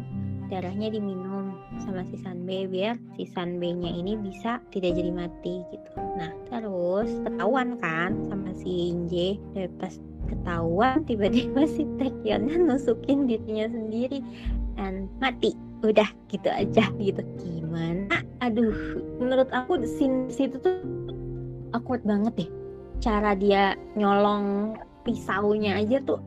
darahnya 0.55 0.95
diminum 0.95 1.59
sama 1.83 2.07
si 2.14 2.23
Sanbe 2.23 2.71
biar 2.71 2.95
si 3.18 3.27
Sanbe-nya 3.27 3.91
ini 3.91 4.14
bisa 4.14 4.62
tidak 4.71 4.95
jadi 4.95 5.11
mati 5.11 5.66
gitu. 5.75 5.91
Nah 6.14 6.31
terus 6.47 7.11
ketahuan 7.27 7.75
kan 7.83 8.23
sama 8.31 8.55
si 8.55 8.95
Inje 8.95 9.35
pas 9.83 9.99
ketahuan 10.31 11.03
tiba-tiba 11.11 11.66
si 11.66 11.83
Taekyeonnya 11.99 12.71
nusukin 12.71 13.27
dirinya 13.27 13.66
sendiri 13.66 14.23
dan 14.79 15.11
mati. 15.18 15.59
Udah 15.83 16.07
gitu 16.31 16.47
aja 16.47 16.87
gitu. 17.03 17.23
Gimana 17.43 18.30
aduh 18.41 19.01
menurut 19.20 19.49
aku 19.53 19.80
scene 19.84 20.28
situ 20.32 20.57
tuh 20.61 20.80
awkward 21.76 22.03
banget 22.05 22.45
deh. 22.45 22.51
Cara 23.01 23.32
dia 23.32 23.76
nyolong 23.97 24.76
pisaunya 25.05 25.80
aja 25.80 26.01
tuh 26.05 26.20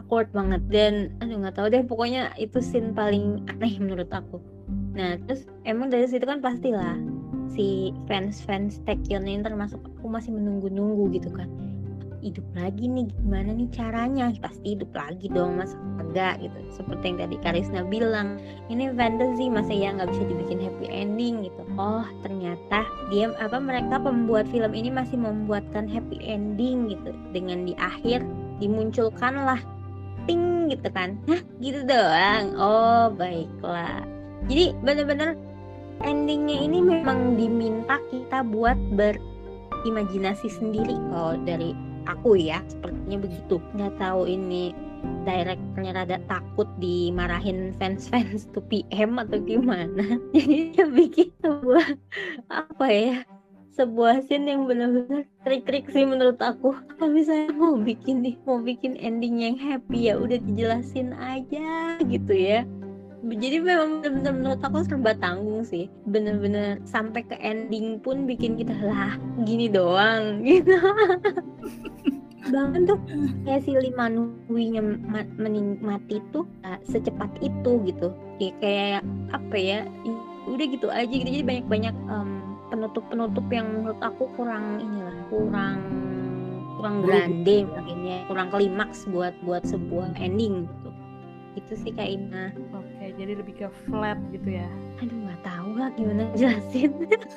awkward 0.00 0.28
banget. 0.32 0.62
Dan 0.68 1.12
aduh 1.20 1.40
nggak 1.40 1.56
tahu 1.56 1.66
deh 1.72 1.82
pokoknya 1.84 2.32
itu 2.36 2.60
scene 2.60 2.92
paling 2.92 3.44
aneh 3.48 3.76
menurut 3.80 4.08
aku. 4.12 4.40
Nah 4.94 5.18
terus 5.24 5.48
emang 5.66 5.88
dari 5.88 6.06
situ 6.06 6.24
kan 6.24 6.44
pastilah 6.44 6.96
si 7.54 7.94
fans 8.10 8.42
fans 8.42 8.82
Taekyon 8.82 9.30
ini 9.30 9.44
termasuk 9.44 9.78
aku 9.78 10.06
masih 10.10 10.34
menunggu-nunggu 10.34 11.14
gitu 11.14 11.30
kan 11.30 11.46
hidup 12.24 12.46
lagi 12.56 12.88
nih 12.88 13.04
gimana 13.20 13.52
nih 13.52 13.68
caranya? 13.68 14.32
Pasti 14.40 14.72
hidup 14.72 14.90
lagi 14.96 15.28
dong 15.28 15.60
masa 15.60 15.76
enggak 16.00 16.40
gitu. 16.40 16.58
Seperti 16.72 17.12
yang 17.12 17.18
tadi 17.20 17.36
Karisna 17.44 17.80
bilang 17.84 18.40
ini 18.72 18.88
fantasy 18.96 19.52
masa 19.52 19.76
ya 19.76 19.92
nggak 19.92 20.08
bisa 20.08 20.24
dibikin 20.24 20.58
happy 20.64 20.86
ending 20.88 21.44
gitu. 21.44 21.62
Oh 21.76 22.08
ternyata 22.24 22.88
dia 23.12 23.28
apa 23.36 23.60
mereka 23.60 24.00
pembuat 24.00 24.48
film 24.48 24.72
ini 24.72 24.88
masih 24.88 25.20
membuatkan 25.20 25.84
happy 25.84 26.16
ending 26.24 26.88
gitu. 26.88 27.12
Dengan 27.36 27.68
di 27.68 27.76
akhir 27.76 28.24
dimunculkan 28.58 29.44
lah 29.44 29.60
ting 30.24 30.72
gitu 30.72 30.88
kan. 30.88 31.20
Hah 31.28 31.44
gitu 31.60 31.84
doang? 31.84 32.56
Oh 32.56 33.12
baiklah. 33.12 34.00
Jadi 34.48 34.72
bener-bener 34.80 35.36
endingnya 36.00 36.56
ini 36.56 36.80
memang 36.80 37.36
diminta 37.36 38.00
kita 38.08 38.40
buat 38.44 38.76
berimajinasi 38.96 40.48
sendiri 40.48 40.96
kalau 41.12 41.36
dari 41.44 41.76
aku 42.08 42.36
ya 42.38 42.60
sepertinya 42.70 43.24
begitu. 43.24 43.56
Nggak 43.76 43.94
tahu 44.00 44.28
ini 44.28 44.72
directornya 45.24 45.92
rada 45.92 46.18
takut 46.28 46.68
dimarahin 46.80 47.76
fans-fans 47.76 48.48
tuh 48.54 48.64
PM 48.68 49.20
atau 49.20 49.38
gimana. 49.40 50.20
Jadi 50.34 50.72
dia 50.72 50.86
bikin 50.88 51.28
sebuah 51.40 51.86
apa 52.48 52.86
ya 52.88 53.18
sebuah 53.74 54.22
scene 54.30 54.54
yang 54.54 54.70
benar-benar 54.70 55.26
trik-trik 55.42 55.90
sih 55.90 56.06
menurut 56.06 56.38
aku. 56.38 56.78
Kalau 56.94 57.10
misalnya 57.10 57.50
mau 57.58 57.74
bikin 57.74 58.22
nih 58.22 58.38
mau 58.46 58.62
bikin 58.62 58.94
ending 59.02 59.42
yang 59.42 59.58
happy 59.58 60.08
ya 60.08 60.14
udah 60.14 60.38
dijelasin 60.38 61.10
aja 61.18 61.98
gitu 62.06 62.32
ya 62.32 62.62
jadi 63.32 63.56
memang 63.64 64.04
benar-benar 64.04 64.32
menurut 64.36 64.60
aku 64.60 64.84
serba 64.84 65.16
tanggung 65.16 65.64
sih. 65.64 65.88
Bener-bener 66.04 66.80
sampai 66.84 67.24
ke 67.24 67.36
ending 67.40 68.00
pun 68.04 68.28
bikin 68.28 68.60
kita 68.60 68.76
lah 68.84 69.16
gini 69.48 69.72
doang 69.72 70.40
gitu. 70.46 70.76
Bahkan 72.44 72.84
tuh 72.84 73.00
kayak 73.48 73.64
si 73.64 73.72
Limanuinya 73.72 74.84
ma- 74.84 75.32
menikmati 75.40 76.20
tuh 76.28 76.44
uh, 76.68 76.76
secepat 76.84 77.32
itu 77.40 77.80
gitu. 77.88 78.12
Ya, 78.36 78.52
kayak 78.60 79.02
apa 79.32 79.56
ya 79.56 79.78
udah 80.44 80.66
gitu 80.68 80.92
aja 80.92 81.08
gitu. 81.08 81.24
Jadi 81.24 81.44
banyak-banyak 81.46 81.94
um, 82.12 82.44
penutup-penutup 82.68 83.46
yang 83.48 83.66
menurut 83.70 84.00
aku 84.04 84.28
kurang 84.36 84.82
inilah 84.82 85.16
kurang 85.32 85.78
kurang 86.84 87.00
grande 87.00 87.64
mungkin 87.64 87.98
ya 88.04 88.18
kurang 88.28 88.52
klimaks 88.52 89.08
buat 89.08 89.32
buat 89.40 89.64
sebuah 89.64 90.20
ending 90.20 90.68
gitu. 90.68 90.90
Itu 91.54 91.72
sih 91.80 91.94
kak 91.94 92.10
Ina 92.10 92.52
Oke, 93.04 93.20
jadi 93.20 93.36
lebih 93.36 93.54
ke 93.60 93.68
flat 93.84 94.16
gitu 94.32 94.56
ya. 94.56 94.64
aduh 94.96 95.12
nggak 95.28 95.42
tahu 95.44 95.70
lah 95.76 95.92
gimana 95.92 96.24
jelasin 96.32 96.88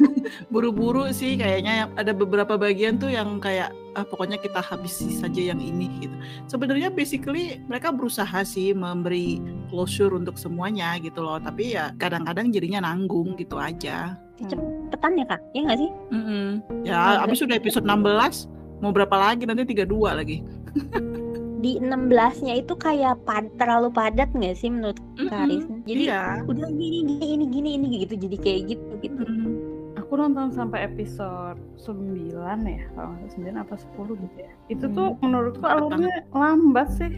Buru-buru 0.53 1.11
sih 1.11 1.35
kayaknya 1.35 1.83
yang 1.83 1.89
ada 1.99 2.15
beberapa 2.15 2.55
bagian 2.55 2.95
tuh 2.95 3.11
yang 3.11 3.43
kayak 3.43 3.75
ah 3.91 4.07
pokoknya 4.07 4.39
kita 4.39 4.63
habisi 4.63 5.11
saja 5.11 5.51
yang 5.51 5.59
ini 5.59 5.91
gitu. 5.99 6.15
Sebenarnya 6.47 6.87
basically 6.87 7.59
mereka 7.67 7.91
berusaha 7.91 8.47
sih 8.47 8.71
memberi 8.71 9.43
closure 9.67 10.15
untuk 10.15 10.39
semuanya 10.39 10.95
gitu 11.03 11.19
loh, 11.19 11.35
tapi 11.35 11.75
ya 11.75 11.91
kadang-kadang 11.99 12.47
jadinya 12.47 12.87
nanggung 12.87 13.35
gitu 13.35 13.59
aja. 13.59 14.15
cepetan 14.47 15.19
ya 15.19 15.25
kak 15.27 15.41
ya 15.51 15.59
nggak 15.67 15.79
sih 15.83 15.91
Mm-mm. 16.15 16.47
Ya, 16.87 17.27
abis 17.27 17.43
udah 17.43 17.59
episode 17.59 17.83
16, 17.83 18.47
mau 18.79 18.95
berapa 18.95 19.19
lagi 19.19 19.43
nanti 19.43 19.67
32 19.75 19.83
lagi. 20.15 20.37
di 21.57 21.81
16-nya 21.81 22.53
itu 22.61 22.73
kayak 22.77 23.17
pad, 23.25 23.49
terlalu 23.57 23.89
padat 23.89 24.29
nggak 24.33 24.55
sih 24.57 24.69
menurut 24.69 24.97
Kak 25.17 25.25
Mm-mm. 25.25 25.41
Aris? 25.49 25.65
Jadi 25.89 26.03
Iya. 26.09 26.45
udah 26.45 26.67
gini 26.69 26.99
gini 27.05 27.25
ini 27.33 27.45
gini 27.49 27.69
ini 27.77 27.85
gitu 28.05 28.13
jadi 28.17 28.37
kayak 28.37 28.61
gitu 28.77 28.91
gitu. 29.01 29.21
Mm. 29.25 29.53
Aku 29.97 30.15
nonton 30.15 30.53
sampai 30.53 30.87
episode 30.87 31.59
9 31.83 32.63
ya, 32.63 32.83
kalau 32.95 33.11
nggak 33.17 33.29
9 33.35 33.57
apa 33.59 33.75
10 33.75 34.15
gitu 34.23 34.37
ya. 34.39 34.51
Itu 34.71 34.85
tuh 34.93 35.17
menurutku 35.19 35.65
alurnya 35.65 36.23
lambat 36.31 36.87
sih. 36.95 37.11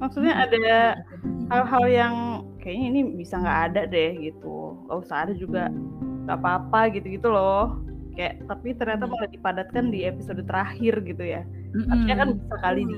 Maksudnya 0.00 0.34
ada 0.48 1.02
hal-hal 1.52 1.84
yang 1.90 2.14
kayaknya 2.62 2.86
ini 2.88 3.00
bisa 3.18 3.36
nggak 3.36 3.60
ada 3.70 3.82
deh 3.90 4.16
gitu. 4.22 4.78
Gak 4.88 4.98
usah 5.04 5.16
ada 5.28 5.34
juga 5.36 5.68
nggak 6.24 6.38
apa-apa 6.38 6.80
gitu-gitu 6.94 7.28
loh. 7.28 7.82
Kayak 8.16 8.40
tapi 8.48 8.68
ternyata 8.78 9.04
malah 9.10 9.28
dipadatkan 9.28 9.90
di 9.90 10.06
episode 10.06 10.40
terakhir 10.46 11.02
gitu 11.04 11.24
ya. 11.26 11.42
Artinya 11.90 12.16
kan 12.16 12.28
bisa 12.38 12.56
kali 12.62 12.82
di 12.86 12.96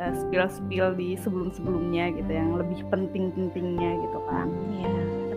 eh, 0.00 0.12
spill-spill 0.16 0.96
di 0.96 1.14
sebelum-sebelumnya 1.14 2.16
gitu 2.16 2.32
yang 2.32 2.56
lebih 2.56 2.80
penting-pentingnya 2.88 3.90
gitu 4.00 4.18
kan. 4.26 4.48
Iya, 4.72 4.90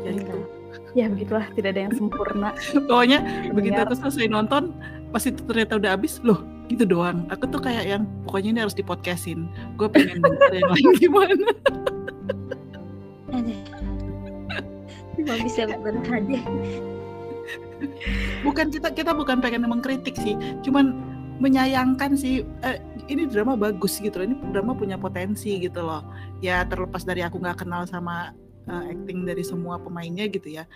Ya 0.04 0.10
itu. 0.10 0.24
betul. 0.24 0.40
Ya 0.94 1.06
begitulah 1.06 1.46
tidak 1.54 1.70
ada 1.78 1.82
yang 1.86 1.94
sempurna. 1.94 2.50
Pokoknya 2.90 3.20
begitu 3.52 3.78
Dengar. 3.78 3.92
aku 3.92 4.00
selesai 4.00 4.26
nonton, 4.26 4.74
pas 5.12 5.22
itu 5.22 5.38
ternyata 5.46 5.78
udah 5.78 5.92
habis, 5.94 6.18
loh 6.24 6.42
gitu 6.66 6.88
doang. 6.88 7.28
Aku 7.30 7.46
tuh 7.46 7.60
kayak 7.62 7.86
yang 7.86 8.04
pokoknya 8.26 8.50
ini 8.56 8.60
harus 8.66 8.74
dipodcastin. 8.74 9.46
Gue 9.78 9.92
pengen 9.92 10.24
denger 10.24 10.52
yang 10.56 10.70
lain 10.72 10.88
gimana. 11.04 11.50
Cuma 15.14 15.34
bisa 15.46 15.62
berhadi. 15.70 16.40
Bukan 18.42 18.72
kita 18.72 18.90
kita 18.96 19.12
bukan 19.12 19.44
pengen 19.44 19.68
mengkritik 19.68 20.16
sih, 20.16 20.34
cuman 20.64 20.96
menyayangkan 21.42 22.14
sih. 22.18 22.46
eh, 22.66 22.78
ini 23.10 23.26
drama 23.28 23.58
bagus 23.58 23.98
gitu 24.00 24.22
loh. 24.22 24.26
Ini 24.30 24.36
drama 24.54 24.78
punya 24.78 24.98
potensi 25.00 25.58
gitu 25.58 25.82
loh. 25.82 26.06
Ya 26.44 26.66
terlepas 26.68 27.04
dari 27.06 27.26
aku 27.26 27.42
nggak 27.42 27.66
kenal 27.66 27.86
sama 27.90 28.34
eh, 28.70 28.94
acting 28.94 29.26
dari 29.26 29.42
semua 29.42 29.80
pemainnya 29.82 30.30
gitu 30.30 30.50
ya. 30.50 30.68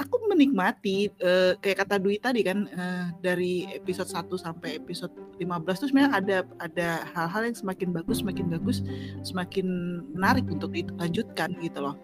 Aku 0.00 0.24
menikmati 0.28 1.12
eh, 1.12 1.52
kayak 1.60 1.84
kata 1.84 2.00
Dwi 2.00 2.16
tadi 2.20 2.40
kan 2.44 2.68
eh, 2.68 3.06
dari 3.20 3.68
episode 3.72 4.08
1 4.08 4.28
sampai 4.40 4.80
episode 4.80 5.12
15 5.36 5.80
tuh 5.80 5.88
sebenarnya 5.92 6.12
ada 6.16 6.38
ada 6.62 6.88
hal-hal 7.12 7.42
yang 7.52 7.56
semakin 7.56 7.88
bagus, 7.92 8.24
semakin 8.24 8.46
bagus, 8.48 8.78
semakin 9.26 9.66
menarik 10.16 10.48
untuk 10.48 10.72
dilanjutkan 10.72 11.56
gitu 11.60 11.78
loh. 11.84 11.96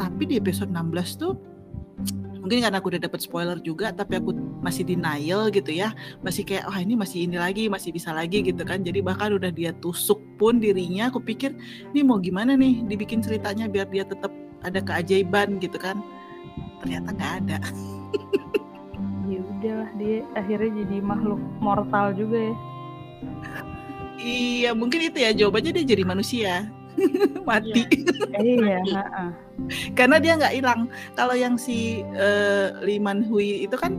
Tapi 0.00 0.24
di 0.24 0.34
episode 0.40 0.72
16 0.72 1.20
tuh 1.20 1.36
mungkin 2.44 2.60
karena 2.60 2.76
aku 2.76 2.92
udah 2.92 3.02
dapat 3.08 3.24
spoiler 3.24 3.56
juga 3.64 3.88
tapi 3.88 4.20
aku 4.20 4.36
masih 4.60 4.84
denial 4.84 5.48
gitu 5.48 5.72
ya. 5.72 5.96
Masih 6.20 6.44
kayak 6.44 6.68
wah 6.68 6.76
ini 6.76 6.92
masih 6.92 7.24
ini 7.24 7.40
lagi 7.40 7.72
masih 7.72 7.88
bisa 7.88 8.12
lagi 8.12 8.44
gitu 8.44 8.60
kan. 8.68 8.84
Jadi 8.84 9.00
bahkan 9.00 9.32
udah 9.32 9.48
dia 9.48 9.72
tusuk 9.80 10.20
pun 10.36 10.60
dirinya 10.60 11.08
aku 11.08 11.24
pikir 11.24 11.56
ini 11.96 12.04
mau 12.04 12.20
gimana 12.20 12.52
nih 12.52 12.84
dibikin 12.84 13.24
ceritanya 13.24 13.64
biar 13.64 13.88
dia 13.88 14.04
tetap 14.04 14.28
ada 14.60 14.84
keajaiban 14.84 15.56
gitu 15.56 15.80
kan. 15.80 16.04
Ternyata 16.84 17.08
nggak 17.16 17.32
ada. 17.40 17.58
Ya 19.24 19.40
udahlah 19.40 19.88
dia 19.96 20.20
akhirnya 20.36 20.84
jadi 20.84 21.00
makhluk 21.00 21.40
mortal 21.56 22.12
juga 22.12 22.52
ya. 22.52 22.54
iya 24.20 24.70
mungkin 24.76 25.00
itu 25.00 25.16
ya 25.16 25.32
jawabannya 25.32 25.72
dia 25.80 25.96
jadi 25.96 26.04
manusia 26.04 26.68
mati. 27.48 27.82
Iya, 28.34 28.80
heeh. 28.82 29.28
karena 29.94 30.16
dia 30.18 30.32
nggak 30.34 30.54
hilang. 30.54 30.80
Kalau 31.14 31.34
yang 31.34 31.54
si 31.54 32.02
eh, 32.14 32.68
Liman 32.82 33.22
Hui 33.26 33.66
itu 33.66 33.76
kan 33.78 33.94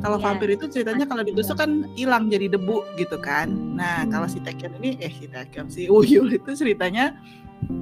kalau 0.00 0.16
Iya, 0.16 0.24
vampir 0.24 0.48
itu 0.56 0.64
ceritanya 0.66 1.04
kalau 1.04 1.20
ditusuk 1.20 1.60
kan 1.60 1.84
hilang 1.94 2.32
jadi 2.32 2.48
debu 2.50 2.82
gitu 2.96 3.20
kan. 3.20 3.52
Nah 3.76 4.08
kalau 4.08 4.26
si 4.26 4.40
Taekyon 4.40 4.80
ini 4.80 4.96
eh 4.98 5.12
si 5.12 5.28
Taekyon 5.28 5.68
si 5.68 5.86
Uyul 5.92 6.32
itu 6.32 6.50
ceritanya 6.56 7.14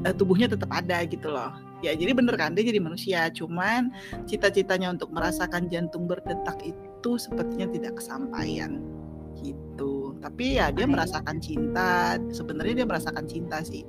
eh, 0.05 0.15
tubuhnya 0.15 0.51
tetap 0.51 0.69
ada 0.75 0.99
gitu 1.07 1.31
loh. 1.31 1.55
Ya 1.79 1.95
jadi 1.95 2.11
bener 2.11 2.35
kan 2.35 2.59
dia 2.59 2.67
jadi 2.67 2.83
manusia. 2.83 3.31
Cuman 3.31 3.95
cita-citanya 4.27 4.91
untuk 4.91 5.15
merasakan 5.15 5.71
jantung 5.71 6.11
berdetak 6.11 6.59
itu 6.67 7.11
sepertinya 7.17 7.71
tidak 7.71 8.03
kesampaian 8.03 8.83
tapi 10.19 10.59
ya 10.59 10.75
dia 10.75 10.85
merasakan 10.85 11.39
cinta 11.39 12.19
sebenarnya 12.35 12.83
dia 12.83 12.89
merasakan 12.89 13.25
cinta 13.27 13.63
sih 13.63 13.87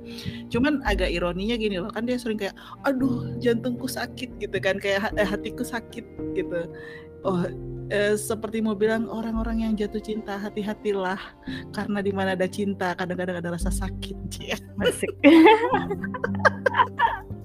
cuman 0.48 0.80
agak 0.86 1.10
ironinya 1.10 1.58
gini 1.58 1.82
loh 1.82 1.90
kan 1.90 2.06
dia 2.06 2.16
sering 2.16 2.38
kayak 2.38 2.54
aduh 2.86 3.34
jantungku 3.42 3.90
sakit 3.90 4.30
gitu 4.38 4.56
kan 4.62 4.78
kayak 4.78 5.10
eh, 5.18 5.26
hatiku 5.26 5.66
sakit 5.66 6.06
gitu 6.38 6.70
oh 7.26 7.44
eh, 7.90 8.14
seperti 8.14 8.62
mau 8.62 8.78
bilang 8.78 9.10
orang-orang 9.10 9.66
yang 9.66 9.72
jatuh 9.76 10.00
cinta 10.00 10.38
hati-hatilah 10.38 11.18
karena 11.74 11.98
di 12.00 12.12
mana 12.14 12.38
ada 12.38 12.46
cinta 12.46 12.94
kadang-kadang 12.94 13.42
ada 13.42 13.50
rasa 13.54 13.68
sakit 13.68 14.16
Cie. 14.32 14.56
Asik. 14.80 15.12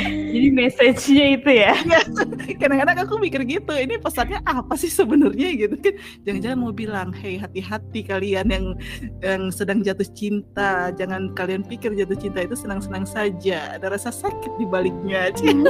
Jadi 0.00 0.48
message-nya 0.52 1.24
itu 1.40 1.50
ya. 1.50 1.74
kadang-kadang 2.60 2.98
aku 3.08 3.16
mikir 3.16 3.42
gitu 3.48 3.72
ini 3.72 3.96
pesannya 3.96 4.40
apa 4.44 4.76
sih 4.76 4.92
sebenarnya? 4.92 5.48
Gitu 5.56 5.74
kan. 5.80 5.94
Jangan-jangan 6.28 6.58
mau 6.60 6.72
bilang 6.72 7.08
hei 7.16 7.40
hati-hati 7.40 8.04
kalian 8.04 8.46
yang 8.52 8.66
yang 9.24 9.48
sedang 9.48 9.80
jatuh 9.80 10.06
cinta. 10.12 10.92
Jangan 10.92 11.32
kalian 11.32 11.64
pikir 11.64 11.96
jatuh 11.96 12.18
cinta 12.18 12.44
itu 12.44 12.56
senang-senang 12.56 13.08
saja. 13.08 13.76
Ada 13.80 13.96
rasa 13.96 14.10
sakit 14.12 14.52
di 14.60 14.66
baliknya. 14.68 15.32
Cie. 15.32 15.56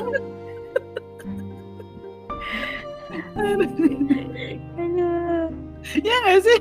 Aduh. 3.41 3.67
ya 6.05 6.15
nggak 6.23 6.41
sih 6.45 6.59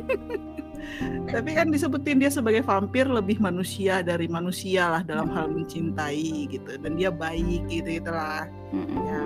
tapi 1.26 1.50
kan 1.52 1.68
disebutin 1.68 2.18
dia 2.18 2.28
sebagai 2.28 2.60
vampir 2.60 3.06
lebih 3.06 3.38
manusia 3.38 4.00
dari 4.00 4.26
manusia 4.26 4.90
lah 4.90 5.02
dalam 5.02 5.30
hal 5.30 5.48
mencintai 5.48 6.20
gitu 6.48 6.76
dan 6.76 6.94
dia 6.94 7.10
baik 7.10 7.64
gitu 7.68 8.02
gitulah 8.02 8.46
Mm-mm. 8.70 8.98
ya 9.02 9.24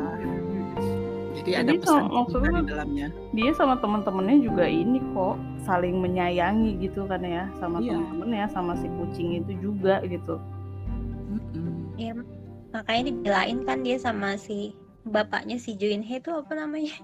jadi 1.33 1.51
ada 1.59 1.65
Jadi 1.65 1.77
pesan 1.79 1.89
so- 1.89 1.97
cinta 1.97 2.13
maksudnya- 2.13 2.53
di 2.55 2.69
dalamnya 2.69 3.07
Dia 3.33 3.51
sama 3.53 3.75
teman-temannya 3.77 4.37
juga 4.39 4.65
ini 4.65 5.01
kok 5.11 5.35
saling 5.61 5.97
menyayangi 5.97 6.77
gitu 6.79 7.03
kan 7.03 7.19
ya 7.19 7.49
sama 7.57 7.79
Iya. 7.79 7.97
teman-temannya 7.97 8.45
sama 8.47 8.73
si 8.75 8.87
kucing 8.91 9.41
itu 9.41 9.51
juga 9.59 10.03
gitu. 10.03 10.37
Mm-mm. 11.27 11.97
Ya, 11.97 12.13
makanya 12.69 13.03
dibelain 13.09 13.59
kan 13.63 13.81
dia 13.81 13.97
sama 13.97 14.35
si 14.35 14.77
bapaknya 15.03 15.57
si 15.57 15.73
Join 15.73 15.99
He 15.99 16.17
itu 16.17 16.29
apa 16.29 16.53
namanya? 16.53 16.95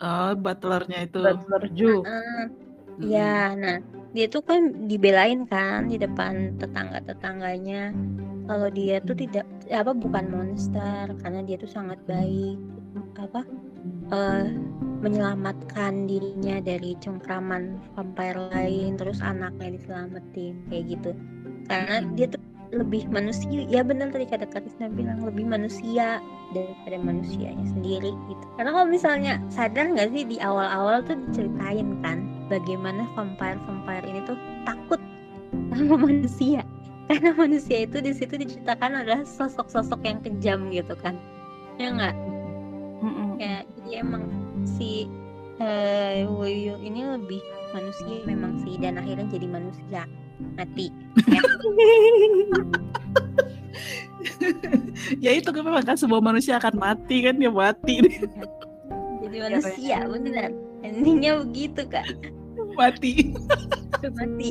oh 0.00 0.32
butlernya 0.34 1.06
itu 1.06 1.20
Butler 1.20 1.64
Ju. 1.70 1.92
Ah, 2.02 2.08
Mm-mm. 2.08 2.61
Ya, 3.00 3.54
nah 3.56 3.78
dia 4.12 4.28
tuh 4.28 4.44
kan 4.44 4.88
dibelain 4.88 5.48
kan 5.48 5.88
di 5.88 5.96
depan 5.96 6.56
tetangga-tetangganya. 6.60 7.96
Kalau 8.44 8.68
dia 8.68 9.00
tuh 9.00 9.16
tidak 9.16 9.46
apa 9.70 9.94
bukan 9.96 10.28
monster 10.28 11.08
karena 11.22 11.40
dia 11.46 11.56
tuh 11.56 11.70
sangat 11.70 11.96
baik 12.04 12.58
apa 13.16 13.46
eh, 14.12 14.46
menyelamatkan 15.00 16.06
dirinya 16.10 16.58
dari 16.60 16.98
cengkraman 16.98 17.78
vampire 17.94 18.50
lain 18.50 18.98
terus 18.98 19.22
anaknya 19.24 19.78
diselamatin 19.78 20.54
kayak 20.68 20.84
gitu. 20.98 21.10
Karena 21.70 22.04
dia 22.18 22.26
tuh 22.28 22.42
lebih 22.72 23.04
manusia 23.12 23.68
ya 23.68 23.84
benar 23.84 24.08
tadi 24.08 24.24
kata 24.24 24.48
Karisna 24.48 24.88
bilang 24.88 25.20
lebih 25.20 25.44
manusia 25.44 26.24
daripada 26.56 26.96
manusianya 27.04 27.68
sendiri 27.68 28.12
gitu. 28.28 28.44
Karena 28.56 28.70
kalau 28.72 28.88
misalnya 28.88 29.32
sadar 29.52 29.92
nggak 29.92 30.08
sih 30.12 30.24
di 30.24 30.36
awal-awal 30.40 31.04
tuh 31.04 31.16
diceritain 31.28 32.00
kan 32.00 32.31
bagaimana 32.52 33.08
vampire 33.16 33.56
vampire 33.64 34.04
ini 34.04 34.20
tuh 34.28 34.36
takut 34.68 35.00
sama 35.72 35.96
manusia. 35.96 36.60
Karena 37.08 37.32
manusia 37.32 37.88
itu 37.88 37.98
di 38.04 38.12
situ 38.12 38.36
diceritakan 38.36 39.04
adalah 39.04 39.24
sosok-sosok 39.24 40.00
yang 40.04 40.20
kejam 40.20 40.68
gitu 40.68 40.92
kan. 41.00 41.16
Ya 41.80 41.88
nggak? 41.88 42.14
Ya 43.40 43.64
jadi 43.64 44.04
emang 44.04 44.28
si 44.68 45.08
Woyo 46.28 46.76
ini 46.84 47.00
lebih 47.06 47.40
manusia 47.72 48.20
memang 48.28 48.60
sih 48.62 48.76
dan 48.76 49.00
akhirnya 49.00 49.24
jadi 49.32 49.46
manusia 49.48 50.04
mati. 50.54 50.92
Ya. 55.18 55.34
Itu 55.38 55.50
kan 55.50 55.62
memang 55.66 55.82
kan 55.82 55.96
semua 55.98 56.22
manusia 56.22 56.60
akan 56.60 56.78
mati 56.78 57.26
kan 57.26 57.34
dia 57.40 57.50
mati. 57.50 57.98
Jadi 59.22 59.36
Ya, 59.38 59.48
manusia 59.48 59.96
beneran 60.04 60.52
endingnya 60.82 61.40
begitu 61.46 61.82
kak 61.88 62.04
mati. 62.76 63.32
Mati. 64.02 64.50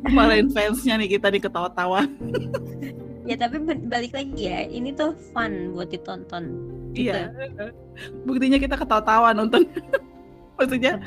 Kemarin 0.06 0.46
fansnya 0.54 0.94
nih 1.00 1.18
kita 1.18 1.28
nih 1.28 1.42
ketawa-tawa 1.42 2.06
ya 3.30 3.36
tapi 3.38 3.62
balik 3.86 4.10
lagi 4.10 4.50
ya 4.50 4.66
ini 4.66 4.90
tuh 4.90 5.14
fun 5.30 5.70
buat 5.78 5.94
ditonton. 5.94 6.50
Iya. 6.98 7.30
Buktinya 8.26 8.58
kita 8.58 8.74
ketawa-tawa 8.74 9.30
nonton. 9.30 9.62
Maksudnya 10.58 10.98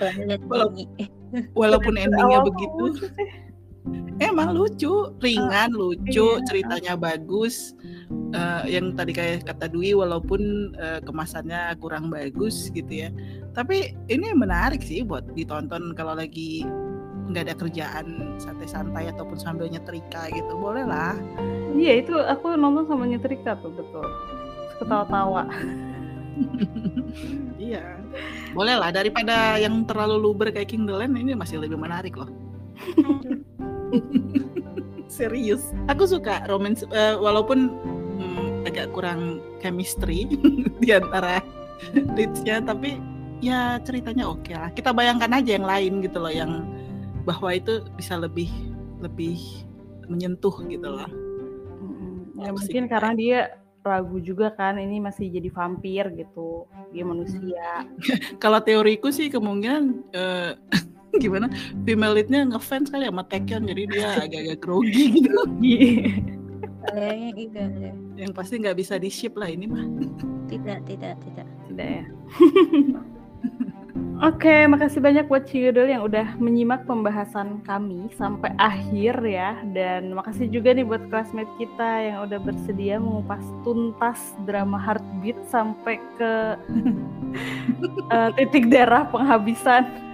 walaupun 1.51 1.93
endingnya 1.99 2.39
begitu. 2.47 3.11
Emang 4.21 4.55
lucu. 4.55 5.11
Ringan 5.19 5.73
lucu 5.75 6.37
iya. 6.39 6.43
ceritanya 6.47 6.93
bagus. 6.95 7.75
Eh, 8.33 8.63
yang 8.77 8.97
tadi 8.97 9.13
kayak 9.13 9.45
kata 9.45 9.69
Dwi 9.69 9.93
walaupun 9.93 10.73
eh, 10.77 10.99
kemasannya 11.05 11.77
kurang 11.77 12.09
bagus 12.09 12.69
gitu 12.73 12.89
ya. 12.89 13.09
Tapi 13.53 13.93
ini 14.09 14.33
menarik 14.33 14.81
sih 14.81 15.05
buat 15.05 15.25
ditonton 15.37 15.93
kalau 15.93 16.17
lagi 16.17 16.65
nggak 17.23 17.49
ada 17.49 17.55
kerjaan 17.55 18.35
santai-santai 18.35 19.07
ataupun 19.13 19.37
sambil 19.37 19.69
nyetrika 19.69 20.29
gitu. 20.33 20.53
Boleh 20.57 20.85
lah. 20.85 21.13
Iya 21.73 22.05
itu 22.05 22.13
aku 22.17 22.53
nonton 22.57 22.89
sama 22.89 23.05
nyetrika 23.05 23.57
tuh 23.61 23.73
betul. 23.73 24.05
Ketawa-tawa. 24.81 25.45
iya. 27.61 28.01
Boleh 28.53 28.77
lah 28.77 28.93
daripada 28.93 29.57
yang 29.57 29.85
terlalu 29.89 30.17
luber 30.21 30.53
kayak 30.53 30.69
King 30.69 30.85
the 30.85 30.93
Land 30.93 31.17
ini 31.17 31.33
masih 31.33 31.57
lebih 31.57 31.77
menarik 31.77 32.13
loh 32.13 32.29
serius 35.17 35.69
aku 35.87 36.09
suka 36.09 36.41
romance 36.49 36.83
eh, 36.89 37.15
walaupun 37.17 37.69
hmm, 38.17 38.67
agak 38.69 38.89
kurang 38.93 39.39
chemistry 39.61 40.25
di 40.83 40.89
antara 40.89 41.39
leadsnya 42.17 42.63
tapi 42.63 42.97
ya 43.43 43.77
ceritanya 43.83 44.25
oke 44.29 44.55
lah 44.55 44.71
kita 44.71 44.95
bayangkan 44.95 45.31
aja 45.35 45.59
yang 45.59 45.67
lain 45.67 45.99
gitu 46.01 46.17
loh 46.17 46.31
yang 46.31 46.63
bahwa 47.23 47.55
itu 47.55 47.83
bisa 47.95 48.19
lebih 48.19 48.51
lebih 49.03 49.39
menyentuh 50.07 50.55
gitu 50.67 50.87
loh. 50.87 51.07
Ya 52.39 52.51
mungkin 52.51 52.83
kayak- 52.87 52.91
karena 52.91 53.11
dia 53.15 53.39
ragu 53.83 54.19
juga 54.23 54.51
kan 54.55 54.79
ini 54.79 55.03
masih 55.03 55.27
jadi 55.27 55.49
vampir 55.51 56.07
gitu. 56.15 56.67
Dia 56.95 57.03
manusia. 57.03 57.87
kalau 58.43 58.59
teoriku 58.63 59.11
sih 59.11 59.27
kemungkinan 59.31 59.83
eh, 60.15 60.51
gimana 61.21 61.47
female 61.85 62.13
leadnya 62.17 62.41
ngefans 62.49 62.89
kali 62.89 63.05
sama 63.05 63.23
Taekyon 63.27 63.69
jadi 63.69 63.83
dia 63.89 64.07
agak-agak 64.25 64.59
grogi 64.61 65.21
gitu 65.21 65.41
kayaknya 66.83 67.29
iya 67.37 67.63
deh. 67.69 67.93
yang 68.19 68.31
pasti 68.35 68.59
nggak 68.59 68.77
bisa 68.77 68.99
di 68.99 69.09
ship 69.09 69.33
lah 69.37 69.47
ini 69.47 69.65
mah 69.69 69.85
tidak 70.49 70.79
tidak 70.85 71.15
tidak 71.25 71.47
Tidak 71.73 71.89
ya. 71.89 72.05
Oke, 74.23 74.69
makasih 74.69 75.03
banyak 75.03 75.25
buat 75.27 75.49
Ciyudul 75.49 75.89
yang 75.89 76.05
udah 76.05 76.37
menyimak 76.39 76.85
pembahasan 76.87 77.59
kami 77.65 78.07
sampai 78.15 78.53
akhir 78.55 79.19
ya. 79.25 79.57
Dan 79.73 80.15
makasih 80.15 80.47
juga 80.47 80.71
nih 80.71 80.85
buat 80.85 81.03
classmate 81.11 81.49
kita 81.59 82.13
yang 82.13 82.17
udah 82.29 82.39
bersedia 82.39 83.01
mengupas 83.01 83.43
tuntas 83.67 84.37
drama 84.47 84.79
Heartbeat 84.79 85.35
sampai 85.49 85.97
ke 86.15 86.33
eh, 88.15 88.29
titik 88.37 88.71
darah 88.71 89.09
penghabisan 89.11 90.12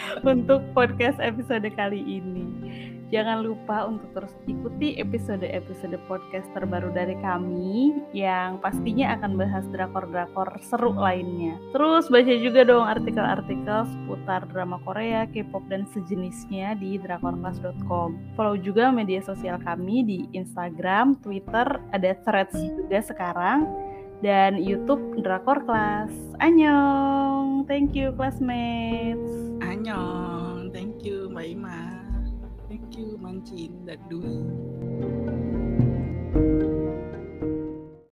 untuk 0.32 0.62
podcast 0.72 1.18
episode 1.20 1.66
kali 1.74 2.00
ini. 2.00 2.46
Jangan 3.12 3.44
lupa 3.44 3.84
untuk 3.84 4.08
terus 4.16 4.32
ikuti 4.48 4.96
episode-episode 4.96 6.00
podcast 6.08 6.48
terbaru 6.56 6.96
dari 6.96 7.12
kami 7.20 7.92
yang 8.16 8.56
pastinya 8.56 9.12
akan 9.20 9.36
bahas 9.36 9.68
drakor-drakor 9.68 10.48
seru 10.64 10.96
lainnya. 10.96 11.60
Terus 11.76 12.08
baca 12.08 12.34
juga 12.40 12.64
dong 12.64 12.88
artikel-artikel 12.88 13.84
seputar 13.84 14.48
drama 14.48 14.80
Korea, 14.80 15.28
K-pop 15.28 15.60
dan 15.68 15.84
sejenisnya 15.92 16.72
di 16.80 16.96
drakorclass.com. 16.96 18.16
Follow 18.32 18.56
juga 18.56 18.88
media 18.88 19.20
sosial 19.20 19.60
kami 19.60 20.08
di 20.08 20.18
Instagram, 20.32 21.20
Twitter, 21.20 21.68
ada 21.92 22.16
threads 22.24 22.56
juga 22.56 23.04
sekarang 23.04 23.91
dan 24.22 24.62
YouTube 24.62 25.20
Drakor 25.20 25.66
Class. 25.66 26.14
Annyeong. 26.38 27.66
Thank 27.66 27.98
you 27.98 28.14
classmates. 28.14 29.30
Annyeong. 29.60 30.70
Thank 30.70 31.02
you 31.02 31.28
Mbak 31.28 31.46
Ima. 31.50 31.80
Thank 32.70 32.96
you 32.96 33.20
Mancin 33.20 33.84
dan 33.84 34.00
Dwi. 34.08 34.38
thank 36.32 36.62
you 36.62 37.01